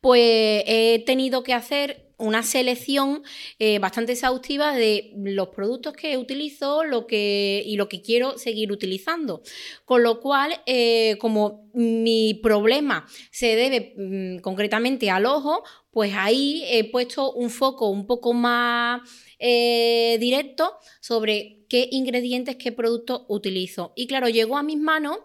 pues 0.00 0.62
he 0.66 1.02
tenido 1.06 1.42
que 1.42 1.54
hacer 1.54 2.10
una 2.20 2.42
selección 2.42 3.22
eh, 3.58 3.78
bastante 3.78 4.12
exhaustiva 4.12 4.74
de 4.74 5.12
los 5.16 5.48
productos 5.48 5.94
que 5.94 6.16
utilizo 6.18 6.84
lo 6.84 7.06
que, 7.06 7.62
y 7.64 7.76
lo 7.76 7.88
que 7.88 8.02
quiero 8.02 8.38
seguir 8.38 8.70
utilizando. 8.70 9.42
Con 9.84 10.02
lo 10.02 10.20
cual, 10.20 10.60
eh, 10.66 11.16
como 11.18 11.70
mi 11.72 12.34
problema 12.34 13.06
se 13.30 13.56
debe 13.56 13.94
mm, 13.96 14.40
concretamente 14.40 15.10
al 15.10 15.26
ojo, 15.26 15.64
pues 15.90 16.12
ahí 16.14 16.62
he 16.68 16.84
puesto 16.90 17.32
un 17.32 17.50
foco 17.50 17.88
un 17.88 18.06
poco 18.06 18.32
más 18.32 19.00
directo 19.40 20.78
sobre 21.00 21.60
qué 21.70 21.88
ingredientes, 21.92 22.56
qué 22.56 22.72
productos 22.72 23.22
utilizo. 23.28 23.92
Y 23.94 24.08
claro, 24.08 24.28
llegó 24.28 24.58
a 24.58 24.62
mis 24.62 24.76
manos 24.76 25.18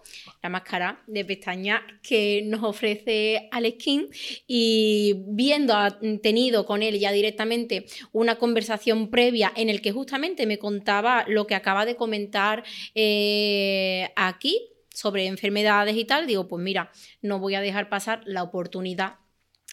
la 0.43 0.49
máscara 0.49 1.03
de 1.07 1.25
pestaña 1.25 1.81
que 2.03 2.43
nos 2.45 2.63
ofrece 2.63 3.49
Aleskin 3.51 4.09
y 4.47 5.23
viendo, 5.27 5.73
ha 5.73 5.99
tenido 6.21 6.65
con 6.65 6.83
él 6.83 6.99
ya 6.99 7.11
directamente 7.11 7.87
una 8.11 8.35
conversación 8.35 9.09
previa 9.09 9.51
en 9.55 9.69
el 9.69 9.81
que 9.81 9.91
justamente 9.91 10.45
me 10.45 10.59
contaba 10.59 11.25
lo 11.27 11.47
que 11.47 11.55
acaba 11.55 11.85
de 11.85 11.95
comentar 11.95 12.63
eh, 12.93 14.11
aquí 14.15 14.69
sobre 14.93 15.25
enfermedades 15.25 15.97
y 15.97 16.05
tal, 16.05 16.27
digo, 16.27 16.47
pues 16.47 16.63
mira, 16.63 16.91
no 17.21 17.39
voy 17.39 17.55
a 17.55 17.61
dejar 17.61 17.89
pasar 17.89 18.21
la 18.25 18.43
oportunidad 18.43 19.15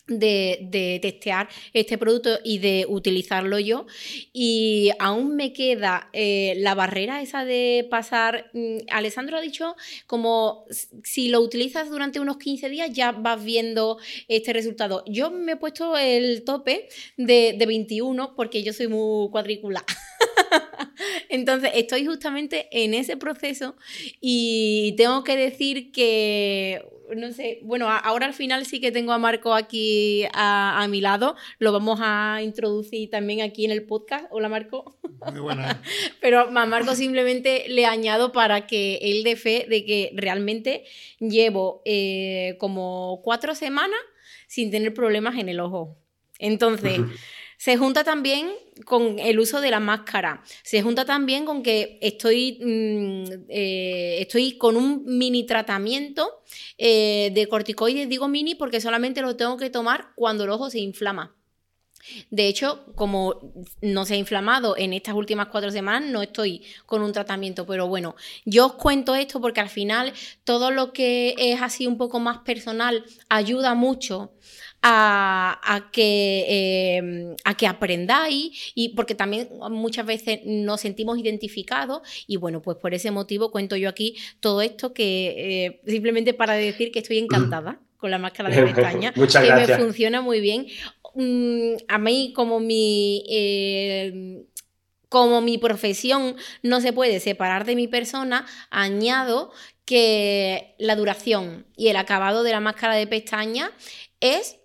de, 0.07 0.99
testear 1.01 1.49
este 1.73 1.99
producto 1.99 2.39
y 2.45 2.59
de 2.59 2.87
utilizarlo 2.89 3.59
yo. 3.59 3.87
Y 4.33 4.91
aún 4.99 5.37
me 5.37 5.53
queda 5.53 6.09
eh, 6.13 6.55
la 6.59 6.75
barrera 6.75 7.23
esa 7.23 7.45
de 7.45 7.87
pasar. 7.91 8.51
Mm, 8.53 8.79
Alessandro 8.91 9.37
ha 9.37 9.41
dicho 9.41 9.77
como 10.07 10.65
si 11.05 11.29
lo 11.29 11.41
utilizas 11.41 11.91
durante 11.91 12.21
unos 12.21 12.39
15 12.39 12.69
días 12.69 12.91
ya 12.93 13.13
vas 13.13 13.43
viendo 13.43 13.99
este 14.29 14.53
resultado. 14.53 15.05
Yo 15.07 15.31
me 15.31 15.53
he 15.53 15.57
puesto 15.57 15.97
el 15.97 16.45
tope 16.45 16.89
de, 17.17 17.55
de 17.59 17.67
21 17.67 18.35
porque 18.35 18.63
yo 18.63 18.73
soy 18.73 18.89
muy 18.89 19.31
cuadricular. 19.31 19.85
Entonces 21.33 21.71
estoy 21.75 22.05
justamente 22.05 22.69
en 22.71 22.93
ese 22.93 23.17
proceso 23.17 23.75
y 24.21 24.93
tengo 24.99 25.25
que 25.25 25.35
decir 25.35 25.91
que 25.91 26.85
no 27.17 27.33
sé, 27.33 27.61
bueno, 27.63 27.89
ahora 27.91 28.27
al 28.27 28.35
final 28.35 28.67
sí 28.67 28.83
que 28.83 28.93
tengo 28.93 29.13
a 29.13 29.19
Marco 29.19 29.55
aquí 29.55 30.25
a, 30.35 30.87
mi 30.91 31.01
lado, 31.01 31.35
lo 31.59 31.73
vamos 31.73 32.01
a 32.03 32.41
introducir 32.43 33.09
también 33.09 33.41
aquí 33.41 33.65
en 33.65 33.71
el 33.71 33.83
podcast. 33.83 34.27
Hola 34.31 34.51
Marco. 34.51 34.99
Muy 35.31 35.41
buena. 35.41 35.83
Pero 36.21 36.41
a 36.41 36.67
Marco 36.67 36.95
simplemente 36.95 37.65
le 37.67 37.87
añado 37.87 38.33
para 38.33 38.67
que 38.67 38.99
él 39.01 39.25
dé 39.25 39.37
fe 39.37 39.65
de 39.71 39.87
que 39.87 40.13
realmente 40.15 40.85
llevo 41.19 41.81
eh, 41.87 42.57
como 42.59 43.23
cuatro 43.25 43.55
semanas 43.55 44.01
sin 44.49 44.71
tener 44.71 44.93
problemas 44.93 45.39
en 45.39 45.49
el 45.49 45.61
ojo. 45.61 45.97
Entonces... 46.39 47.01
Se 47.63 47.77
junta 47.77 48.03
también 48.03 48.51
con 48.85 49.21
el 49.21 49.39
uso 49.39 49.61
de 49.61 49.71
la 49.71 49.79
máscara. 49.79 50.43
Se 50.65 50.83
junta 50.83 51.05
también 51.05 51.45
con 51.45 51.63
que 51.63 51.97
estoy, 52.03 52.59
mm, 52.61 53.45
eh, 53.49 54.17
estoy 54.19 54.59
con 54.59 54.77
un 54.77 55.05
mini 55.07 55.47
tratamiento 55.47 56.43
eh, 56.77 57.31
de 57.33 57.47
corticoides. 57.47 58.09
Digo 58.09 58.27
mini 58.27 58.57
porque 58.57 58.81
solamente 58.81 59.23
lo 59.23 59.37
tengo 59.37 59.57
que 59.59 59.71
tomar 59.71 60.09
cuando 60.17 60.43
el 60.43 60.51
ojo 60.51 60.71
se 60.71 60.81
inflama. 60.81 61.37
De 62.31 62.49
hecho, 62.49 62.85
como 62.97 63.55
no 63.81 64.07
se 64.07 64.15
ha 64.15 64.17
inflamado 64.17 64.77
en 64.77 64.93
estas 64.93 65.15
últimas 65.15 65.47
cuatro 65.47 65.71
semanas, 65.71 66.11
no 66.11 66.21
estoy 66.21 66.65
con 66.85 67.01
un 67.01 67.13
tratamiento. 67.13 67.65
Pero 67.65 67.87
bueno, 67.87 68.17
yo 68.45 68.67
os 68.67 68.73
cuento 68.73 69.15
esto 69.15 69.41
porque 69.41 69.61
al 69.61 69.69
final 69.69 70.13
todo 70.43 70.73
lo 70.73 70.93
que 70.93 71.37
es 71.39 71.63
así 71.63 71.87
un 71.87 71.97
poco 71.97 72.19
más 72.19 72.39
personal 72.39 73.05
ayuda 73.29 73.75
mucho 73.75 74.33
a, 74.83 75.89
que, 75.93 76.97
em, 76.97 77.37
a 77.45 77.57
que 77.57 77.67
aprendáis 77.67 78.73
y 78.75 78.91
porque 78.91 79.15
también 79.15 79.49
muchas 79.71 80.05
veces 80.05 80.41
nos 80.45 80.81
sentimos 80.81 81.19
identificados 81.19 82.03
y 82.27 82.37
bueno, 82.37 82.61
pues 82.63 82.77
por 82.79 82.93
ese 82.93 83.11
motivo 83.11 83.53
cuento 83.53 83.77
yo 83.77 83.89
aquí 83.89 84.17
todo 84.41 84.61
esto 84.61 84.93
que 84.93 85.35
eh, 85.37 85.81
simplemente 85.87 86.35
para 86.35 86.55
decir 86.55 86.91
que 86.91 86.99
estoy 86.99 87.19
encantada 87.19 87.81
con 87.97 88.11
la 88.11 88.19
máscara 88.19 88.51
de 88.51 88.63
pestaña, 88.75 89.13
que 89.13 89.23
me 89.23 89.69
funciona 89.79 90.21
muy 90.21 90.41
bien. 90.41 90.67
Mm, 91.15 91.75
a 91.89 91.99
mí 91.99 92.33
como 92.35 92.61
mi... 92.61 93.25
Em, 93.29 94.45
como 95.09 95.43
mi 95.43 95.59
profesión 95.59 96.37
no 96.63 96.81
se 96.81 96.95
puede 96.95 97.21
separar 97.21 97.67
de 97.67 97.77
mi 97.77 97.87
persona, 97.87 98.47
añado 98.71 99.53
que 99.85 100.75
la 100.79 100.97
duración 100.97 101.67
y 101.77 101.89
el 101.89 101.97
acabado 101.97 102.43
de 102.43 102.53
la 102.53 102.61
máscara 102.61 102.95
de 102.95 103.07
pestaña 103.07 103.73
es 104.21 104.62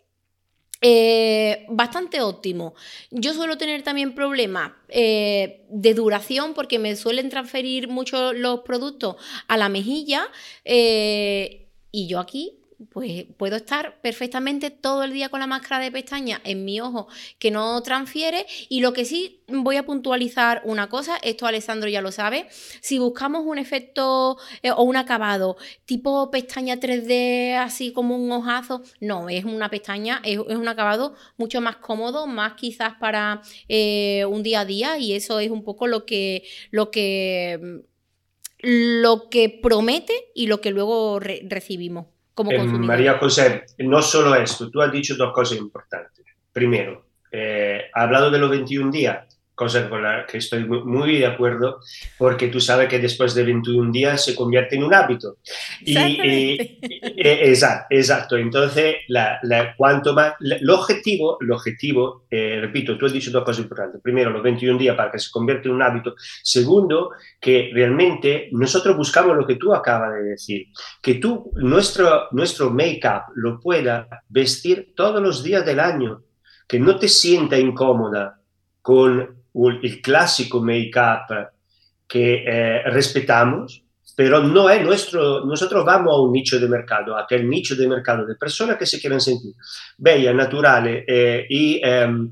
eh, 0.82 1.66
bastante 1.70 2.22
óptimo. 2.22 2.76
Yo 3.10 3.34
suelo 3.34 3.58
tener 3.58 3.82
también 3.82 4.14
problemas 4.14 4.74
eh, 4.90 5.66
de 5.70 5.94
duración 5.94 6.54
porque 6.54 6.80
me 6.80 6.96
suelen 6.96 7.30
transferir 7.30 7.88
mucho 7.88 8.34
los 8.34 8.62
productos 8.62 9.16
a 9.48 9.58
la 9.58 9.70
mejilla 9.70 10.28
eh, 10.66 11.68
y 11.92 12.08
yo 12.08 12.20
aquí 12.20 12.57
pues 12.92 13.26
puedo 13.38 13.56
estar 13.56 14.00
perfectamente 14.02 14.70
todo 14.70 15.04
el 15.04 15.12
día 15.12 15.30
con 15.30 15.40
la 15.40 15.48
máscara 15.48 15.84
de 15.84 15.92
pestaña 15.92 16.42
en 16.44 16.64
mi 16.64 16.80
ojo 16.80 17.08
que 17.40 17.50
no 17.50 17.82
transfiere 17.82 18.46
y 18.70 18.82
lo 18.82 18.94
que 18.94 19.06
sí 19.06 19.44
voy 19.48 19.78
a 19.78 19.86
puntualizar 19.86 20.62
una 20.64 20.90
cosa, 20.90 21.18
esto 21.24 21.48
Alessandro 21.48 21.90
ya 21.90 22.02
lo 22.02 22.12
sabe, 22.12 22.48
si 22.82 23.00
buscamos 23.00 23.46
un 23.46 23.58
efecto 23.58 24.38
eh, 24.62 24.72
o 24.72 24.84
un 24.84 24.96
acabado 24.96 25.58
tipo 25.86 26.30
pestaña 26.30 26.78
3D 26.78 27.56
así 27.56 27.92
como 27.94 28.16
un 28.16 28.32
hojazo, 28.32 28.84
no, 29.00 29.30
es 29.30 29.46
una 29.46 29.70
pestaña, 29.70 30.22
es, 30.24 30.38
un 30.38 30.68
acabado 30.68 31.16
mucho 31.38 31.62
más 31.62 31.78
cómodo, 31.78 32.28
más 32.28 32.54
quizás 32.54 32.94
para 33.00 33.42
eh, 33.70 34.26
un 34.26 34.44
día 34.44 34.62
a 34.62 34.66
día 34.66 34.98
y 34.98 35.14
eso 35.14 35.40
es 35.40 35.50
un 35.50 35.64
poco 35.64 35.88
lo 35.88 36.06
que, 36.06 36.44
lo 36.72 36.92
que, 36.92 37.82
lo 38.60 39.30
que 39.30 39.50
promete 39.50 40.14
y 40.36 40.48
lo 40.48 40.62
que 40.62 40.72
luego 40.72 41.20
recibimos. 41.20 42.17
Eh, 42.50 42.64
María 42.64 43.18
José, 43.18 43.66
no 43.80 44.02
solo 44.02 44.36
esto, 44.36 44.70
tú 44.70 44.82
has 44.82 44.92
dicho 44.92 45.16
dos 45.16 45.34
cosas 45.34 45.58
importantes. 45.58 46.24
Primero, 46.52 47.06
eh, 47.32 47.86
ha 47.94 48.04
hablado 48.04 48.30
de 48.30 48.38
los 48.38 48.50
21 48.50 48.92
días 48.92 49.37
cosa 49.58 49.90
con 49.90 50.04
la 50.04 50.24
que 50.28 50.38
estoy 50.38 50.66
muy 50.66 51.18
de 51.18 51.26
acuerdo, 51.26 51.80
porque 52.16 52.48
tú 52.48 52.62
sabes 52.62 52.88
que 52.88 53.00
después 53.00 53.34
de 53.34 53.44
21 53.44 53.92
días 53.92 54.24
se 54.24 54.36
convierte 54.36 54.76
en 54.76 54.84
un 54.84 54.94
hábito. 54.94 55.38
Y, 55.82 56.78
exacto, 57.18 57.88
exacto, 57.90 58.38
entonces, 58.38 58.98
la, 59.08 59.40
cuanto 59.76 60.14
más, 60.14 60.36
el 60.40 60.70
objetivo, 60.70 61.40
el 61.42 61.52
objetivo 61.52 62.26
eh, 62.30 62.60
repito, 62.62 62.96
tú 63.00 63.08
has 63.08 63.14
dicho 63.14 63.32
dos 63.32 63.44
cosas 63.44 63.64
importantes. 63.64 64.00
Primero, 64.00 64.30
los 64.30 64.44
21 64.44 64.78
días 64.78 64.96
para 64.96 65.10
que 65.12 65.18
se 65.18 65.32
convierta 65.32 65.68
en 65.68 65.74
un 65.74 65.82
hábito. 65.82 66.14
Segundo, 66.44 67.14
que 67.40 67.72
realmente 67.74 68.50
nosotros 68.52 68.96
buscamos 68.96 69.36
lo 69.36 69.48
que 69.48 69.56
tú 69.56 69.74
acabas 69.74 70.14
de 70.14 70.24
decir, 70.24 70.68
que 71.02 71.16
tú, 71.16 71.52
nuestro, 71.56 72.28
nuestro 72.30 72.70
make-up 72.70 73.34
lo 73.34 73.60
pueda 73.60 74.08
vestir 74.30 74.94
todos 74.96 75.20
los 75.20 75.42
días 75.42 75.66
del 75.66 75.80
año, 75.80 76.22
que 76.68 76.80
no 76.80 77.00
te 77.00 77.08
sienta 77.08 77.58
incómoda 77.58 78.40
con 78.84 79.37
el 79.66 80.02
clásico 80.02 80.62
make-up 80.62 81.50
que 82.08 82.44
eh, 82.46 82.84
respetamos, 82.86 83.84
pero 84.16 84.42
no 84.42 84.70
es 84.70 84.84
nuestro, 84.84 85.46
nosotros 85.46 85.86
vamos 85.86 86.14
a 86.14 86.22
un 86.22 86.32
nicho 86.32 86.60
de 86.60 86.68
mercado, 86.68 87.16
a 87.16 87.24
aquel 87.24 87.48
nicho 87.48 87.76
de 87.76 87.88
mercado 87.88 88.26
de 88.26 88.36
personas 88.36 88.78
que 88.78 88.86
se 88.86 89.00
quieren 89.00 89.22
sentir 89.22 89.54
bellas, 89.98 90.34
naturales 90.34 91.04
eh, 91.08 91.46
y 91.50 91.80
em, 91.84 92.32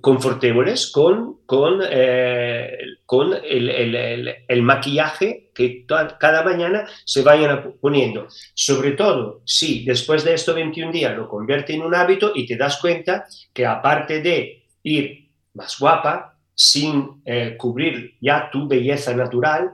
confortables 0.00 0.92
con, 0.92 1.40
con, 1.46 1.80
eh, 1.82 2.78
con 3.04 3.32
el, 3.32 3.68
el, 3.70 4.34
el, 4.46 4.62
maquillaje 4.62 5.50
que 5.52 5.84
cada 5.86 6.44
mañana 6.44 6.86
se 7.04 7.22
vayan 7.22 7.74
poniendo. 7.80 8.28
Sobre 8.54 8.92
todo 8.92 9.42
si 9.44 9.84
después 9.84 10.22
de 10.24 10.34
estos 10.34 10.54
21 10.54 10.92
días 10.92 11.16
lo 11.16 11.28
convierte 11.28 11.74
en 11.74 11.82
un 11.82 11.94
hábito 11.94 12.32
y 12.34 12.46
te 12.46 12.56
das 12.56 12.76
cuenta 12.76 13.26
que 13.52 13.66
aparte 13.66 14.22
de 14.22 14.64
ir 14.84 15.30
más 15.54 15.78
guapa, 15.78 16.29
sin 16.60 17.22
eh, 17.24 17.56
cubrir 17.56 18.18
ya 18.20 18.50
tu 18.52 18.68
belleza 18.68 19.16
natural, 19.16 19.72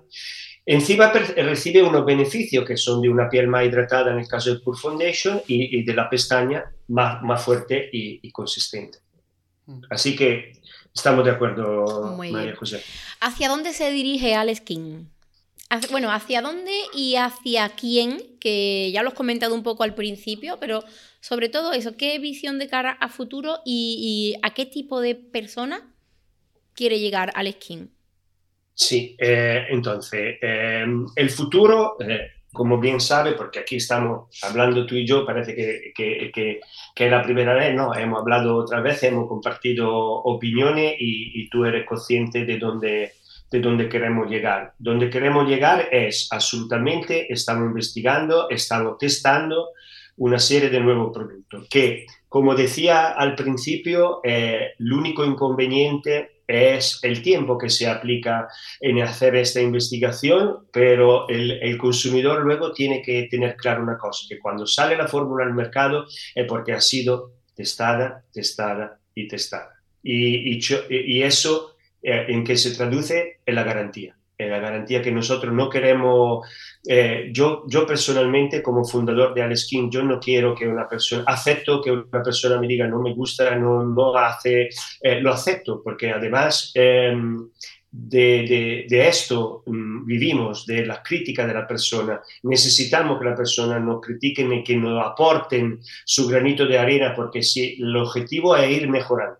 encima 0.64 1.10
recibe 1.10 1.82
unos 1.82 2.06
beneficios 2.06 2.64
que 2.64 2.76
son 2.76 3.02
de 3.02 3.08
una 3.08 3.28
piel 3.28 3.48
más 3.48 3.66
hidratada 3.66 4.12
en 4.12 4.20
el 4.20 4.28
caso 4.28 4.50
del 4.50 4.62
Pure 4.62 4.78
Foundation 4.78 5.42
y, 5.48 5.82
de 5.82 5.94
la 5.94 6.08
pestaña 6.08 6.64
más, 6.86 7.20
más 7.22 7.42
fuerte 7.42 7.90
y, 7.92 8.30
consistente. 8.30 8.98
Mm. 9.66 9.80
Así 9.90 10.14
que 10.14 10.52
estamos 10.94 11.24
de 11.24 11.32
acuerdo, 11.32 12.16
María 12.16 12.54
José. 12.54 12.80
¿Hacia 13.20 13.48
dónde 13.48 13.72
se 13.72 13.90
dirige 13.90 14.36
Alex 14.36 14.60
King? 14.60 15.06
Bueno, 15.90 16.12
¿hacia 16.12 16.40
dónde 16.40 16.72
y 16.94 17.16
hacia 17.16 17.68
quién? 17.70 18.22
Que 18.38 18.92
ya 18.92 19.02
lo 19.02 19.08
has 19.08 19.14
comentado 19.14 19.56
un 19.56 19.64
poco 19.64 19.82
al 19.82 19.96
principio, 19.96 20.58
pero 20.60 20.84
sobre 21.18 21.48
todo 21.48 21.72
eso, 21.72 21.96
¿qué 21.96 22.16
visión 22.20 22.60
de 22.60 22.68
cara 22.68 22.92
a 22.92 23.08
futuro 23.08 23.58
y, 23.64 24.36
a 24.42 24.54
qué 24.54 24.66
tipo 24.66 25.00
de 25.00 25.16
persona 25.16 25.82
quiere 26.76 27.00
llegar 27.00 27.32
Alex 27.34 27.56
King? 27.58 27.86
Sí, 28.74 29.16
eh, 29.18 29.66
entonces, 29.70 30.36
eh, 30.40 30.84
el 31.16 31.30
futuro, 31.30 31.96
eh, 31.98 32.32
como 32.52 32.78
bien 32.78 33.00
sabe, 33.00 33.32
porque 33.32 33.60
aquí 33.60 33.76
estamos 33.76 34.28
hablando 34.42 34.86
tú 34.86 34.94
y 34.94 35.06
yo, 35.06 35.24
parece 35.24 35.54
que, 35.54 35.92
que, 35.94 36.30
que, 36.32 37.04
es 37.04 37.10
la 37.10 37.22
primera 37.22 37.54
vez, 37.54 37.74
¿no? 37.74 37.94
Hemos 37.94 38.20
hablado 38.20 38.56
otra 38.56 38.80
vez, 38.80 39.02
hemos 39.02 39.26
compartido 39.28 39.90
opiniones 39.90 40.94
y, 40.98 41.42
y 41.42 41.48
tú 41.48 41.64
eres 41.64 41.86
consciente 41.86 42.44
de 42.44 42.58
dónde 42.58 43.12
de 43.50 43.60
dónde 43.60 43.88
queremos 43.88 44.28
llegar. 44.28 44.74
Donde 44.78 45.10
queremos 45.10 45.48
llegar 45.48 45.88
es 45.92 46.28
absolutamente, 46.30 47.32
estamos 47.32 47.68
investigando, 47.68 48.48
estamos 48.50 48.98
testando 48.98 49.68
una 50.16 50.38
serie 50.38 50.70
de 50.70 50.80
nuevos 50.80 51.12
productos 51.12 51.68
que, 51.68 52.06
como 52.28 52.54
decía 52.54 53.08
al 53.08 53.34
principio, 53.34 54.20
eh, 54.24 54.70
el 54.78 54.92
único 54.92 55.24
inconveniente 55.24 56.35
es 56.46 57.00
el 57.02 57.22
tiempo 57.22 57.58
que 57.58 57.70
se 57.70 57.88
aplica 57.88 58.48
en 58.80 59.02
hacer 59.02 59.36
esta 59.36 59.60
investigación, 59.60 60.66
pero 60.72 61.28
el, 61.28 61.52
el, 61.62 61.76
consumidor 61.76 62.42
luego 62.42 62.72
tiene 62.72 63.02
que 63.02 63.26
tener 63.30 63.56
claro 63.56 63.82
una 63.82 63.98
cosa, 63.98 64.26
que 64.28 64.38
cuando 64.38 64.66
sale 64.66 64.96
la 64.96 65.08
fórmula 65.08 65.44
al 65.44 65.54
mercado 65.54 66.06
es 66.34 66.46
porque 66.46 66.72
ha 66.72 66.80
sido 66.80 67.32
testada, 67.54 68.24
testada 68.32 69.00
y 69.14 69.28
testada. 69.28 69.74
Y, 70.02 70.56
y, 70.56 70.60
y 70.90 71.22
eso 71.22 71.76
eh, 72.02 72.26
en 72.28 72.44
qué 72.44 72.56
se 72.56 72.74
traduce 72.74 73.40
en 73.44 73.54
la 73.54 73.64
garantía. 73.64 74.15
En 74.38 74.50
la 74.50 74.58
garantía 74.58 75.00
que 75.00 75.10
nosotros 75.10 75.52
no 75.54 75.70
queremos, 75.70 76.46
eh, 76.86 77.30
yo, 77.32 77.64
yo 77.68 77.86
personalmente 77.86 78.62
como 78.62 78.84
fundador 78.84 79.32
de 79.32 79.42
Aleskin, 79.42 79.90
yo 79.90 80.02
no 80.02 80.20
quiero 80.20 80.54
que 80.54 80.68
una 80.68 80.86
persona, 80.86 81.24
acepto 81.26 81.80
que 81.80 81.90
una 81.90 82.22
persona 82.22 82.60
me 82.60 82.66
diga 82.68 82.86
no 82.86 83.00
me 83.00 83.14
gusta, 83.14 83.56
no, 83.56 83.82
no 83.82 84.14
hace, 84.14 84.68
eh, 85.00 85.20
lo 85.22 85.32
acepto, 85.32 85.80
porque 85.82 86.10
además 86.10 86.70
em, 86.74 87.48
de, 87.90 88.84
de, 88.88 89.08
esto 89.08 89.62
mm, 89.64 90.04
vivimos, 90.04 90.66
de 90.66 90.84
la 90.84 91.02
crítica 91.02 91.46
de 91.46 91.54
la 91.54 91.66
persona. 91.66 92.20
Necesitamos 92.42 93.18
que 93.18 93.24
la 93.24 93.34
persona 93.34 93.78
nos 93.78 94.02
critiquen 94.02 94.52
y 94.52 94.62
que 94.62 94.76
nos 94.76 95.02
aporten 95.04 95.80
su 96.04 96.28
granito 96.28 96.66
de 96.66 96.78
arena, 96.78 97.14
porque 97.16 97.42
si 97.42 97.76
el 97.80 97.96
objetivo 97.96 98.54
es 98.54 98.70
ir 98.70 98.88
mejorando 98.88 99.38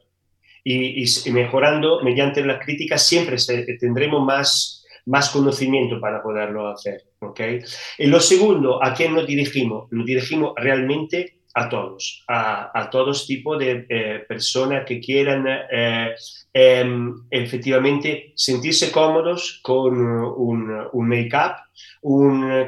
y, 0.69 1.31
mejorando 1.31 2.03
mediante 2.03 2.45
las 2.45 2.65
críticas 2.65 3.07
siempre 3.07 3.37
tendremos 3.79 4.25
más, 4.25 4.85
más 5.07 5.31
conocimiento 5.31 6.01
para 6.01 6.23
poderlo 6.23 6.69
hacer. 6.69 7.05
¿okay? 7.21 7.61
Y 7.99 8.07
lo 8.07 8.21
segundo, 8.21 8.83
¿a 8.83 8.95
quién 8.95 9.15
nos 9.15 9.27
dirigimos? 9.27 9.91
Nos 9.91 10.05
dirigimos 10.05 10.53
realmente 10.57 11.37
a 11.55 11.71
todos, 11.71 12.23
a, 12.29 12.79
a 12.79 12.91
todos 12.91 13.27
tipos 13.27 13.59
de 13.59 13.87
eh, 13.89 14.25
personas 14.29 14.85
que 14.85 15.01
quieran 15.01 15.47
eh, 15.49 16.15
em, 16.53 17.15
efectivamente 17.31 18.35
sentirse 18.37 18.93
cómodos 18.93 19.61
con 19.63 19.97
un, 19.97 20.87
un 20.93 21.09
make-up, 21.09 21.57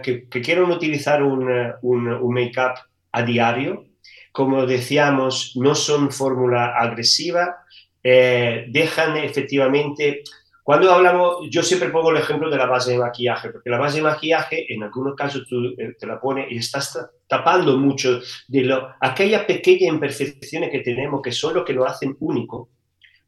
que, 0.02 0.26
que, 0.28 0.40
quieran 0.40 0.70
utilizar 0.70 1.22
un, 1.22 1.46
un, 1.82 2.08
un 2.08 2.34
make-up 2.34 2.78
a 3.12 3.22
diario. 3.22 3.84
Como 4.32 4.64
decíamos, 4.64 5.52
no 5.56 5.74
son 5.74 6.10
fórmula 6.10 6.74
agresiva, 6.78 7.56
eh, 8.02 8.66
dejan 8.70 9.18
efectivamente... 9.18 10.22
Cuando 10.68 10.92
hablamos, 10.92 11.48
yo 11.48 11.62
siempre 11.62 11.88
pongo 11.88 12.10
el 12.10 12.18
ejemplo 12.18 12.50
de 12.50 12.58
la 12.58 12.66
base 12.66 12.90
de 12.90 12.98
maquillaje, 12.98 13.48
porque 13.48 13.70
la 13.70 13.78
base 13.78 13.96
de 13.96 14.02
maquillaje, 14.02 14.70
en 14.70 14.82
algunos 14.82 15.14
casos 15.14 15.46
tú 15.48 15.74
eh, 15.78 15.94
te 15.98 16.06
la 16.06 16.20
pones 16.20 16.52
y 16.52 16.58
estás 16.58 17.08
tapando 17.26 17.78
mucho 17.78 18.20
de 18.48 18.64
lo, 18.64 18.90
aquellas 19.00 19.46
pequeñas 19.46 19.94
imperfecciones 19.94 20.70
que 20.70 20.80
tenemos 20.80 21.22
que 21.22 21.32
son 21.32 21.54
lo 21.54 21.64
que 21.64 21.72
lo 21.72 21.86
hacen 21.86 22.18
único. 22.20 22.68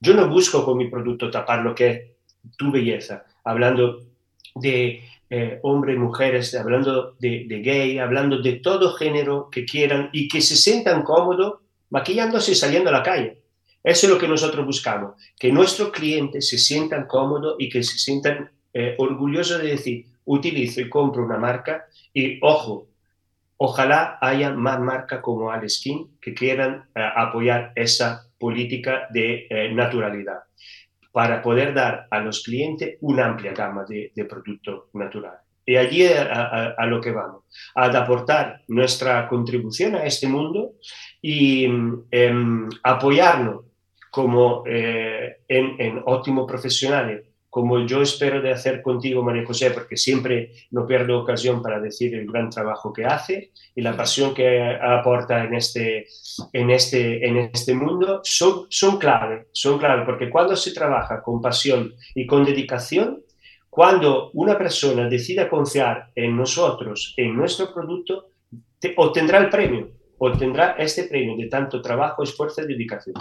Yo 0.01 0.13
no 0.13 0.29
busco 0.29 0.67
con 0.67 0.77
mi 0.77 0.91
producto 0.91 1.31
tapar 1.31 1.63
lo 1.63 1.75
que 1.75 1.89
es 1.91 2.03
tu 2.59 2.71
belleza, 2.71 3.25
hablando 3.43 4.03
de 4.57 5.03
eh, 5.31 5.61
hombres, 5.63 5.97
mujeres, 5.97 6.55
hablando 6.55 7.17
de, 7.21 7.47
de, 7.49 7.61
gay, 7.63 7.99
hablando 8.01 8.43
de 8.43 8.57
todo 8.57 8.93
género 8.93 9.49
que 9.51 9.65
quieran 9.65 10.11
y 10.13 10.29
que 10.29 10.43
se 10.43 10.57
sientan 10.57 11.05
cómodos 11.05 11.61
maquillándose 11.89 12.53
y 12.53 12.55
saliendo 12.55 12.91
a 12.91 12.93
la 12.93 13.03
calle. 13.03 13.41
Eso 13.83 14.07
es 14.07 14.13
lo 14.13 14.19
que 14.19 14.29
nosotros 14.29 14.67
buscamos, 14.67 15.15
que 15.39 15.51
nuestros 15.51 15.91
clientes 15.91 16.49
se 16.49 16.59
sientan 16.59 17.07
cómodos 17.07 17.57
y 17.59 17.71
que 17.71 17.83
se 17.83 17.97
sientan 17.99 18.51
eh, 18.75 18.95
orgullosos 18.99 19.63
de 19.63 19.69
decir, 19.69 20.07
utilizo 20.25 20.81
y 20.81 20.91
compro 20.91 21.25
una 21.25 21.39
marca 21.39 21.87
y 22.13 22.39
ojo, 22.43 22.89
ojalá 23.57 24.19
haya 24.21 24.51
más 24.51 24.81
marcas 24.81 25.21
como 25.21 25.51
Aleskin 25.51 26.19
que 26.21 26.35
quieran 26.35 26.89
eh, 26.95 27.01
apoyar 27.17 27.73
esa 27.75 28.27
política 28.39 29.09
de 29.11 29.47
eh, 29.49 29.73
naturalidad 29.73 30.41
para 31.11 31.41
poder 31.41 31.75
dar 31.75 32.07
a 32.11 32.21
los 32.21 32.43
clientes 32.43 32.99
una 33.01 33.27
amplia 33.27 33.53
gama 33.53 33.85
de, 33.89 34.13
productos 34.29 34.85
naturales. 34.93 35.41
Y 35.67 35.77
allí 35.77 36.07
a, 36.07 36.75
a, 36.77 36.87
lo 36.87 37.01
que 37.01 37.11
vamos, 37.11 37.45
a 37.75 37.87
aportar 37.87 38.63
nuestra 38.69 39.29
contribución 39.29 39.95
a 39.95 40.05
este 40.05 40.27
mundo 40.29 40.73
y 41.21 41.65
em, 41.65 42.69
apoyarnos 42.83 43.70
como 44.11 44.65
eh, 44.67 45.39
en, 45.49 46.03
ótimos 46.07 46.47
profesionales, 46.47 47.27
como 47.49 47.85
yo 47.85 48.01
espero 48.01 48.41
de 48.41 48.53
hacer 48.53 48.81
contigo, 48.81 49.25
María 49.25 49.45
José, 49.45 49.73
porque 49.73 49.97
siempre 49.97 50.53
no 50.71 50.87
pierdo 50.87 51.19
ocasión 51.19 51.61
para 51.63 51.81
decir 51.81 52.15
el 52.15 52.31
gran 52.31 52.49
trabajo 52.49 52.93
que 52.93 53.05
hace 53.05 53.51
y 53.75 53.81
la 53.81 53.97
pasión 53.97 54.33
que 54.33 54.79
aporta 54.81 55.45
en 55.45 55.55
este, 55.55 56.07
en 56.53 56.71
este, 56.71 57.27
en 57.27 57.37
este 57.53 57.75
mundo, 57.75 58.21
son, 58.23 58.67
son 58.69 58.99
clave, 58.99 59.49
son 59.53 59.79
clave, 59.79 60.05
porque 60.05 60.31
cuando 60.31 60.55
se 60.55 60.73
trabaja 60.73 61.21
con 61.23 61.41
pasión 61.41 61.93
y 62.15 62.25
con 62.25 62.45
dedicación, 62.45 63.23
cuando 63.69 64.31
una 64.35 64.57
persona 64.57 65.09
decida 65.09 65.49
confiar 65.49 66.11
en 66.15 66.37
nosotros, 66.37 67.15
en 67.17 67.37
nuestro 67.37 67.73
producto, 67.73 68.27
obtendrá 68.97 69.39
el 69.39 69.49
premio, 69.49 69.91
obtendrá 70.19 70.73
este 70.73 71.05
premio 71.05 71.37
de 71.37 71.47
tanto 71.47 71.81
trabajo, 71.81 72.23
esfuerzo 72.23 72.63
y 72.63 72.67
dedicación. 72.67 73.15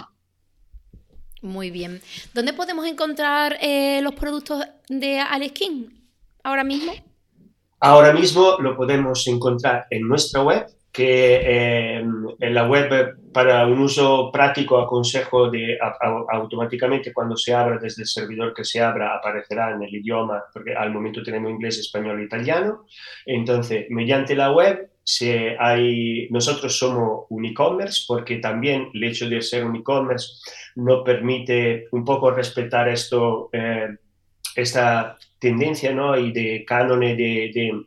Muy 1.42 1.70
bien. 1.70 2.00
¿Dónde 2.34 2.52
podemos 2.52 2.86
encontrar 2.86 3.56
eh, 3.60 4.00
los 4.02 4.14
productos 4.14 4.62
de 4.88 5.20
Aleskin 5.20 5.88
ahora 6.42 6.64
mismo? 6.64 6.92
Ahora 7.80 8.12
mismo 8.12 8.58
lo 8.60 8.76
podemos 8.76 9.26
encontrar 9.26 9.86
en 9.88 10.06
nuestra 10.06 10.42
web, 10.42 10.66
que 10.92 11.36
eh, 11.36 11.98
en 11.98 12.54
la 12.54 12.68
web 12.68 13.16
para 13.32 13.66
un 13.66 13.80
uso 13.80 14.30
práctico 14.30 14.78
aconsejo 14.78 15.50
de 15.50 15.78
automáticamente 16.30 17.12
cuando 17.12 17.36
se 17.36 17.54
abra 17.54 17.78
desde 17.78 18.02
el 18.02 18.08
servidor 18.08 18.52
que 18.52 18.64
se 18.64 18.80
abra 18.80 19.16
aparecerá 19.16 19.70
en 19.70 19.82
el 19.82 19.94
idioma, 19.94 20.42
porque 20.52 20.74
al 20.74 20.92
momento 20.92 21.22
tenemos 21.22 21.50
inglés, 21.50 21.78
español 21.78 22.20
e 22.20 22.24
italiano. 22.24 22.84
Entonces, 23.24 23.86
mediante 23.88 24.34
la 24.34 24.52
web 24.52 24.90
si 25.10 25.28
hay, 25.58 26.28
nosotros 26.30 26.78
somos 26.78 27.26
un 27.30 27.44
e-commerce 27.44 28.04
porque 28.06 28.36
también 28.36 28.90
el 28.94 29.02
hecho 29.02 29.28
de 29.28 29.42
ser 29.42 29.64
un 29.64 29.74
e-commerce 29.74 30.34
nos 30.76 31.02
permite 31.04 31.88
un 31.90 32.04
poco 32.04 32.30
respetar 32.30 32.88
esto, 32.88 33.50
eh, 33.52 33.88
esta 34.54 35.18
tendencia 35.40 35.92
¿no? 35.92 36.16
y 36.16 36.30
de 36.30 36.64
cánones 36.64 37.16
de, 37.16 37.82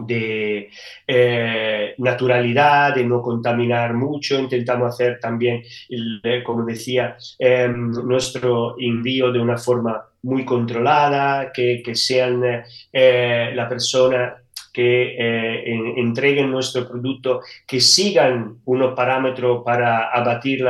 de, 0.00 0.70
eh, 1.06 1.94
naturalidad, 1.96 2.94
de 2.94 3.04
no 3.04 3.22
contaminar 3.22 3.94
mucho. 3.94 4.38
Intentamos 4.38 4.92
hacer 4.94 5.18
también, 5.18 5.62
eh, 5.88 6.42
como 6.44 6.66
decía, 6.66 7.16
em, 7.38 7.90
nuestro 7.90 8.76
envío 8.78 9.32
de 9.32 9.40
una 9.40 9.56
forma 9.56 10.04
muy 10.24 10.44
controlada, 10.44 11.52
que, 11.52 11.82
que 11.82 11.94
sean 11.94 12.42
la 12.42 13.66
persona 13.66 14.36
que 14.72 15.16
eh, 15.18 15.94
entreguen 15.96 16.50
nuestro 16.50 16.86
producto, 16.88 17.40
que 17.66 17.80
sigan 17.80 18.58
unos 18.64 18.94
parámetros 18.94 19.62
para 19.64 20.10
abatir 20.10 20.64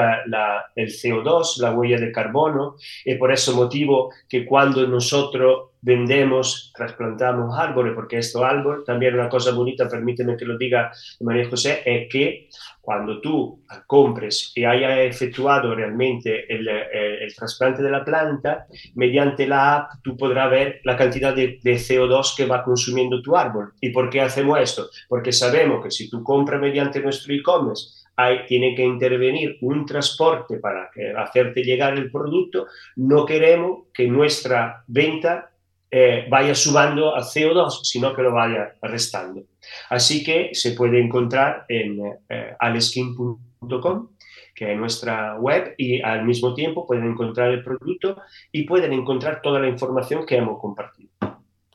el 0.76 0.88
CO2, 0.88 1.58
la 1.58 1.72
huella 1.72 1.98
de 1.98 2.12
carbono, 2.12 2.76
y 3.04 3.14
por 3.14 3.32
ese 3.32 3.52
motivo 3.52 4.12
que 4.28 4.44
cuando 4.44 4.86
nosotros 4.86 5.69
vendemos, 5.82 6.72
trasplantamos 6.74 7.58
árboles, 7.58 7.94
porque 7.94 8.18
esto 8.18 8.44
árbol, 8.44 8.84
también 8.84 9.14
una 9.14 9.28
cosa 9.28 9.52
bonita, 9.52 9.88
permíteme 9.88 10.36
que 10.36 10.44
lo 10.44 10.58
diga 10.58 10.92
María 11.20 11.48
José, 11.48 11.82
es 11.84 12.08
que 12.10 12.48
cuando 12.80 13.20
tú 13.20 13.64
compres 13.86 14.52
y 14.54 14.64
haya 14.64 15.02
efectuado 15.02 15.74
realmente 15.74 16.52
el, 16.52 16.66
eh, 16.68 17.24
el, 17.24 17.34
trasplante 17.34 17.82
de 17.82 17.90
la 17.90 18.04
planta, 18.04 18.66
mediante 18.94 19.46
la 19.46 19.76
app 19.76 19.90
tú 20.02 20.16
podrás 20.16 20.50
ver 20.50 20.80
la 20.84 20.96
cantidad 20.96 21.34
de, 21.34 21.60
de 21.62 21.74
CO2 21.74 22.34
que 22.36 22.46
va 22.46 22.64
consumiendo 22.64 23.22
tu 23.22 23.36
árbol. 23.36 23.72
¿Y 23.80 23.90
por 23.90 24.10
qué 24.10 24.20
hacemos 24.20 24.58
esto? 24.58 24.88
Porque 25.08 25.32
sabemos 25.32 25.84
que 25.84 25.90
si 25.90 26.10
tú 26.10 26.22
compras 26.22 26.60
mediante 26.60 27.00
nuestro 27.00 27.34
e-commerce, 27.34 28.00
tiene 28.46 28.74
que 28.74 28.84
intervenir 28.84 29.58
un 29.62 29.86
transporte 29.86 30.58
para 30.58 30.90
que, 30.92 31.10
hacerte 31.10 31.62
llegar 31.62 31.94
el 31.94 32.10
producto, 32.10 32.66
no 32.96 33.24
queremos 33.24 33.86
que 33.94 34.06
nuestra 34.06 34.84
venta 34.86 35.49
eh, 35.90 36.26
vaya 36.28 36.54
subiendo 36.54 37.16
a 37.16 37.20
CO2, 37.20 37.80
sino 37.82 38.14
que 38.14 38.22
lo 38.22 38.32
vaya 38.32 38.74
restando. 38.82 39.42
Así 39.88 40.22
que 40.22 40.50
se 40.52 40.72
puede 40.72 41.00
encontrar 41.00 41.64
en 41.68 42.00
eh, 42.28 42.54
aleskin.com, 42.58 44.08
que 44.54 44.72
es 44.72 44.78
nuestra 44.78 45.36
web, 45.38 45.74
y 45.76 46.00
al 46.00 46.24
mismo 46.24 46.54
tiempo 46.54 46.86
pueden 46.86 47.06
encontrar 47.06 47.50
el 47.50 47.64
producto 47.64 48.16
y 48.52 48.64
pueden 48.64 48.92
encontrar 48.92 49.42
toda 49.42 49.58
la 49.58 49.68
información 49.68 50.24
que 50.26 50.36
hemos 50.36 50.60
compartido. 50.60 51.10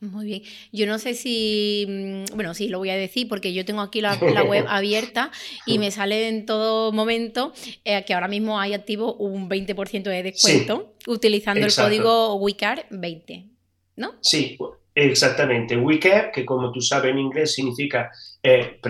Muy 0.00 0.26
bien. 0.26 0.42
Yo 0.72 0.86
no 0.86 0.98
sé 0.98 1.14
si, 1.14 1.86
mm, 1.88 2.36
bueno, 2.36 2.52
sí, 2.52 2.68
lo 2.68 2.78
voy 2.78 2.90
a 2.90 2.96
decir 2.96 3.28
porque 3.28 3.54
yo 3.54 3.64
tengo 3.64 3.80
aquí 3.80 4.02
la, 4.02 4.14
web 4.44 4.66
abierta 4.68 5.30
y 5.64 5.78
me 5.78 5.90
sale 5.90 6.28
en 6.28 6.44
todo 6.44 6.92
momento 6.92 7.52
eh, 7.84 8.04
que 8.06 8.12
ahora 8.12 8.28
mismo 8.28 8.60
hay 8.60 8.74
activo 8.74 9.14
un 9.14 9.48
20% 9.48 10.02
de 10.02 10.22
descuento 10.22 10.94
utilizando 11.06 11.66
el 11.66 11.74
código 11.74 12.38
WICAR20, 12.38 13.55
¿no? 13.96 14.14
Sí, 14.20 14.58
exactamente. 14.94 15.76
WICAR, 15.76 16.30
que 16.32 16.44
como 16.44 16.70
tú 16.72 16.80
sabes 16.80 17.12
en 17.12 17.18
inglés 17.18 17.54
significa 17.54 18.10
eh, 18.42 18.80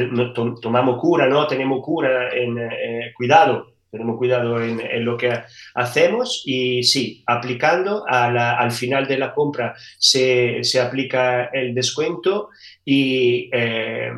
tomamos 0.61 1.01
cura, 1.01 1.29
¿no? 1.29 1.47
Tenemos 1.47 1.81
cura 1.85 2.31
en 2.33 2.59
eh, 2.59 3.13
cuidado 3.17 3.77
tenemos 3.97 4.19
cuidado 4.19 4.63
en, 4.63 5.05
lo 5.05 5.17
que 5.17 5.33
hacemos 5.75 6.43
y 6.45 6.83
sí, 6.83 7.23
aplicando 7.27 8.05
al 8.07 8.71
final 8.73 9.07
de 9.07 9.19
la 9.19 9.33
compra 9.33 9.75
se, 9.99 10.61
aplica 10.81 11.47
el 11.47 11.75
descuento 11.75 12.51
y 12.85 13.49
eh, 13.53 14.13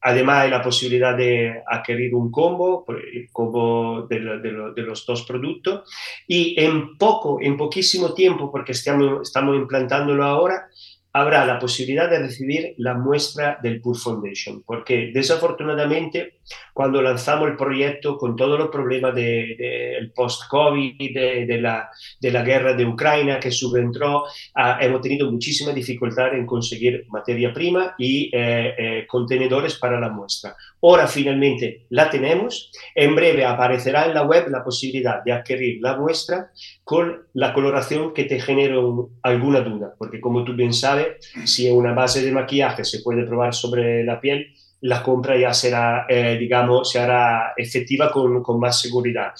además 0.00 0.42
hay 0.42 0.50
la 0.50 0.62
posibilidad 0.62 1.16
de 1.16 1.62
adquirir 1.66 2.14
un 2.14 2.30
combo, 2.30 2.84
el 2.88 3.28
combo 3.32 4.06
de, 4.08 4.20
los 4.20 5.06
dos 5.06 5.22
productos. 5.22 5.82
Y 6.26 6.60
en 6.60 6.96
poco, 6.96 7.38
en 7.40 7.56
poquísimo 7.56 8.14
tiempo, 8.14 8.50
porque 8.50 8.72
estamos, 8.72 9.28
estamos 9.28 9.56
implantándolo 9.56 10.24
ahora, 10.24 10.68
habrá 11.16 11.46
la 11.46 11.58
posibilidad 11.58 12.10
de 12.10 12.18
recibir 12.18 12.74
la 12.76 12.92
muestra 12.92 13.58
del 13.62 13.80
Pure 13.80 13.98
Foundation, 13.98 14.62
porque 14.66 15.12
desafortunadamente 15.14 16.40
cuando 16.74 17.00
lanzamos 17.00 17.48
el 17.48 17.56
proyecto 17.56 18.18
con 18.18 18.36
todos 18.36 18.58
los 18.58 18.68
problemas 18.68 19.14
del 19.14 19.56
de, 19.56 20.12
post-COVID, 20.14 21.14
de, 21.14 21.58
la, 21.58 21.88
de 22.20 22.30
la 22.30 22.42
guerra 22.42 22.74
de 22.74 22.84
Ucrania 22.84 23.40
que 23.40 23.50
subentró, 23.50 24.24
ah, 24.54 24.78
hemos 24.78 25.00
tenido 25.00 25.30
muchísima 25.32 25.72
dificultad 25.72 26.34
en 26.34 26.44
conseguir 26.44 27.06
materia 27.08 27.50
prima 27.50 27.94
y 27.96 28.30
eh, 28.34 28.74
eh, 28.76 29.06
contenedores 29.08 29.76
para 29.76 29.98
la 29.98 30.10
muestra. 30.10 30.54
Ahora 30.86 31.08
finalmente 31.08 31.86
la 31.88 32.08
tenemos, 32.08 32.70
en 32.94 33.16
breve 33.16 33.44
aparecerá 33.44 34.06
en 34.06 34.14
la 34.14 34.22
web 34.22 34.48
la 34.50 34.62
posibilidad 34.62 35.20
de 35.24 35.32
adquirir 35.32 35.80
la 35.80 35.96
muestra 35.96 36.52
con 36.84 37.26
la 37.32 37.52
coloración 37.52 38.14
que 38.14 38.22
te 38.22 38.38
genere 38.38 38.76
alguna 39.22 39.62
duda, 39.62 39.94
porque 39.98 40.20
como 40.20 40.44
tú 40.44 40.54
bien 40.54 40.72
sabes, 40.72 41.28
si 41.44 41.68
una 41.68 41.92
base 41.92 42.24
de 42.24 42.30
maquillaje 42.30 42.84
se 42.84 43.00
puede 43.00 43.24
probar 43.24 43.52
sobre 43.52 44.04
la 44.04 44.20
piel, 44.20 44.54
la 44.82 45.02
compra 45.02 45.36
ya 45.36 45.52
será, 45.52 46.06
eh, 46.08 46.36
digamos, 46.38 46.88
se 46.92 47.00
hará 47.00 47.54
efectiva 47.56 48.12
con, 48.12 48.44
con, 48.44 48.60
más 48.60 48.80
seguridad. 48.80 49.32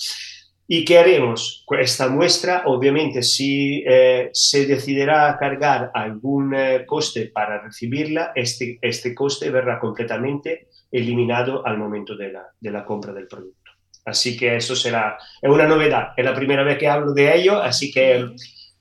¿Y 0.67 0.85
qué 0.85 0.99
haremos? 0.99 1.65
Esta 1.79 2.09
muestra, 2.09 2.65
obviamente, 2.67 3.23
si 3.23 3.85
eh, 3.87 4.31
se 4.33 4.67
decidirá 4.67 5.37
cargar 5.39 5.93
algún 5.95 6.53
eh, 6.57 6.85
coste 6.85 7.27
para 7.27 7.63
recibirla, 7.63 8.33
este, 8.35 8.81
este 8.83 9.15
coste 9.15 9.49
verá 9.51 9.79
completamente 9.79 10.67
eliminado 10.91 11.67
al 11.67 11.79
momento 11.79 12.17
de 12.17 12.33
la, 12.33 12.47
de 12.59 12.71
la 12.71 12.85
compra 12.85 13.13
del 13.13 13.27
producto. 13.27 13.73
Así 14.05 14.37
que 14.37 14.57
eso 14.57 14.77
será, 14.77 15.19
es 15.43 15.51
una 15.51 15.67
novedad, 15.67 16.11
es 16.17 16.25
la 16.25 16.35
primera 16.35 16.63
vez 16.63 16.79
que 16.79 16.89
hablo 16.89 17.13
de 17.13 17.37
ello, 17.37 17.61
así 17.61 17.91
que 17.91 18.25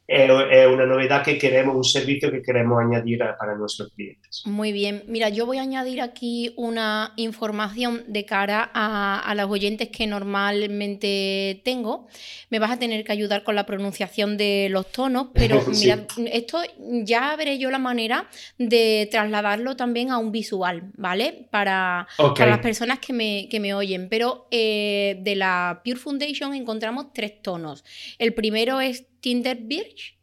es 0.07 0.67
una 0.67 0.85
novedad 0.85 1.23
que 1.23 1.37
queremos, 1.37 1.75
un 1.75 1.83
servicio 1.83 2.31
que 2.31 2.41
queremos 2.41 2.79
añadir 2.79 3.19
para 3.39 3.55
nuestros 3.55 3.91
clientes. 3.93 4.43
Muy 4.45 4.71
bien, 4.71 5.03
mira, 5.07 5.29
yo 5.29 5.45
voy 5.45 5.57
a 5.57 5.63
añadir 5.63 6.01
aquí 6.01 6.53
una 6.57 7.13
información 7.15 8.03
de 8.07 8.25
cara 8.25 8.69
a, 8.73 9.19
a 9.19 9.35
los 9.35 9.49
oyentes 9.49 9.89
que 9.89 10.05
normalmente 10.05 11.61
tengo. 11.63 12.07
Me 12.49 12.59
vas 12.59 12.71
a 12.71 12.77
tener 12.77 13.03
que 13.03 13.11
ayudar 13.11 13.43
con 13.43 13.55
la 13.55 13.65
pronunciación 13.65 14.37
de 14.37 14.67
los 14.69 14.91
tonos, 14.91 15.27
pero 15.33 15.63
mira, 15.67 16.05
esto 16.31 16.59
ya 16.77 17.35
veré 17.35 17.57
yo 17.57 17.71
la 17.71 17.79
manera 17.79 18.29
de 18.57 19.07
trasladarlo 19.09 19.75
también 19.75 20.11
a 20.11 20.17
un 20.17 20.31
visual, 20.31 20.91
¿vale? 20.95 21.47
Para, 21.49 22.07
para 22.17 22.51
las 22.51 22.59
personas 22.59 22.99
que 22.99 23.13
me, 23.13 23.47
que 23.49 23.59
me 23.59 23.73
oyen. 23.73 24.07
Pero 24.09 24.47
eh, 24.51 25.19
de 25.21 25.35
la 25.35 25.81
Pure 25.83 25.97
Foundation 25.97 26.53
encontramos 26.53 27.11
tres 27.13 27.41
tonos. 27.41 27.83
El 28.19 28.33
primero 28.33 28.81
es 28.81 29.05
Tinder 29.25 29.57
Birch. 29.59 30.19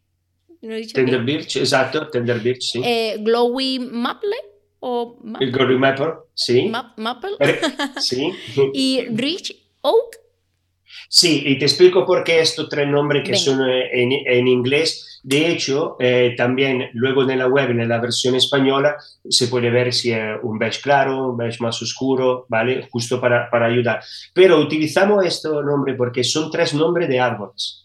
Tinder 0.94 1.24
Birch, 1.24 1.56
exacto, 1.56 2.08
Tinder 2.08 2.38
Birch, 2.38 2.62
sí. 2.70 2.80
Eh, 2.84 3.16
Glowy 3.18 3.80
Maple. 3.80 4.36
O 4.78 5.18
El 5.40 5.50
Glowy 5.50 5.76
Maple, 5.76 6.12
sí. 6.34 6.70
Maple. 6.96 7.30
sí. 7.98 8.32
y 8.72 9.04
Rich 9.10 9.56
Oak. 9.80 10.18
Sí, 11.08 11.42
y 11.46 11.58
te 11.58 11.64
explico 11.64 12.06
por 12.06 12.22
qué 12.22 12.40
estos 12.40 12.68
tres 12.68 12.86
nombres 12.86 13.24
que 13.26 13.34
son 13.34 13.68
eh, 13.68 13.90
en, 13.92 14.46
inglés. 14.46 15.20
De 15.24 15.50
hecho, 15.50 15.96
eh, 15.98 16.34
también 16.36 16.90
luego 16.92 17.28
en 17.28 17.40
la 17.40 17.48
web, 17.48 17.70
en 17.70 17.88
la 17.88 18.00
versión 18.00 18.36
española, 18.36 18.96
se 19.28 19.48
puede 19.48 19.70
ver 19.70 19.92
si 19.92 20.12
es 20.12 20.36
un 20.44 20.60
beige 20.60 20.80
claro, 20.80 21.30
un 21.30 21.36
beige 21.36 21.58
más 21.60 21.82
oscuro, 21.82 22.46
¿vale? 22.48 22.86
Justo 22.88 23.20
para, 23.20 23.50
para 23.50 23.66
ayudar. 23.66 24.00
Pero 24.32 24.60
utilizamos 24.60 25.26
estos 25.26 25.64
nombres 25.64 25.96
porque 25.96 26.22
son 26.22 26.52
tres 26.52 26.72
nombres 26.72 27.08
de 27.08 27.18
árboles. 27.18 27.81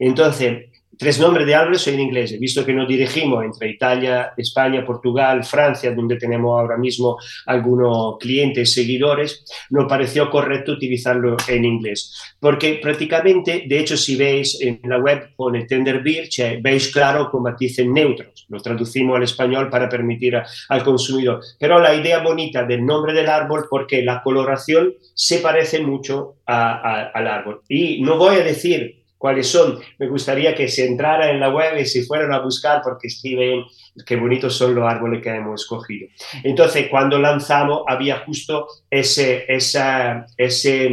Entonces, 0.00 0.70
tres 1.00 1.18
nombres 1.18 1.46
de 1.46 1.54
árboles 1.54 1.80
son 1.80 1.94
en 1.94 2.00
inglés, 2.00 2.38
visto 2.38 2.64
que 2.64 2.74
nos 2.74 2.86
dirigimos 2.86 3.42
entre 3.42 3.70
Italia, 3.70 4.34
España, 4.36 4.84
Portugal, 4.84 5.44
Francia, 5.44 5.94
donde 5.94 6.16
tenemos 6.16 6.60
ahora 6.60 6.76
mismo 6.76 7.16
algunos 7.46 8.18
clientes, 8.18 8.74
seguidores, 8.74 9.44
nos 9.70 9.88
pareció 9.88 10.28
correcto 10.28 10.72
utilizarlo 10.72 11.38
en 11.48 11.64
inglés. 11.64 12.14
Porque 12.38 12.80
prácticamente, 12.82 13.64
de 13.66 13.78
hecho, 13.78 13.96
si 13.96 14.14
veis 14.16 14.60
en 14.60 14.80
la 14.84 14.98
web 14.98 15.30
pone 15.36 15.64
Tender 15.64 16.02
Birch, 16.02 16.60
veis 16.60 16.92
claro 16.92 17.30
con 17.30 17.44
matices 17.44 17.86
neutros. 17.86 18.44
Lo 18.50 18.60
traducimos 18.60 19.16
al 19.16 19.22
español 19.22 19.70
para 19.70 19.88
permitir 19.88 20.36
al 20.68 20.84
consumidor. 20.84 21.40
Pero 21.58 21.78
la 21.78 21.94
idea 21.94 22.18
bonita 22.18 22.64
del 22.64 22.84
nombre 22.84 23.14
del 23.14 23.28
árbol, 23.28 23.66
porque 23.70 24.02
la 24.02 24.22
coloración 24.22 24.92
se 25.14 25.38
parece 25.38 25.80
mucho 25.80 26.36
al 26.44 27.26
árbol. 27.26 27.62
Y 27.68 28.02
no 28.02 28.18
voy 28.18 28.36
a 28.36 28.44
decir 28.44 28.99
cuáles 29.20 29.48
son. 29.48 29.78
Me 29.98 30.08
gustaría 30.08 30.54
que 30.54 30.66
se 30.66 30.86
entrara 30.86 31.30
en 31.30 31.38
la 31.38 31.50
web 31.50 31.78
y 31.78 31.84
se 31.84 32.04
fueran 32.04 32.32
a 32.32 32.40
buscar 32.40 32.80
porque 32.82 33.08
escriben 33.08 33.64
qué 34.06 34.16
bonitos 34.16 34.56
son 34.56 34.74
los 34.74 34.88
árboles 34.88 35.22
que 35.22 35.28
hemos 35.28 35.60
escogido. 35.60 36.08
Entonces, 36.42 36.88
cuando 36.88 37.18
lanzamos, 37.18 37.82
había 37.86 38.20
justo 38.20 38.66
ese, 38.88 39.44
esa, 39.46 40.24
ese 40.38 40.90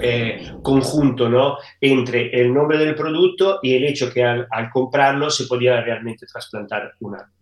eh, 0.00 0.52
conjunto 0.62 1.30
¿no? 1.30 1.56
entre 1.80 2.28
el 2.38 2.52
nombre 2.52 2.76
del 2.76 2.94
producto 2.94 3.58
y 3.62 3.74
el 3.74 3.84
hecho 3.84 4.12
que 4.12 4.22
al, 4.22 4.46
al 4.50 4.68
comprarlo 4.68 5.30
se 5.30 5.46
podía 5.46 5.80
realmente 5.80 6.26
trasplantar 6.26 6.92
un 7.00 7.14
árbol. 7.14 7.35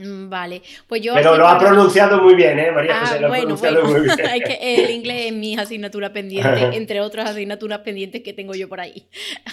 Mm, 0.00 0.30
vale, 0.30 0.62
pues 0.86 1.02
yo... 1.02 1.12
Pero 1.14 1.36
lo 1.36 1.46
ha 1.46 1.58
pronunciado 1.58 2.22
muy 2.22 2.34
bien, 2.34 2.58
¿eh, 2.58 2.72
María 2.72 3.00
José? 3.00 3.20
Ah, 3.22 3.28
bueno, 3.28 3.54
bueno. 3.56 3.82
que 4.46 4.84
el 4.84 4.90
inglés 4.90 5.26
es 5.26 5.32
mi 5.34 5.54
asignatura 5.58 6.10
pendiente, 6.10 6.70
entre 6.72 7.02
otras 7.02 7.28
asignaturas 7.28 7.80
pendientes 7.80 8.22
que 8.22 8.32
tengo 8.32 8.54
yo 8.54 8.68
por 8.68 8.80
ahí. 8.80 9.06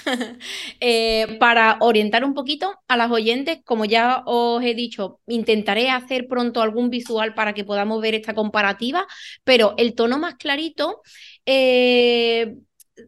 Eh, 0.80 1.38
para 1.40 1.78
orientar 1.80 2.24
un 2.24 2.34
poquito 2.34 2.80
a 2.88 2.98
las 2.98 3.10
oyentes, 3.12 3.60
como 3.66 3.86
ya 3.86 4.22
os 4.26 4.64
he 4.64 4.74
dicho, 4.76 5.20
intentaré 5.28 5.90
hacer 5.90 6.28
pronto 6.28 6.62
algún 6.62 6.90
visual 6.90 7.34
para 7.34 7.54
que 7.54 7.64
podamos 7.64 8.02
ver 8.02 8.14
esta 8.16 8.34
comparativa, 8.34 9.06
pero 9.44 9.74
el 9.78 9.96
tono 9.96 10.18
más 10.20 10.36
clarito... 10.36 11.02
Eh, 11.46 12.56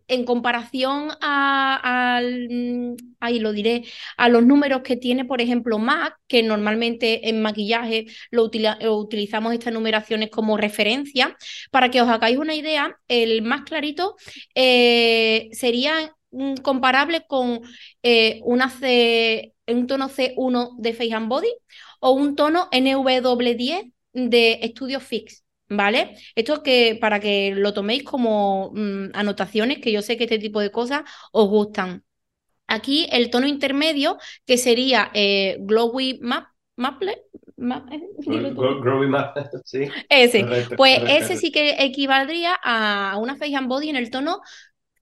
en 0.08 0.26
comparación 0.26 1.10
a, 1.22 2.16
al, 2.18 2.48
mm, 2.50 2.96
ahí 3.20 3.40
lo 3.40 3.52
diré, 3.54 3.86
a 4.18 4.30
los 4.30 4.46
números 4.46 4.82
que 4.84 4.96
tiene, 4.98 5.26
por 5.26 5.42
ejemplo, 5.42 5.80
MAC, 5.80 6.16
que 6.28 6.44
normalmente 6.44 7.30
en 7.30 7.42
maquillaje 7.42 8.06
lo, 8.32 8.44
utilizamos 8.46 9.54
estas 9.54 9.74
numeraciones 9.74 10.30
como 10.30 10.58
referencia, 10.58 11.36
para 11.72 11.90
que 11.92 12.02
os 12.02 12.10
hagáis 12.10 12.38
una 12.38 12.56
idea, 12.56 12.98
el 13.08 13.42
más 13.42 13.62
clarito 13.64 14.16
eh, 14.56 15.50
sería 15.52 16.16
mm, 16.32 16.56
comparable 16.56 17.26
con 17.28 17.62
eh, 18.04 18.42
una 18.44 18.70
C, 18.70 19.54
un 19.68 19.88
tono 19.88 20.10
C1 20.10 20.76
de 20.78 20.94
Face 20.94 21.14
and 21.14 21.30
Body 21.30 21.50
o 22.00 22.12
un 22.12 22.36
tono 22.36 22.70
NW10 22.72 23.94
de 24.14 24.60
Studio 24.74 25.00
Fix. 25.00 25.44
¿Vale? 25.70 26.16
Esto 26.36 26.64
que 26.64 26.98
para 27.00 27.20
que 27.20 27.54
lo 27.56 27.74
toméis 27.74 28.04
como 28.04 28.72
mm, 28.74 29.12
anotaciones, 29.14 29.80
que 29.80 29.92
yo 29.92 30.02
sé 30.02 30.18
que 30.18 30.24
este 30.24 30.40
tipo 30.40 30.60
de 30.60 30.72
cosas 30.72 31.04
os 31.32 31.48
gustan. 31.48 32.04
Aquí 32.68 33.08
el 33.12 33.30
tono 33.30 33.48
intermedio, 33.48 34.18
que 34.46 34.58
sería 34.58 35.12
eh, 35.14 35.58
Glowy 35.60 36.20
Map, 36.22 36.48
Maple, 36.76 37.12
eh, 37.12 37.22
sí. 39.66 39.88
Ese. 40.10 40.46
pues 40.78 41.00
ese 41.08 41.38
sí 41.38 41.52
que 41.52 41.84
equivaldría 41.84 42.56
a 42.64 43.18
una 43.20 43.36
Face 43.36 43.56
and 43.56 43.68
Body 43.68 43.90
en 43.90 43.96
el 43.96 44.10
tono 44.10 44.42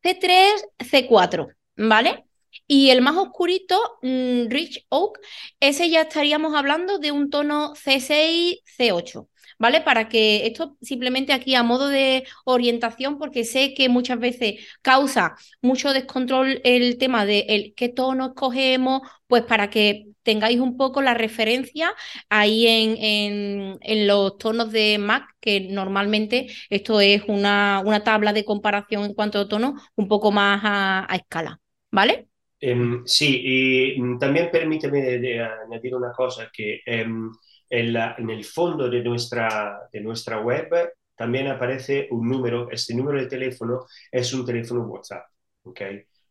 C3, 0.03 0.63
C4, 0.80 1.47
¿vale? 1.76 2.26
Y 2.65 2.89
el 2.89 3.01
más 3.01 3.15
oscurito, 3.15 3.99
mm, 4.01 4.47
Rich 4.49 4.86
Oak, 4.89 5.20
ese 5.59 5.89
ya 5.89 6.01
estaríamos 6.01 6.55
hablando 6.55 6.97
de 6.97 7.11
un 7.11 7.30
tono 7.30 7.76
C6, 7.76 8.61
C8. 8.78 9.28
¿Vale? 9.60 9.82
Para 9.82 10.10
que 10.10 10.45
esto 10.47 10.78
simplemente 10.82 11.34
aquí 11.34 11.55
a 11.55 11.64
modo 11.64 11.88
de 11.88 12.26
orientación, 12.45 13.18
porque 13.18 13.43
sé 13.43 13.74
que 13.74 13.89
muchas 13.89 14.20
veces 14.20 14.55
causa 14.82 15.36
mucho 15.62 15.93
descontrol 15.93 16.62
el 16.64 16.97
tema 16.97 17.26
de 17.26 17.45
el, 17.49 17.74
qué 17.76 17.89
tono 17.89 18.28
escogemos, 18.28 19.01
pues 19.28 19.43
para 19.43 19.70
que 19.70 20.08
tengáis 20.24 20.60
un 20.60 20.76
poco 20.76 21.01
la 21.01 21.14
referencia 21.14 21.93
ahí 22.30 22.68
en, 22.68 23.78
en, 23.82 24.08
los 24.08 24.38
tonos 24.38 24.74
de 24.74 24.97
Mac, 24.97 25.24
que 25.39 25.62
normalmente 25.62 26.47
esto 26.70 26.99
es 26.99 27.24
una, 27.30 27.82
una, 27.86 28.03
tabla 28.03 28.34
de 28.34 28.43
comparación 28.43 29.05
en 29.05 29.14
cuanto 29.14 29.39
a 29.39 29.47
tono 29.47 29.76
un 29.95 30.08
poco 30.10 30.34
más 30.34 30.60
a, 30.66 31.16
escala, 31.16 31.62
¿vale? 31.91 32.28
Em, 32.60 33.03
sí, 33.05 33.41
y 33.41 34.20
también 34.20 34.49
permíteme 34.51 35.22
añadir 35.66 35.95
una 35.95 36.12
cosa, 36.12 36.49
que 36.51 36.82
em, 36.86 37.32
en, 37.70 38.30
el 38.30 38.45
fondo 38.45 38.89
de 38.89 39.03
nuestra, 39.03 39.89
de 39.91 40.01
nuestra 40.01 40.39
web 40.39 40.93
también 41.15 41.47
aparece 41.47 42.07
un 42.11 42.30
número, 42.30 42.70
este 42.70 42.93
número 42.93 43.20
de 43.20 43.28
teléfono 43.28 43.86
es 44.11 44.34
un 44.34 44.45
teléfono 44.45 44.84
WhatsApp, 44.84 45.26
¿ok? 45.63 45.82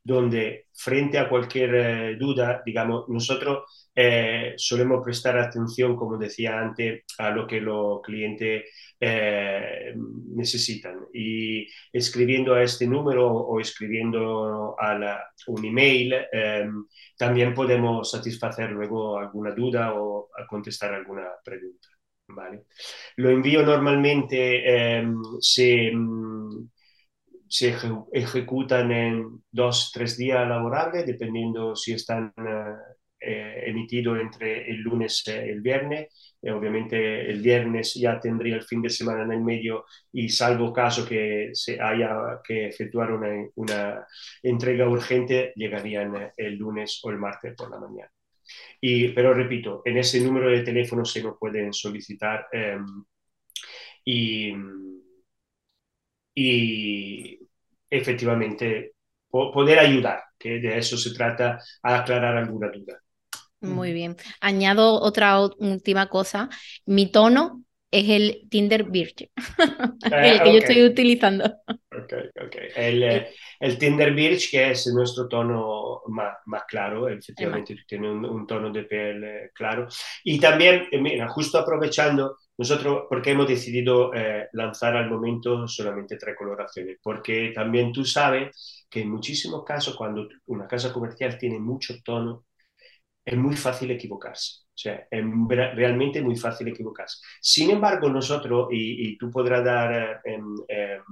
Donde 0.02 0.66
frente 0.72 1.18
a 1.18 1.28
cualquier 1.28 1.74
eh, 1.74 2.16
duda, 2.16 2.62
digamos, 2.64 3.08
nosotros 3.08 3.85
eh, 3.96 4.54
solemos 4.56 5.02
prestar 5.02 5.38
atención, 5.38 5.96
como 5.96 6.18
decía 6.18 6.60
antes, 6.60 7.04
a 7.18 7.30
lo 7.30 7.46
que 7.46 7.60
los 7.60 8.02
clientes 8.02 8.64
eh, 9.00 9.94
necesitan. 10.34 11.06
Y 11.14 11.66
escribiendo 11.92 12.54
a 12.54 12.62
este 12.62 12.86
número 12.86 13.26
o 13.26 13.58
escribiendo 13.58 14.76
a 14.78 15.18
un 15.46 15.64
email, 15.64 16.14
también 17.16 17.54
podemos 17.54 18.10
satisfacer 18.10 18.70
luego 18.70 19.18
alguna 19.18 19.52
duda 19.52 19.94
o 19.94 20.28
contestar 20.48 20.92
alguna 20.94 21.28
pregunta. 21.42 21.88
¿vale? 22.28 22.66
Lo 23.16 23.30
envío 23.30 23.64
normalmente 23.64 24.98
em, 24.98 25.16
se, 25.40 25.90
mm, 25.94 26.68
se 27.48 27.74
ejecutan 28.12 28.90
en 28.92 29.44
dos, 29.50 29.90
tres 29.92 30.16
días 30.16 30.46
laborables, 30.48 31.06
dependiendo 31.06 31.76
si 31.76 31.92
están 31.92 32.32
eh, 33.26 33.56
eh, 33.56 33.70
emitidos 33.70 34.20
entre 34.20 34.70
el 34.70 34.78
lunes 34.82 35.22
y 35.26 35.30
el 35.30 35.60
viernes. 35.60 36.08
obviamente 36.42 37.30
el 37.30 37.40
viernes 37.42 37.94
ya 37.94 38.20
tendría 38.20 38.56
el 38.56 38.62
fin 38.62 38.82
de 38.82 38.90
semana 38.90 39.24
en 39.24 39.32
el 39.32 39.40
medio 39.42 39.84
y 40.12 40.28
salvo 40.28 40.72
caso 40.72 41.06
que 41.06 41.50
se 41.52 41.80
haya 41.80 42.40
que 42.44 42.68
efectuar 42.68 43.12
una, 43.12 43.28
una 43.56 44.06
entrega 44.42 44.88
urgente, 44.88 45.52
llegarían 45.56 46.30
el 46.36 46.56
lunes 46.56 47.00
o 47.04 47.10
el 47.10 47.18
martes 47.18 47.54
por 47.56 47.70
la 47.70 47.78
mañana. 47.80 48.10
Y, 48.80 49.08
pero 49.10 49.34
repito, 49.34 49.82
en 49.84 49.98
ese 49.98 50.20
número 50.20 50.50
de 50.50 50.62
teléfono 50.62 51.04
se 51.04 51.22
lo 51.22 51.38
pueden 51.38 51.72
solicitar 51.72 52.46
em, 52.52 53.04
y, 54.04 54.52
y, 56.34 57.38
efectivamente 57.90 58.92
poder 59.30 59.78
ayudar, 59.78 60.22
que 60.38 60.58
de 60.60 60.78
eso 60.78 60.96
se 60.96 61.14
trata, 61.14 61.58
a 61.82 62.00
aclarar 62.00 62.36
alguna 62.36 62.68
duda. 62.70 63.00
Muy 63.74 63.92
bien. 63.92 64.16
Añado 64.40 65.00
otra 65.00 65.40
última 65.58 66.08
cosa. 66.08 66.48
Mi 66.84 67.10
tono 67.10 67.66
es 67.90 68.08
el 68.08 68.48
Tinder 68.50 68.84
Birch, 68.84 69.30
el 70.12 70.42
que 70.42 70.52
yo 70.52 70.58
estoy 70.58 70.84
utilizando. 70.84 71.44
Ok, 71.66 72.12
ok. 72.44 72.56
El, 72.74 73.02
eh, 73.02 73.28
el, 73.60 73.78
Tinder 73.78 74.12
Birch, 74.12 74.50
que 74.50 74.70
es 74.72 74.86
nuestro 74.88 75.28
tono 75.28 76.02
más, 76.08 76.36
más 76.46 76.64
claro, 76.64 77.08
efectivamente 77.08 77.76
tiene 77.86 78.10
un, 78.10 78.46
tono 78.46 78.70
de 78.70 78.82
piel 78.84 79.24
eh, 79.24 79.50
claro. 79.54 79.86
Y 80.24 80.38
también, 80.40 80.88
eh, 80.90 81.00
mira, 81.00 81.28
justo 81.28 81.58
aprovechando, 81.58 82.36
nosotros, 82.58 83.04
porque 83.08 83.30
hemos 83.30 83.48
decidido 83.48 84.10
lanzar 84.52 84.96
al 84.96 85.10
momento 85.10 85.68
solamente 85.68 86.16
tres 86.16 86.34
coloraciones, 86.36 86.98
porque 87.02 87.52
también 87.54 87.92
tú 87.92 88.02
sabes 88.04 88.86
que 88.90 89.02
en 89.02 89.10
muchísimos 89.10 89.62
casos, 89.64 89.94
cuando 89.94 90.26
una 90.46 90.66
casa 90.66 90.92
comercial 90.92 91.36
tiene 91.38 91.58
mucho 91.58 91.94
tono, 92.02 92.46
es 93.26 93.36
muy 93.36 93.56
fácil 93.56 93.90
equivocarse. 93.90 94.62
O 94.66 94.78
sea, 94.78 95.08
es 95.10 95.24
realmente 95.74 96.22
muy 96.22 96.36
fácil 96.36 96.68
equivocarse. 96.68 97.18
Sin 97.40 97.70
embargo, 97.70 98.08
nosotros, 98.08 98.68
y, 98.70 99.18
tú 99.18 99.30
podrás 99.30 99.64
dar 99.64 100.20
eh, 100.24 100.32
em, 100.32 100.54
em, 100.68 101.02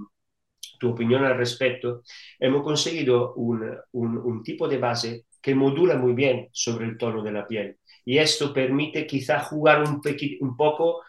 tu 0.78 0.90
opinión 0.90 1.24
al 1.24 1.36
respecto, 1.36 2.02
hemos 2.38 2.62
conseguido 2.62 3.34
un, 3.34 4.42
tipo 4.44 4.68
de 4.68 4.78
base 4.78 5.26
que 5.42 5.54
modula 5.54 5.96
muy 5.96 6.12
bien 6.12 6.48
sobre 6.52 6.86
el 6.86 6.96
tono 6.96 7.22
de 7.22 7.32
la 7.32 7.46
piel. 7.46 7.78
Y 8.04 8.18
esto 8.18 8.52
permite 8.52 9.06
quizá 9.06 9.40
jugar 9.40 9.82
un 9.82 10.56
poco 10.56 11.02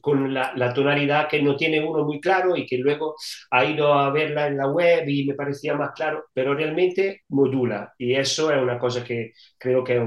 con, 0.00 0.34
la, 0.34 0.72
tonalidad 0.74 1.28
que 1.28 1.42
no 1.42 1.56
tiene 1.56 1.82
uno 1.82 2.04
muy 2.04 2.20
claro 2.20 2.56
y 2.56 2.66
que 2.66 2.76
luego 2.78 3.14
ha 3.50 3.64
ido 3.64 3.94
a 3.94 4.10
verla 4.10 4.46
en 4.46 4.56
la 4.56 4.68
web 4.68 5.08
y 5.08 5.26
me 5.26 5.34
parecía 5.34 5.74
más 5.74 5.92
claro, 5.92 6.26
pero 6.34 6.54
realmente 6.54 7.22
modula 7.28 7.94
y 7.96 8.14
eso 8.14 8.52
es 8.52 8.60
una 8.60 8.78
cosa 8.78 9.02
que 9.02 9.32
creo 9.56 9.82
que 9.82 10.04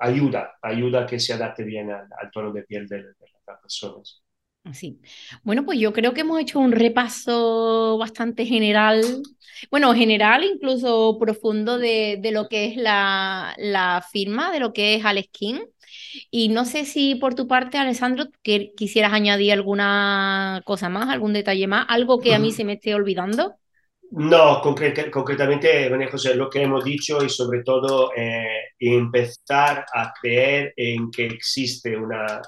ayuda, 0.00 0.56
ayuda 0.60 1.02
a 1.02 1.06
que 1.06 1.18
se 1.18 1.32
adapte 1.32 1.64
bien 1.64 1.90
al, 1.90 2.30
tono 2.32 2.52
de 2.52 2.64
piel 2.64 2.86
de, 2.86 3.02
las 3.46 3.60
personas. 3.60 4.22
Sí. 4.72 5.00
Bueno, 5.44 5.64
pues 5.64 5.78
yo 5.78 5.92
creo 5.92 6.12
que 6.12 6.22
hemos 6.22 6.40
hecho 6.40 6.58
un 6.58 6.72
repaso 6.72 7.96
bastante 7.98 8.46
general, 8.46 9.02
bueno, 9.70 9.94
general, 9.94 10.44
incluso 10.44 11.16
profundo 11.20 11.78
de, 11.78 12.18
de 12.20 12.32
lo 12.32 12.48
que 12.48 12.66
es 12.66 12.76
la, 12.76 13.54
la, 13.58 14.04
firma, 14.10 14.50
de 14.50 14.60
lo 14.60 14.72
que 14.72 14.94
es 14.94 15.04
Aleskin. 15.04 15.62
Y 16.30 16.48
no 16.48 16.64
sé 16.64 16.84
si 16.84 17.14
por 17.14 17.34
tu 17.34 17.46
parte, 17.46 17.78
Alessandro, 17.78 18.26
que 18.42 18.72
quisieras 18.76 19.12
añadir 19.12 19.52
alguna 19.52 20.62
cosa 20.64 20.88
más, 20.88 21.08
algún 21.08 21.32
detalle 21.32 21.66
más, 21.66 21.86
algo 21.88 22.18
que 22.20 22.34
a 22.34 22.38
mí 22.38 22.52
se 22.52 22.64
me 22.64 22.74
esté 22.74 22.94
olvidando. 22.94 23.54
No, 24.10 24.60
concretamente, 24.62 25.90
María 25.90 26.10
José, 26.10 26.34
lo 26.34 26.48
que 26.48 26.62
hemos 26.62 26.84
dicho 26.84 27.24
y 27.24 27.28
sobre 27.28 27.62
todo 27.62 28.12
eh, 28.16 28.68
empezar 28.78 29.84
a 29.92 30.12
creer 30.20 30.72
en 30.76 31.10
que 31.10 31.26
existe 31.26 31.96
una, 31.96 32.40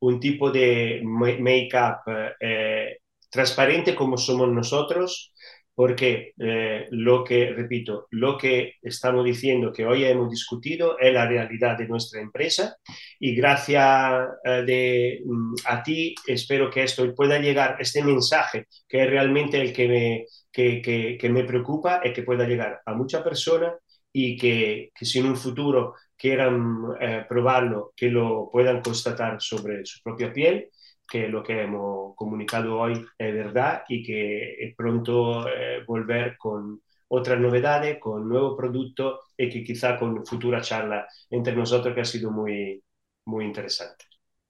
un 0.00 0.20
tipo 0.20 0.50
de 0.50 1.00
make-up 1.04 2.34
eh, 2.40 2.98
transparente 3.30 3.94
como 3.94 4.16
somos 4.16 4.48
nosotros, 4.50 5.32
porque 5.74 6.32
eh, 6.38 6.86
lo 6.90 7.22
que, 7.22 7.52
repito, 7.52 8.06
lo 8.10 8.38
que 8.38 8.76
estamos 8.80 9.24
diciendo 9.26 9.70
que 9.70 9.84
hoy 9.84 10.04
hemos 10.04 10.30
discutido 10.30 10.98
es 10.98 11.12
la 11.12 11.26
realidad 11.26 11.76
de 11.76 11.86
nuestra 11.86 12.22
empresa 12.22 12.76
y 13.20 13.34
gracias 13.34 14.26
eh, 14.44 15.20
mm, 15.22 15.54
a 15.66 15.82
ti 15.82 16.14
espero 16.26 16.70
que 16.70 16.82
esto 16.82 17.14
pueda 17.14 17.38
llegar, 17.38 17.76
este 17.78 18.02
mensaje 18.02 18.66
que 18.88 19.02
es 19.02 19.10
realmente 19.10 19.60
el 19.60 19.74
que 19.74 19.88
me, 19.88 20.24
que, 20.50 21.18
que 21.20 21.28
me 21.28 21.44
preocupa, 21.44 22.00
es 22.02 22.14
que 22.14 22.22
pueda 22.22 22.46
llegar 22.48 22.80
a 22.86 22.94
muchas 22.94 23.22
personas 23.22 23.74
y 24.10 24.34
que, 24.38 24.92
que, 24.94 25.04
si 25.04 25.18
en 25.18 25.26
un 25.26 25.36
futuro 25.36 25.94
quieran 26.16 26.84
eh, 27.00 27.24
probarlo, 27.28 27.92
que 27.96 28.08
lo 28.08 28.50
puedan 28.50 28.80
constatar 28.80 29.40
sobre 29.40 29.84
su 29.84 30.02
propia 30.02 30.32
piel 30.32 30.70
que 31.08 31.28
lo 31.28 31.42
que 31.42 31.62
hemos 31.62 32.14
comunicado 32.16 32.78
hoy 32.78 32.94
es 33.18 33.34
verdad 33.34 33.84
y 33.88 34.02
que 34.02 34.74
pronto 34.76 35.48
eh, 35.48 35.84
volver 35.86 36.36
con 36.36 36.82
otras 37.08 37.38
novedades, 37.38 37.98
con 38.00 38.28
nuevos 38.28 38.56
productos 38.56 39.20
y 39.36 39.48
que 39.48 39.62
quizá 39.62 39.96
con 39.98 40.26
futura 40.26 40.60
charla 40.60 41.06
entre 41.30 41.54
nosotros 41.54 41.94
que 41.94 42.00
ha 42.00 42.04
sido 42.04 42.30
muy, 42.30 42.82
muy 43.26 43.44
interesante. 43.44 44.06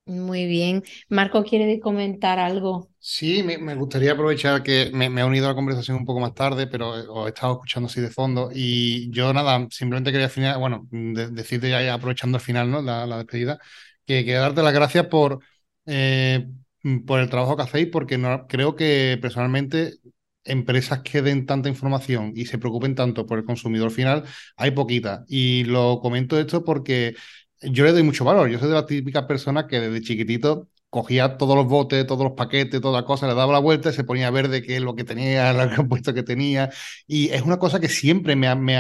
Muy 0.07 0.47
bien. 0.47 0.85
Marco, 1.09 1.43
¿quiere 1.45 1.81
comentar 1.81 2.39
algo? 2.39 2.89
Sí, 2.99 3.43
me, 3.43 3.75
gustaría 3.75 4.13
aprovechar 4.13 4.63
que 4.63 4.91
me, 4.93 5.09
me, 5.11 5.21
he 5.21 5.25
unido 5.25 5.47
a 5.47 5.49
la 5.51 5.55
conversación 5.55 5.97
un 5.97 6.05
poco 6.05 6.21
más 6.21 6.35
tarde, 6.35 6.67
pero 6.67 6.91
os 6.91 7.27
he 7.27 7.29
estado 7.29 7.55
escuchando 7.55 7.89
así 7.89 8.01
de 8.01 8.11
fondo. 8.11 8.51
Y 8.53 9.11
yo 9.11 9.33
nada, 9.33 9.67
simplemente 9.71 10.13
quería 10.13 10.29
final, 10.29 10.59
bueno, 10.59 10.87
decirte 10.91 11.71
ya, 11.71 11.93
aprovechando 11.95 12.39
el 12.39 12.43
final, 12.43 12.71
¿no? 12.71 12.83
La, 12.83 13.07
la 13.07 13.19
despedida, 13.19 13.59
que, 14.07 14.25
que 14.25 14.33
darte 14.35 14.63
las 14.63 14.75
gracias 14.75 15.07
por, 15.07 15.41
eh, 15.87 16.47
por 17.07 17.21
el 17.21 17.31
trabajo 17.31 17.57
que 17.57 17.63
hacéis, 17.63 17.89
porque 17.93 18.19
no, 18.19 18.47
creo 18.49 18.77
que 18.77 19.19
personalmente 19.21 19.95
empresas 20.45 21.01
que 21.03 21.23
den 21.23 21.47
tanta 21.47 21.69
información 21.69 22.33
y 22.35 22.47
se 22.47 22.59
preocupen 22.59 22.95
tanto 22.95 23.27
por 23.27 23.39
el 23.39 23.45
consumidor 23.45 23.91
final, 23.91 24.25
hay 24.57 24.71
poquitas. 24.73 25.25
Y 25.29 25.65
lo 25.65 26.01
comento 26.01 26.39
esto 26.39 26.65
porque 26.65 27.15
yo 27.63 27.85
le 27.85 27.93
doy 27.93 28.03
mucho 28.03 28.25
valor. 28.25 28.49
Yo 28.49 28.59
soy 28.59 28.69
de 28.69 28.75
las 28.75 28.87
típicas 28.87 29.25
personas 29.25 29.67
que 29.67 29.81
desde 29.81 30.03
chiquitito 30.03 30.69
cogía 30.91 31.37
todos 31.37 31.57
los 31.57 31.67
botes, 31.67 32.07
todos 32.07 32.25
los 32.25 32.33
paquetes, 32.33 32.81
todas 32.81 33.01
las 33.03 33.07
cosas, 33.07 33.29
le 33.29 33.35
daba 33.35 33.53
la 33.53 33.59
vuelta 33.59 33.93
se 33.93 34.05
ponía 34.05 34.29
a 34.29 34.31
ver 34.31 34.49
de 34.49 34.63
qué 34.63 34.77
es 34.77 34.83
lo 34.83 34.95
que 34.95 35.05
tenía, 35.05 35.51
el 35.63 35.75
compuesto 35.77 36.15
que 36.15 36.23
tenía. 36.23 36.71
Y 37.07 37.29
es 37.31 37.43
una 37.43 37.59
cosa 37.59 37.81
que 37.81 37.89
siempre 37.89 38.37
me 38.37 38.55
me 38.55 38.77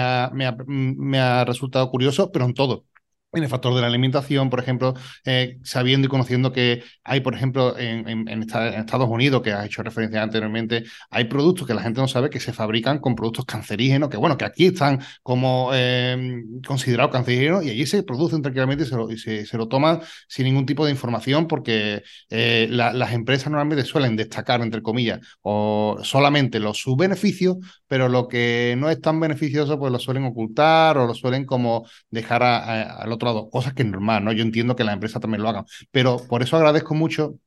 me 0.66 1.18
ha 1.18 1.44
resultado 1.44 1.90
curioso, 1.90 2.30
pero 2.32 2.44
en 2.44 2.54
todo 2.54 2.86
en 3.32 3.42
el 3.42 3.48
factor 3.48 3.74
de 3.74 3.80
la 3.80 3.86
alimentación, 3.86 4.50
por 4.50 4.60
ejemplo, 4.60 4.94
eh, 5.24 5.58
sabiendo 5.62 6.06
y 6.06 6.08
conociendo 6.08 6.52
que 6.52 6.82
hay, 7.04 7.20
por 7.20 7.34
ejemplo, 7.34 7.76
en, 7.78 8.28
Estados 8.28 9.08
Unidos, 9.08 9.42
que 9.42 9.52
has 9.52 9.66
hecho 9.66 9.82
referencia 9.82 10.22
anteriormente, 10.22 10.84
hay 11.10 11.24
productos 11.24 11.66
que 11.66 11.74
la 11.74 11.82
gente 11.82 12.00
no 12.00 12.08
sabe 12.08 12.30
que 12.30 12.40
se 12.40 12.52
fabrican 12.52 12.98
con 12.98 13.14
productos 13.14 13.44
cancerígenos, 13.44 14.08
que 14.08 14.16
bueno, 14.16 14.36
que 14.36 14.44
aquí 14.44 14.66
están 14.66 15.00
como 15.22 15.70
eh, 15.74 16.42
considerados 16.66 17.12
cancerígenos 17.12 17.64
y 17.64 17.70
allí 17.70 17.86
se 17.86 18.02
producen 18.02 18.42
tranquilamente 18.42 18.84
y 18.84 19.46
se 19.46 19.58
lo, 19.58 19.68
toman 19.68 20.00
sin 20.28 20.44
ningún 20.46 20.64
tipo 20.64 20.84
de 20.84 20.92
información 20.92 21.48
porque 21.48 22.02
eh, 22.30 22.68
las 22.70 23.12
empresas 23.12 23.50
normalmente 23.50 23.84
suelen 23.84 24.16
destacar, 24.16 24.60
entre 24.62 24.82
comillas, 24.82 25.20
o 25.42 25.98
solamente 26.02 26.60
los 26.60 26.78
sus 26.78 26.96
beneficios, 26.96 27.56
pero 27.88 28.08
lo 28.08 28.28
que 28.28 28.74
no 28.78 28.90
es 28.90 29.00
tan 29.00 29.18
beneficioso, 29.20 29.78
pues 29.78 29.92
lo 29.92 29.98
suelen 29.98 30.24
ocultar 30.24 30.98
o 30.98 31.06
lo 31.06 31.14
suelen 31.14 31.44
como 31.44 31.86
dejar 32.10 32.42
al 32.42 33.12
otro 33.16 33.28
lado, 33.28 33.50
cosas 33.50 33.74
que 33.74 33.82
es 33.82 33.88
normal, 33.88 34.24
¿no? 34.24 34.32
Yo 34.32 34.42
entiendo 34.42 34.76
que 34.76 34.84
las 34.84 34.94
empresas 34.94 35.20
también 35.20 35.42
lo 35.42 35.48
hagan, 35.48 35.64
pero 35.90 36.18
por 36.28 36.42
eso 36.42 36.56
agradezco 36.56 36.94
mucho 36.94 37.38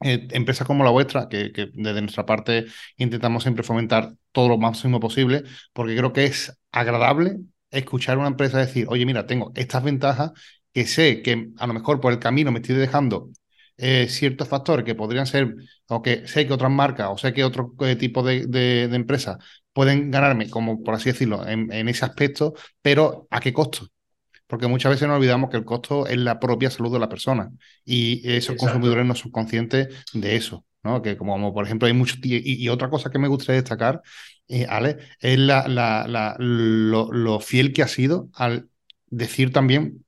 eh, 0.00 0.28
empresas 0.32 0.66
como 0.66 0.84
la 0.84 0.90
vuestra, 0.90 1.28
que, 1.28 1.50
desde 1.74 2.00
nuestra 2.02 2.26
parte 2.26 2.66
intentamos 2.96 3.42
siempre 3.42 3.64
fomentar 3.64 4.14
todo 4.32 4.48
lo 4.48 4.58
máximo 4.58 5.00
posible, 5.00 5.44
porque 5.72 5.96
creo 5.96 6.12
que 6.12 6.24
es 6.24 6.56
agradable 6.72 7.38
escuchar 7.70 8.16
a 8.16 8.20
una 8.20 8.28
empresa 8.28 8.58
decir, 8.58 8.86
oye, 8.88 9.06
mira, 9.06 9.26
tengo 9.26 9.52
estas 9.54 9.82
ventajas 9.82 10.32
que 10.72 10.86
sé 10.86 11.22
que 11.22 11.50
a 11.58 11.66
lo 11.66 11.74
mejor 11.74 12.00
por 12.00 12.12
el 12.12 12.18
camino 12.18 12.52
me 12.52 12.60
estoy 12.60 12.76
dejando 12.76 13.30
eh, 13.76 14.08
ciertos 14.08 14.48
factores 14.48 14.84
que 14.84 14.94
podrían 14.94 15.26
ser, 15.26 15.56
o 15.88 16.02
que 16.02 16.26
sé 16.28 16.46
que 16.46 16.52
otras 16.52 16.70
marcas, 16.70 17.08
o 17.10 17.18
sé 17.18 17.32
que 17.32 17.44
otro 17.44 17.74
eh, 17.80 17.96
tipo 17.96 18.22
de, 18.22 18.46
de, 18.46 18.84
empresas 18.94 19.38
pueden 19.72 20.10
ganarme, 20.10 20.50
como 20.50 20.82
por 20.82 20.94
así 20.94 21.10
decirlo, 21.10 21.46
en, 21.46 21.72
en, 21.72 21.88
ese 21.88 22.04
aspecto, 22.04 22.54
pero 22.82 23.26
¿a 23.30 23.40
qué 23.40 23.52
costo? 23.52 23.88
Porque 24.46 24.66
muchas 24.66 24.92
veces 24.92 25.08
nos 25.08 25.16
olvidamos 25.16 25.50
que 25.50 25.56
el 25.56 25.64
costo 25.64 26.06
es 26.06 26.18
la 26.18 26.38
propia 26.38 26.70
salud 26.70 26.92
de 26.92 26.98
la 26.98 27.08
persona 27.08 27.50
y 27.84 28.22
esos 28.30 28.56
consumidores 28.56 29.06
no 29.06 29.14
son 29.14 29.30
conscientes 29.30 29.88
de 30.12 30.36
eso. 30.36 30.64
¿no? 30.82 31.02
Que 31.02 31.16
como, 31.16 31.52
por 31.52 31.64
ejemplo 31.64 31.86
hay 31.86 31.94
muchos... 31.94 32.18
Y, 32.22 32.68
otra 32.68 32.90
cosa 32.90 33.10
que 33.10 33.18
me 33.18 33.28
gustaría 33.28 33.60
destacar, 33.60 34.02
eh, 34.48 34.66
Ale, 34.68 34.98
es 35.20 35.38
la, 35.38 35.66
la, 35.66 36.36
lo, 36.38 37.40
fiel 37.40 37.72
que 37.72 37.82
ha 37.82 37.88
sido 37.88 38.28
al 38.34 38.68
decir 39.06 39.52
también 39.52 40.04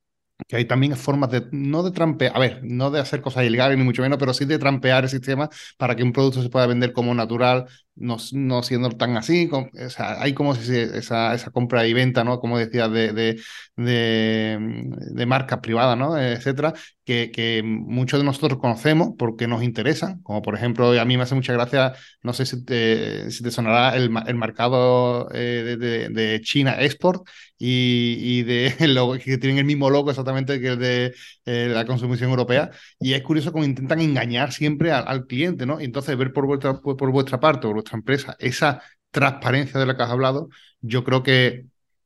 que 0.47 0.55
hay 0.55 0.65
también 0.65 0.95
formas 0.95 1.31
de, 1.31 1.47
no 1.51 1.81
de 1.81 1.91
trampear, 1.91 2.31
a 2.35 2.39
ver, 2.39 2.59
no 2.63 2.91
de 2.91 2.99
hacer 2.99 3.21
cosas 3.21 3.43
ilegales 3.43 3.75
ni 3.75 3.83
mucho 3.83 4.03
menos, 4.03 4.19
pero 4.19 4.35
sí 4.35 4.45
de 4.45 4.59
trampear 4.59 5.03
el 5.03 5.09
sistema 5.09 5.49
para 5.77 5.95
que 5.95 6.03
un 6.03 6.13
producto 6.13 6.43
se 6.43 6.49
pueda 6.49 6.67
vender 6.67 6.93
como 6.93 7.13
natural, 7.15 7.65
no, 7.97 8.17
no 8.33 8.63
siendo 8.63 8.89
tan 8.89 9.17
así. 9.17 9.49
hay 9.97 10.33
como 10.33 10.53
esa, 10.53 11.33
esa 11.33 11.51
compra 11.51 11.87
y 11.87 11.93
venta, 11.93 12.23
¿no? 12.23 12.39
Como 12.39 12.57
decía, 12.57 12.87
de, 12.87 13.13
de, 13.13 13.41
de, 13.75 15.25
marcas 15.25 15.59
privadas, 15.59 15.97
¿no? 15.97 16.17
Etcétera, 16.17 16.73
que, 17.05 17.31
que, 17.31 17.61
muchos 17.63 18.19
de 18.19 18.25
nosotros 18.25 18.59
conocemos 18.59 19.09
porque 19.17 19.47
nos 19.47 19.63
interesan. 19.63 20.21
Como 20.21 20.41
por 20.41 20.55
ejemplo, 20.55 20.99
a 20.99 21.05
mí 21.05 21.17
me 21.17 21.23
hace 21.23 21.35
mucha 21.35 21.53
gracia, 21.53 21.93
no 22.21 22.33
sé 22.33 22.45
si 22.45 22.63
te, 22.65 23.31
si 23.31 23.43
te 23.43 23.51
sonará 23.51 23.95
el, 23.95 24.11
el 24.27 24.35
mercado 24.35 25.29
eh, 25.33 25.77
de, 25.77 26.41
China 26.41 26.75
Export 26.79 27.27
y, 27.57 28.17
y 28.19 28.43
de 28.43 28.73
que 29.23 29.37
tienen 29.37 29.59
el 29.59 29.65
mismo 29.65 29.89
logo 29.89 30.09
exactamente 30.09 30.59
que 30.59 30.67
el 30.69 30.79
de 30.79 31.13
eh, 31.45 31.69
la 31.69 31.85
consumición 31.85 32.29
europea. 32.29 32.71
Y 32.99 33.13
es 33.13 33.21
curioso 33.21 33.51
cómo 33.51 33.63
intentan 33.63 34.01
engañar 34.01 34.51
siempre 34.51 34.91
al, 34.91 35.25
cliente, 35.27 35.65
¿no? 35.65 35.79
Entonces 35.79 36.17
ver 36.17 36.33
por 36.33 36.45
vuestra, 36.45 36.79
por 36.79 37.11
vuestra 37.11 37.39
parte, 37.39 37.67
por 37.67 37.77
empresa, 37.95 38.35
esa 38.39 38.81
transparencia 39.11 39.79
de 39.79 39.85
la 39.85 39.95
que 39.95 40.03
has 40.03 40.09
hablado, 40.09 40.49
yo 40.81 41.03
creo 41.03 41.23
que 41.23 41.65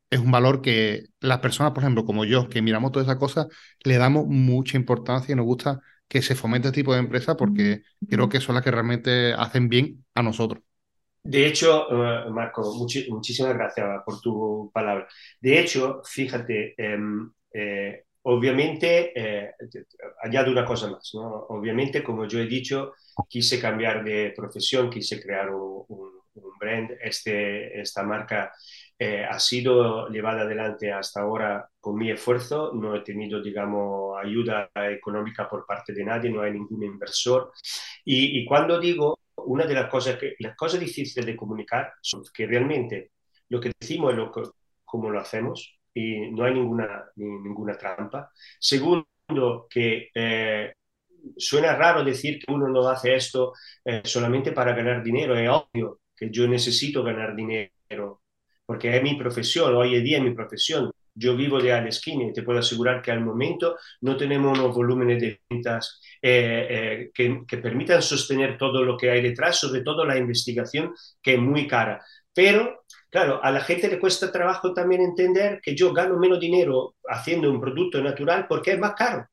es 0.09 0.19
un 0.19 0.31
valor 0.31 0.61
que 0.61 1.05
las 1.19 1.39
personas, 1.39 1.71
por 1.71 1.83
ejemplo, 1.83 2.05
como 2.05 2.25
yo, 2.25 2.49
que 2.49 2.61
miramos 2.61 2.91
todas 2.91 3.07
esas 3.07 3.17
cosas, 3.17 3.47
le 3.83 3.97
damos 3.97 4.27
mucha 4.27 4.77
importancia 4.77 5.33
y 5.33 5.35
nos 5.35 5.45
gusta 5.45 5.79
que 6.07 6.21
se 6.21 6.35
fomente 6.35 6.67
este 6.67 6.81
tipo 6.81 6.93
de 6.93 6.99
empresas 6.99 7.35
porque 7.37 7.83
creo 8.09 8.27
que 8.27 8.41
son 8.41 8.55
las 8.55 8.63
que 8.63 8.71
realmente 8.71 9.33
hacen 9.33 9.69
bien 9.69 10.03
a 10.13 10.21
nosotros. 10.21 10.61
De 11.23 11.45
hecho, 11.45 11.87
eh, 11.91 12.29
Marco, 12.29 12.75
muchísimas 12.75 13.53
gracias 13.53 14.01
por 14.05 14.19
tu 14.19 14.69
palabra. 14.73 15.07
De 15.39 15.59
hecho, 15.59 16.01
fíjate, 16.03 16.73
em, 16.77 17.31
eh, 17.53 18.05
obviamente, 18.23 19.11
eh, 19.15 19.53
añado 20.23 20.51
una 20.51 20.65
cosa 20.65 20.89
más, 20.89 21.11
¿no? 21.13 21.45
Obviamente, 21.49 22.03
como 22.03 22.25
yo 22.27 22.39
he 22.39 22.47
dicho, 22.47 22.93
quise 23.29 23.59
cambiar 23.59 24.03
de 24.03 24.33
profesión, 24.35 24.89
quise 24.89 25.21
crear 25.21 25.49
un, 25.49 26.21
brand. 26.59 26.91
Este, 27.01 27.81
esta 27.81 28.03
marca 28.03 28.51
eh, 28.97 29.25
ha 29.25 29.39
sido 29.39 30.07
llevada 30.09 30.41
adelante 30.41 30.91
hasta 30.91 31.21
ahora 31.21 31.67
con 31.79 31.97
mi 31.97 32.11
esfuerzo, 32.11 32.71
no 32.73 32.95
he 32.95 33.01
tenido, 33.01 33.41
digamos, 33.41 34.15
ayuda 34.23 34.69
económica 34.75 35.49
por 35.49 35.65
parte 35.65 35.91
de 35.93 36.03
nadie, 36.03 36.29
no 36.29 36.41
hay 36.41 36.51
ningún 36.51 36.83
inversor. 36.83 37.51
Y, 38.05 38.45
cuando 38.45 38.79
digo, 38.79 39.19
una 39.37 39.65
de 39.65 39.73
las 39.73 39.89
cosas, 39.89 40.17
que, 40.17 40.35
las 40.39 40.55
cosas 40.55 40.79
difíciles 40.79 41.25
de 41.25 41.35
comunicar 41.35 41.93
son 42.01 42.23
que 42.33 42.45
realmente 42.45 43.11
lo 43.49 43.59
que 43.59 43.71
decimos 43.79 44.11
es 44.11 44.17
lo 44.17 44.31
que, 44.31 44.41
lo 44.93 45.19
hacemos 45.19 45.79
y 45.93 46.31
no 46.31 46.43
hay 46.43 46.53
ninguna, 46.53 47.05
ninguna 47.15 47.77
trampa. 47.77 48.29
Segundo, 48.59 49.67
que 49.69 50.09
eh, 50.13 50.73
suena 51.37 51.75
raro 51.75 52.03
decir 52.03 52.39
que 52.39 52.51
uno 52.51 52.67
no 52.67 52.87
hace 52.87 53.15
esto 53.15 53.53
eh, 53.85 54.01
solamente 54.03 54.51
para 54.51 54.73
ganar 54.73 55.03
dinero. 55.03 55.35
Es 55.37 55.49
obvio 55.49 55.99
que 56.15 56.29
yo 56.29 56.47
necesito 56.47 57.03
ganar 57.03 57.35
dinero 57.35 58.21
porque 58.65 58.95
es 58.95 59.03
mi 59.03 59.15
profesión, 59.15 59.75
hoy 59.75 59.95
en 59.95 60.03
día 60.03 60.17
es 60.17 60.23
mi 60.23 60.33
profesión. 60.33 60.91
Yo 61.13 61.35
vivo 61.35 61.59
de 61.59 61.73
Alesquine 61.73 62.29
y 62.29 62.33
te 62.33 62.41
puedo 62.41 62.59
asegurar 62.59 63.01
que 63.01 63.11
al 63.11 63.19
momento 63.19 63.75
no 63.99 64.15
tenemos 64.15 64.57
unos 64.57 64.73
volúmenes 64.73 65.21
de 65.21 65.41
ventas 65.49 65.99
eh, 66.21 66.67
eh, 66.69 67.11
que, 67.13 67.41
que, 67.45 67.57
permitan 67.57 68.01
sostener 68.01 68.57
todo 68.57 68.81
lo 68.83 68.95
que 68.95 69.11
hay 69.11 69.21
detrás, 69.21 69.59
sobre 69.59 69.81
todo 69.81 70.05
la 70.05 70.17
investigación, 70.17 70.93
que 71.21 71.33
es 71.33 71.39
muy 71.39 71.67
cara. 71.67 72.01
Pero, 72.33 72.85
claro, 73.09 73.43
a 73.43 73.51
la 73.51 73.59
gente 73.59 73.89
le 73.89 73.99
cuesta 73.99 74.31
trabajo 74.31 74.73
también 74.73 75.01
entender 75.01 75.59
que 75.61 75.75
yo 75.75 75.91
gano 75.91 76.17
menos 76.17 76.39
dinero 76.39 76.95
haciendo 77.09 77.51
un 77.51 77.59
producto 77.59 78.01
natural 78.01 78.45
porque 78.47 78.71
es 78.71 78.79
más 78.79 78.93
caro 78.93 79.27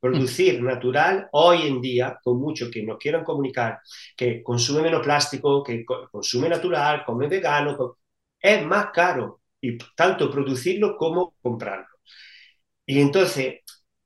producir 0.00 0.62
natural 0.62 1.28
hoy 1.32 1.66
en 1.66 1.80
día, 1.80 2.18
con 2.22 2.40
mucho 2.40 2.70
que 2.70 2.82
nos 2.82 2.98
quieran 2.98 3.24
comunicar, 3.24 3.80
que 4.16 4.42
consume 4.42 4.82
menos 4.82 5.02
plástico, 5.02 5.62
que 5.62 5.84
consume 5.84 6.48
natural, 6.48 7.04
come 7.04 7.28
vegano, 7.28 7.98
es 8.40 8.66
más 8.66 8.86
caro, 8.92 9.42
y 9.60 9.78
tanto 9.96 10.30
producirlo 10.30 10.96
como 10.96 11.36
comprarlo. 11.40 11.86
Y 12.84 13.00
entonces, 13.00 13.60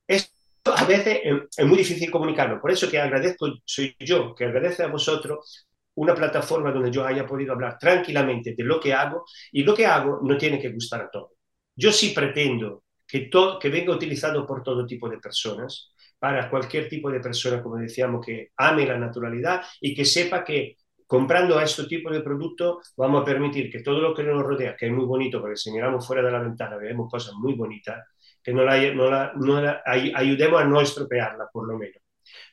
esto 0.06 0.74
a 0.74 0.84
veces 0.84 1.20
es, 1.56 1.66
muy 1.66 1.78
difícil 1.78 2.10
comunicarlo. 2.10 2.60
Por 2.60 2.70
eso 2.70 2.90
que 2.90 2.98
agradezco, 3.00 3.48
soy 3.64 3.96
yo, 4.00 4.34
que 4.34 4.44
agradezco 4.44 4.82
a 4.82 4.88
vosotros 4.88 5.66
una 5.94 6.14
plataforma 6.14 6.72
donde 6.72 6.90
yo 6.90 7.04
haya 7.06 7.26
podido 7.26 7.52
hablar 7.52 7.78
tranquilamente 7.78 8.54
de 8.56 8.64
lo 8.64 8.78
que 8.78 8.92
hago 8.92 9.24
y 9.50 9.62
lo 9.62 9.74
que 9.74 9.86
hago 9.86 10.20
no 10.22 10.36
tiene 10.36 10.60
que 10.60 10.70
gustar 10.70 11.02
a 11.02 11.10
todos. 11.10 11.32
Yo 11.74 11.90
sí 11.92 12.10
pretendo 12.10 12.84
que, 13.06 13.30
que 13.60 13.68
venga 13.68 13.92
utilizado 13.92 14.46
por 14.46 14.62
todo 14.62 14.86
tipo 14.86 15.08
de 15.08 15.18
personas, 15.18 15.92
para 16.18 16.48
cualquier 16.48 16.88
tipo 16.88 17.10
de 17.10 17.20
persona, 17.20 17.62
como 17.62 17.76
decíamos, 17.76 18.24
que 18.24 18.50
ame 18.56 18.86
la 18.86 18.98
naturalidad 18.98 19.62
y 19.80 19.94
que 19.94 20.04
sepa 20.04 20.44
que 20.44 20.76
comprando 21.06 21.58
a 21.58 21.64
este 21.64 21.84
tipo 21.84 22.10
de 22.10 22.20
producto 22.20 22.80
vamos 22.96 23.22
a 23.22 23.24
permitir 23.24 23.70
que 23.70 23.80
todo 23.82 24.00
lo 24.00 24.14
que 24.14 24.24
nos 24.24 24.42
rodea, 24.42 24.74
que 24.76 24.86
es 24.86 24.92
muy 24.92 25.04
bonito, 25.04 25.40
porque 25.40 25.56
si 25.56 25.70
miramos 25.70 26.06
fuera 26.06 26.22
de 26.22 26.32
la 26.32 26.40
ventana 26.40 26.76
vemos 26.76 27.10
cosas 27.10 27.34
muy 27.34 27.54
bonitas, 27.54 28.04
que 28.42 28.52
no 28.52 28.64
la, 28.64 28.78
no 28.92 29.10
la, 29.10 29.32
no 29.36 29.60
la 29.60 29.82
ayudemos 29.84 30.60
a 30.60 30.64
no 30.64 30.80
estropearla, 30.80 31.48
por 31.52 31.68
lo 31.68 31.78
menos. 31.78 32.02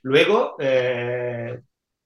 Luego, 0.04 0.56
eh, 0.60 1.60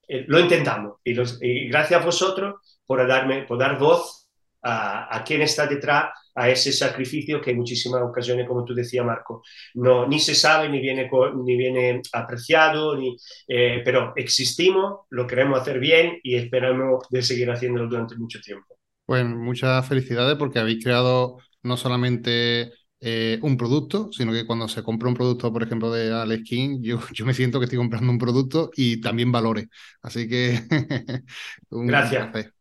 eh, 0.06 0.24
lo 0.26 0.40
intentamos 0.40 0.98
y, 1.04 1.14
los, 1.14 1.38
y, 1.42 1.68
gracias 1.68 2.00
a 2.00 2.04
vosotros 2.04 2.80
por, 2.86 3.06
darme, 3.06 3.42
por 3.42 3.58
dar 3.58 3.78
voz 3.78 4.28
a, 4.62 5.14
a 5.14 5.24
quien 5.24 5.42
está 5.42 5.66
detrás 5.66 6.10
a 6.38 6.48
ese 6.48 6.72
sacrificio 6.72 7.40
que 7.40 7.50
en 7.50 7.58
muchísimas 7.58 8.00
ocasiones, 8.02 8.46
como 8.46 8.64
tú 8.64 8.74
decías, 8.74 9.04
Marco, 9.04 9.42
no, 9.74 10.06
ni 10.06 10.20
se 10.20 10.34
sabe, 10.34 10.68
ni 10.68 10.80
viene, 10.80 11.10
ni 11.44 11.56
viene 11.56 12.00
apreciado, 12.12 12.96
ni, 12.96 13.16
eh, 13.48 13.82
pero 13.84 14.12
existimos, 14.14 15.00
lo 15.10 15.26
queremos 15.26 15.60
hacer 15.60 15.80
bien 15.80 16.18
y 16.22 16.36
esperamos 16.36 17.06
de 17.10 17.22
seguir 17.22 17.50
haciéndolo 17.50 17.88
durante 17.88 18.16
mucho 18.16 18.40
tiempo. 18.40 18.78
Pues 19.04 19.24
muchas 19.24 19.86
felicidades 19.88 20.36
porque 20.36 20.60
habéis 20.60 20.84
creado 20.84 21.38
no 21.62 21.76
solamente 21.76 22.70
eh, 23.00 23.38
un 23.42 23.56
producto, 23.56 24.10
sino 24.12 24.32
que 24.32 24.46
cuando 24.46 24.68
se 24.68 24.82
compra 24.84 25.08
un 25.08 25.14
producto, 25.14 25.52
por 25.52 25.64
ejemplo, 25.64 25.90
de 25.90 26.12
Alex 26.12 26.44
King, 26.48 26.78
yo, 26.82 27.00
yo 27.12 27.26
me 27.26 27.34
siento 27.34 27.58
que 27.58 27.64
estoy 27.64 27.78
comprando 27.78 28.12
un 28.12 28.18
producto 28.18 28.70
y 28.76 29.00
también 29.00 29.32
valores. 29.32 29.66
Así 30.02 30.28
que... 30.28 30.60
Gracias. 31.70 32.52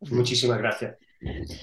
Muchísimas 0.00 0.58
gracias. 0.58 0.96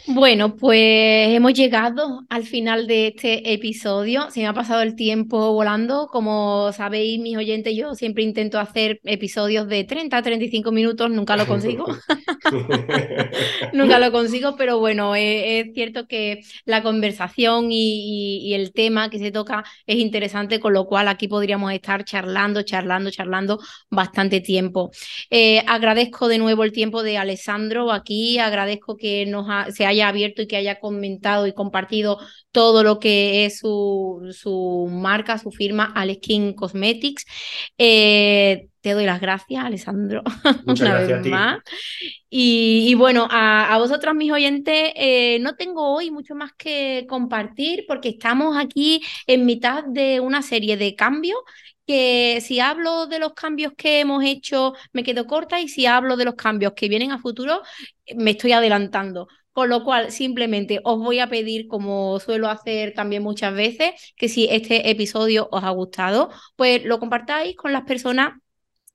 Bueno, 0.08 0.56
pues 0.56 1.30
hemos 1.30 1.54
llegado 1.54 2.22
al 2.30 2.44
final 2.44 2.88
de 2.88 3.08
este 3.08 3.54
episodio. 3.54 4.30
Se 4.32 4.42
me 4.42 4.48
ha 4.48 4.54
pasado 4.54 4.82
el 4.82 4.96
tiempo 4.96 5.54
volando. 5.54 6.08
Como 6.08 6.72
sabéis, 6.74 7.20
mis 7.20 7.38
oyentes, 7.38 7.76
yo 7.76 7.94
siempre 7.96 8.24
intento 8.24 8.60
hacer 8.60 9.00
episodios 9.04 9.68
de 9.68 9.84
30 9.84 10.18
a 10.18 10.22
35 10.22 10.72
minutos. 10.72 11.10
Nunca 11.10 11.38
lo 11.38 11.46
consigo. 11.46 11.86
Nunca 13.74 14.00
lo 14.00 14.12
consigo, 14.12 14.56
pero 14.56 14.80
bueno, 14.80 15.16
es, 15.16 15.74
cierto 15.74 16.08
que 16.08 16.42
la 16.66 16.84
conversación 16.84 17.68
y, 17.72 18.54
el 18.54 18.72
tema 18.74 19.10
que 19.10 19.20
se 19.20 19.32
toca 19.32 19.64
es 19.88 19.98
interesante, 19.98 20.60
con 20.60 20.74
lo 20.74 20.86
cual 20.86 21.08
aquí 21.08 21.28
podríamos 21.28 21.72
estar 21.72 22.04
charlando, 22.04 22.62
charlando, 22.62 23.10
charlando 23.10 23.60
bastante 23.90 24.42
tiempo. 24.42 24.92
Eh, 25.30 25.64
agradezco 25.68 26.28
de 26.28 26.38
nuevo 26.38 26.64
el 26.64 26.72
tiempo 26.72 27.04
de 27.04 27.18
Alessandro 27.18 27.92
aquí. 27.92 28.38
Agradezco 28.38 28.96
que 28.96 29.26
nos 29.26 29.43
se 29.72 29.86
haya 29.86 30.08
abierto 30.08 30.42
y 30.42 30.48
que 30.48 30.58
haya 30.58 30.80
comentado 30.80 31.48
y 31.48 31.54
compartido 31.54 32.20
todo 32.52 32.84
lo 32.84 33.00
que 33.00 33.46
es 33.46 33.60
su, 33.60 34.88
marca, 34.92 35.38
su 35.38 35.52
firma, 35.52 35.86
Aleskin 35.96 36.54
Cosmetics. 36.54 37.26
Eh, 37.78 38.68
te 38.84 38.92
doy 38.92 39.06
las 39.06 39.22
gracias, 39.22 39.64
Alessandro, 39.64 40.24
una 40.68 41.00
vez 41.00 41.26
más. 41.28 41.60
Y, 42.30 42.94
bueno, 42.96 43.28
a, 43.32 43.78
vosotros, 43.78 44.14
mis 44.14 44.32
oyentes, 44.32 44.92
eh, 44.96 45.40
no 45.40 45.56
tengo 45.56 45.96
hoy 45.96 46.12
mucho 46.12 46.36
más 46.36 46.52
que 46.58 47.06
compartir 47.08 47.86
porque 47.88 48.10
estamos 48.10 48.58
aquí 48.58 49.02
en 49.26 49.46
mitad 49.46 49.86
de 49.86 50.20
una 50.20 50.42
serie 50.42 50.76
de 50.76 50.96
cambios 50.96 51.40
que 51.88 52.40
si 52.42 52.60
hablo 52.60 53.08
de 53.08 53.20
los 53.20 53.34
cambios 53.34 53.74
que 53.78 54.02
hemos 54.02 54.24
hecho 54.24 54.74
me 54.94 55.04
quedo 55.04 55.28
corta 55.28 55.60
y 55.60 55.68
si 55.68 55.86
hablo 55.86 56.16
de 56.16 56.26
los 56.26 56.36
cambios 56.36 56.74
que 56.74 56.88
vienen 56.88 57.12
a 57.12 57.20
futuro 57.20 57.62
me 58.16 58.32
estoy 58.32 58.52
adelantando. 58.52 59.28
Con 59.54 59.70
lo 59.70 59.84
cual, 59.84 60.12
simplemente 60.12 60.80
os 60.84 61.00
voy 61.00 61.20
a 61.20 61.28
pedir, 61.30 61.68
como 61.68 62.20
suelo 62.20 62.50
hacer 62.50 62.94
también 62.94 63.24
muchas 63.24 63.54
veces, 63.54 63.92
que 64.18 64.28
si 64.28 64.48
este 64.50 64.90
episodio 64.90 65.48
os 65.52 65.64
ha 65.64 65.70
gustado, 65.70 66.32
pues 66.56 66.84
lo 66.84 67.00
compartáis 67.00 67.56
con 67.56 67.72
las 67.72 67.84
personas 67.84 68.34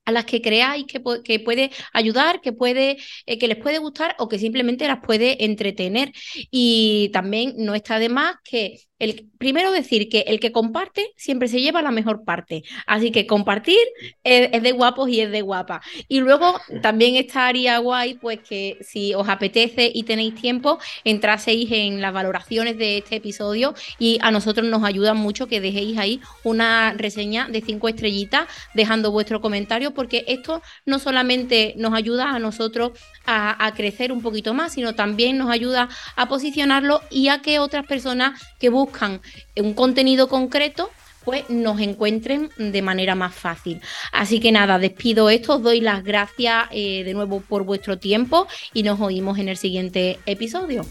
a 0.09 0.11
las 0.11 0.25
que 0.25 0.41
creáis 0.41 0.87
que, 0.87 1.01
puede 1.39 1.71
ayudar, 1.93 2.41
que, 2.41 2.55
puede, 2.55 2.97
eh, 3.27 3.39
que 3.39 3.47
les 3.47 3.59
puede 3.59 3.77
gustar 3.77 4.17
o 4.19 4.27
que 4.27 4.39
simplemente 4.39 4.87
las 4.87 5.01
puede 5.01 5.45
entretener. 5.45 6.13
Y 6.51 7.11
también 7.13 7.53
no 7.59 7.75
está 7.75 7.99
de 7.99 8.09
más 8.09 8.37
que 8.43 8.89
el, 8.99 9.29
primero 9.39 9.71
decir 9.71 10.09
que 10.09 10.21
el 10.27 10.41
que 10.41 10.53
comparte 10.53 11.13
siempre 11.17 11.49
se 11.49 11.61
lleva 11.61 11.83
la 11.83 11.91
mejor 11.91 12.25
parte. 12.25 12.65
Así 12.87 13.11
que 13.11 13.27
compartir 13.27 13.79
es, 14.25 14.63
de 14.63 14.73
guapos 14.73 15.09
y 15.09 15.21
es 15.21 15.31
de 15.31 15.43
guapa. 15.43 15.81
Y 16.09 16.21
luego 16.21 16.59
también 16.83 17.15
estaría 17.17 17.79
guay, 17.79 18.15
pues 18.15 18.41
que 18.41 18.79
si 18.81 19.15
os 19.15 19.29
apetece 19.29 19.91
y 19.93 20.03
tenéis 20.03 20.35
tiempo, 20.35 20.79
entraseis 21.05 21.71
en 21.71 22.01
las 22.01 22.13
valoraciones 22.13 22.77
de 22.79 22.99
este 22.99 23.17
episodio 23.17 23.75
y 23.99 24.19
a 24.21 24.31
nosotros 24.31 24.67
nos 24.67 24.83
ayuda 24.83 25.15
mucho 25.15 25.47
que 25.47 25.61
dejéis 25.61 25.99
ahí 25.99 26.21
una 26.43 26.93
reseña 26.95 27.49
de 27.49 27.61
cinco 27.61 27.89
estrellitas 27.89 28.49
dejando 28.75 29.13
vuestro 29.13 29.41
comentario, 29.41 29.95
porque 29.99 30.25
esto 30.29 30.63
no 30.87 31.01
solamente 31.01 31.75
nos 31.77 31.93
ayuda 31.93 32.31
a 32.31 32.39
nosotros 32.39 32.93
a, 33.27 33.73
crecer 33.77 34.13
un 34.13 34.23
poquito 34.23 34.55
más, 34.55 34.75
sino 34.75 34.95
también 34.95 35.37
nos 35.37 35.51
ayuda 35.51 35.89
a 36.15 36.29
posicionarlo 36.29 37.03
y 37.11 37.29
a 37.29 37.43
que 37.43 37.59
otras 37.59 37.85
personas 37.85 38.41
que 38.61 38.69
buscan 38.69 38.79
buscan 38.79 39.21
un 39.57 39.75
contenido 39.75 40.29
concreto, 40.29 40.91
pues 41.25 41.51
nos 41.51 41.81
encuentren 41.81 42.51
de 42.59 42.81
manera 42.81 43.17
más 43.17 43.35
fácil. 43.35 43.81
Así 44.13 44.39
que 44.39 44.53
nada, 44.53 44.79
despido 44.79 45.31
esto, 45.31 45.57
os 45.57 45.63
doy 45.63 45.81
las 45.81 46.05
gracias 46.05 46.69
eh, 46.71 47.03
de 47.03 47.13
nuevo 47.13 47.41
por 47.41 47.65
vuestro 47.65 47.99
tiempo 47.99 48.47
y 48.73 48.85
nos 48.85 49.01
oímos 49.01 49.39
en 49.39 49.49
el 49.49 49.57
siguiente 49.57 50.21
episodio. 50.27 50.87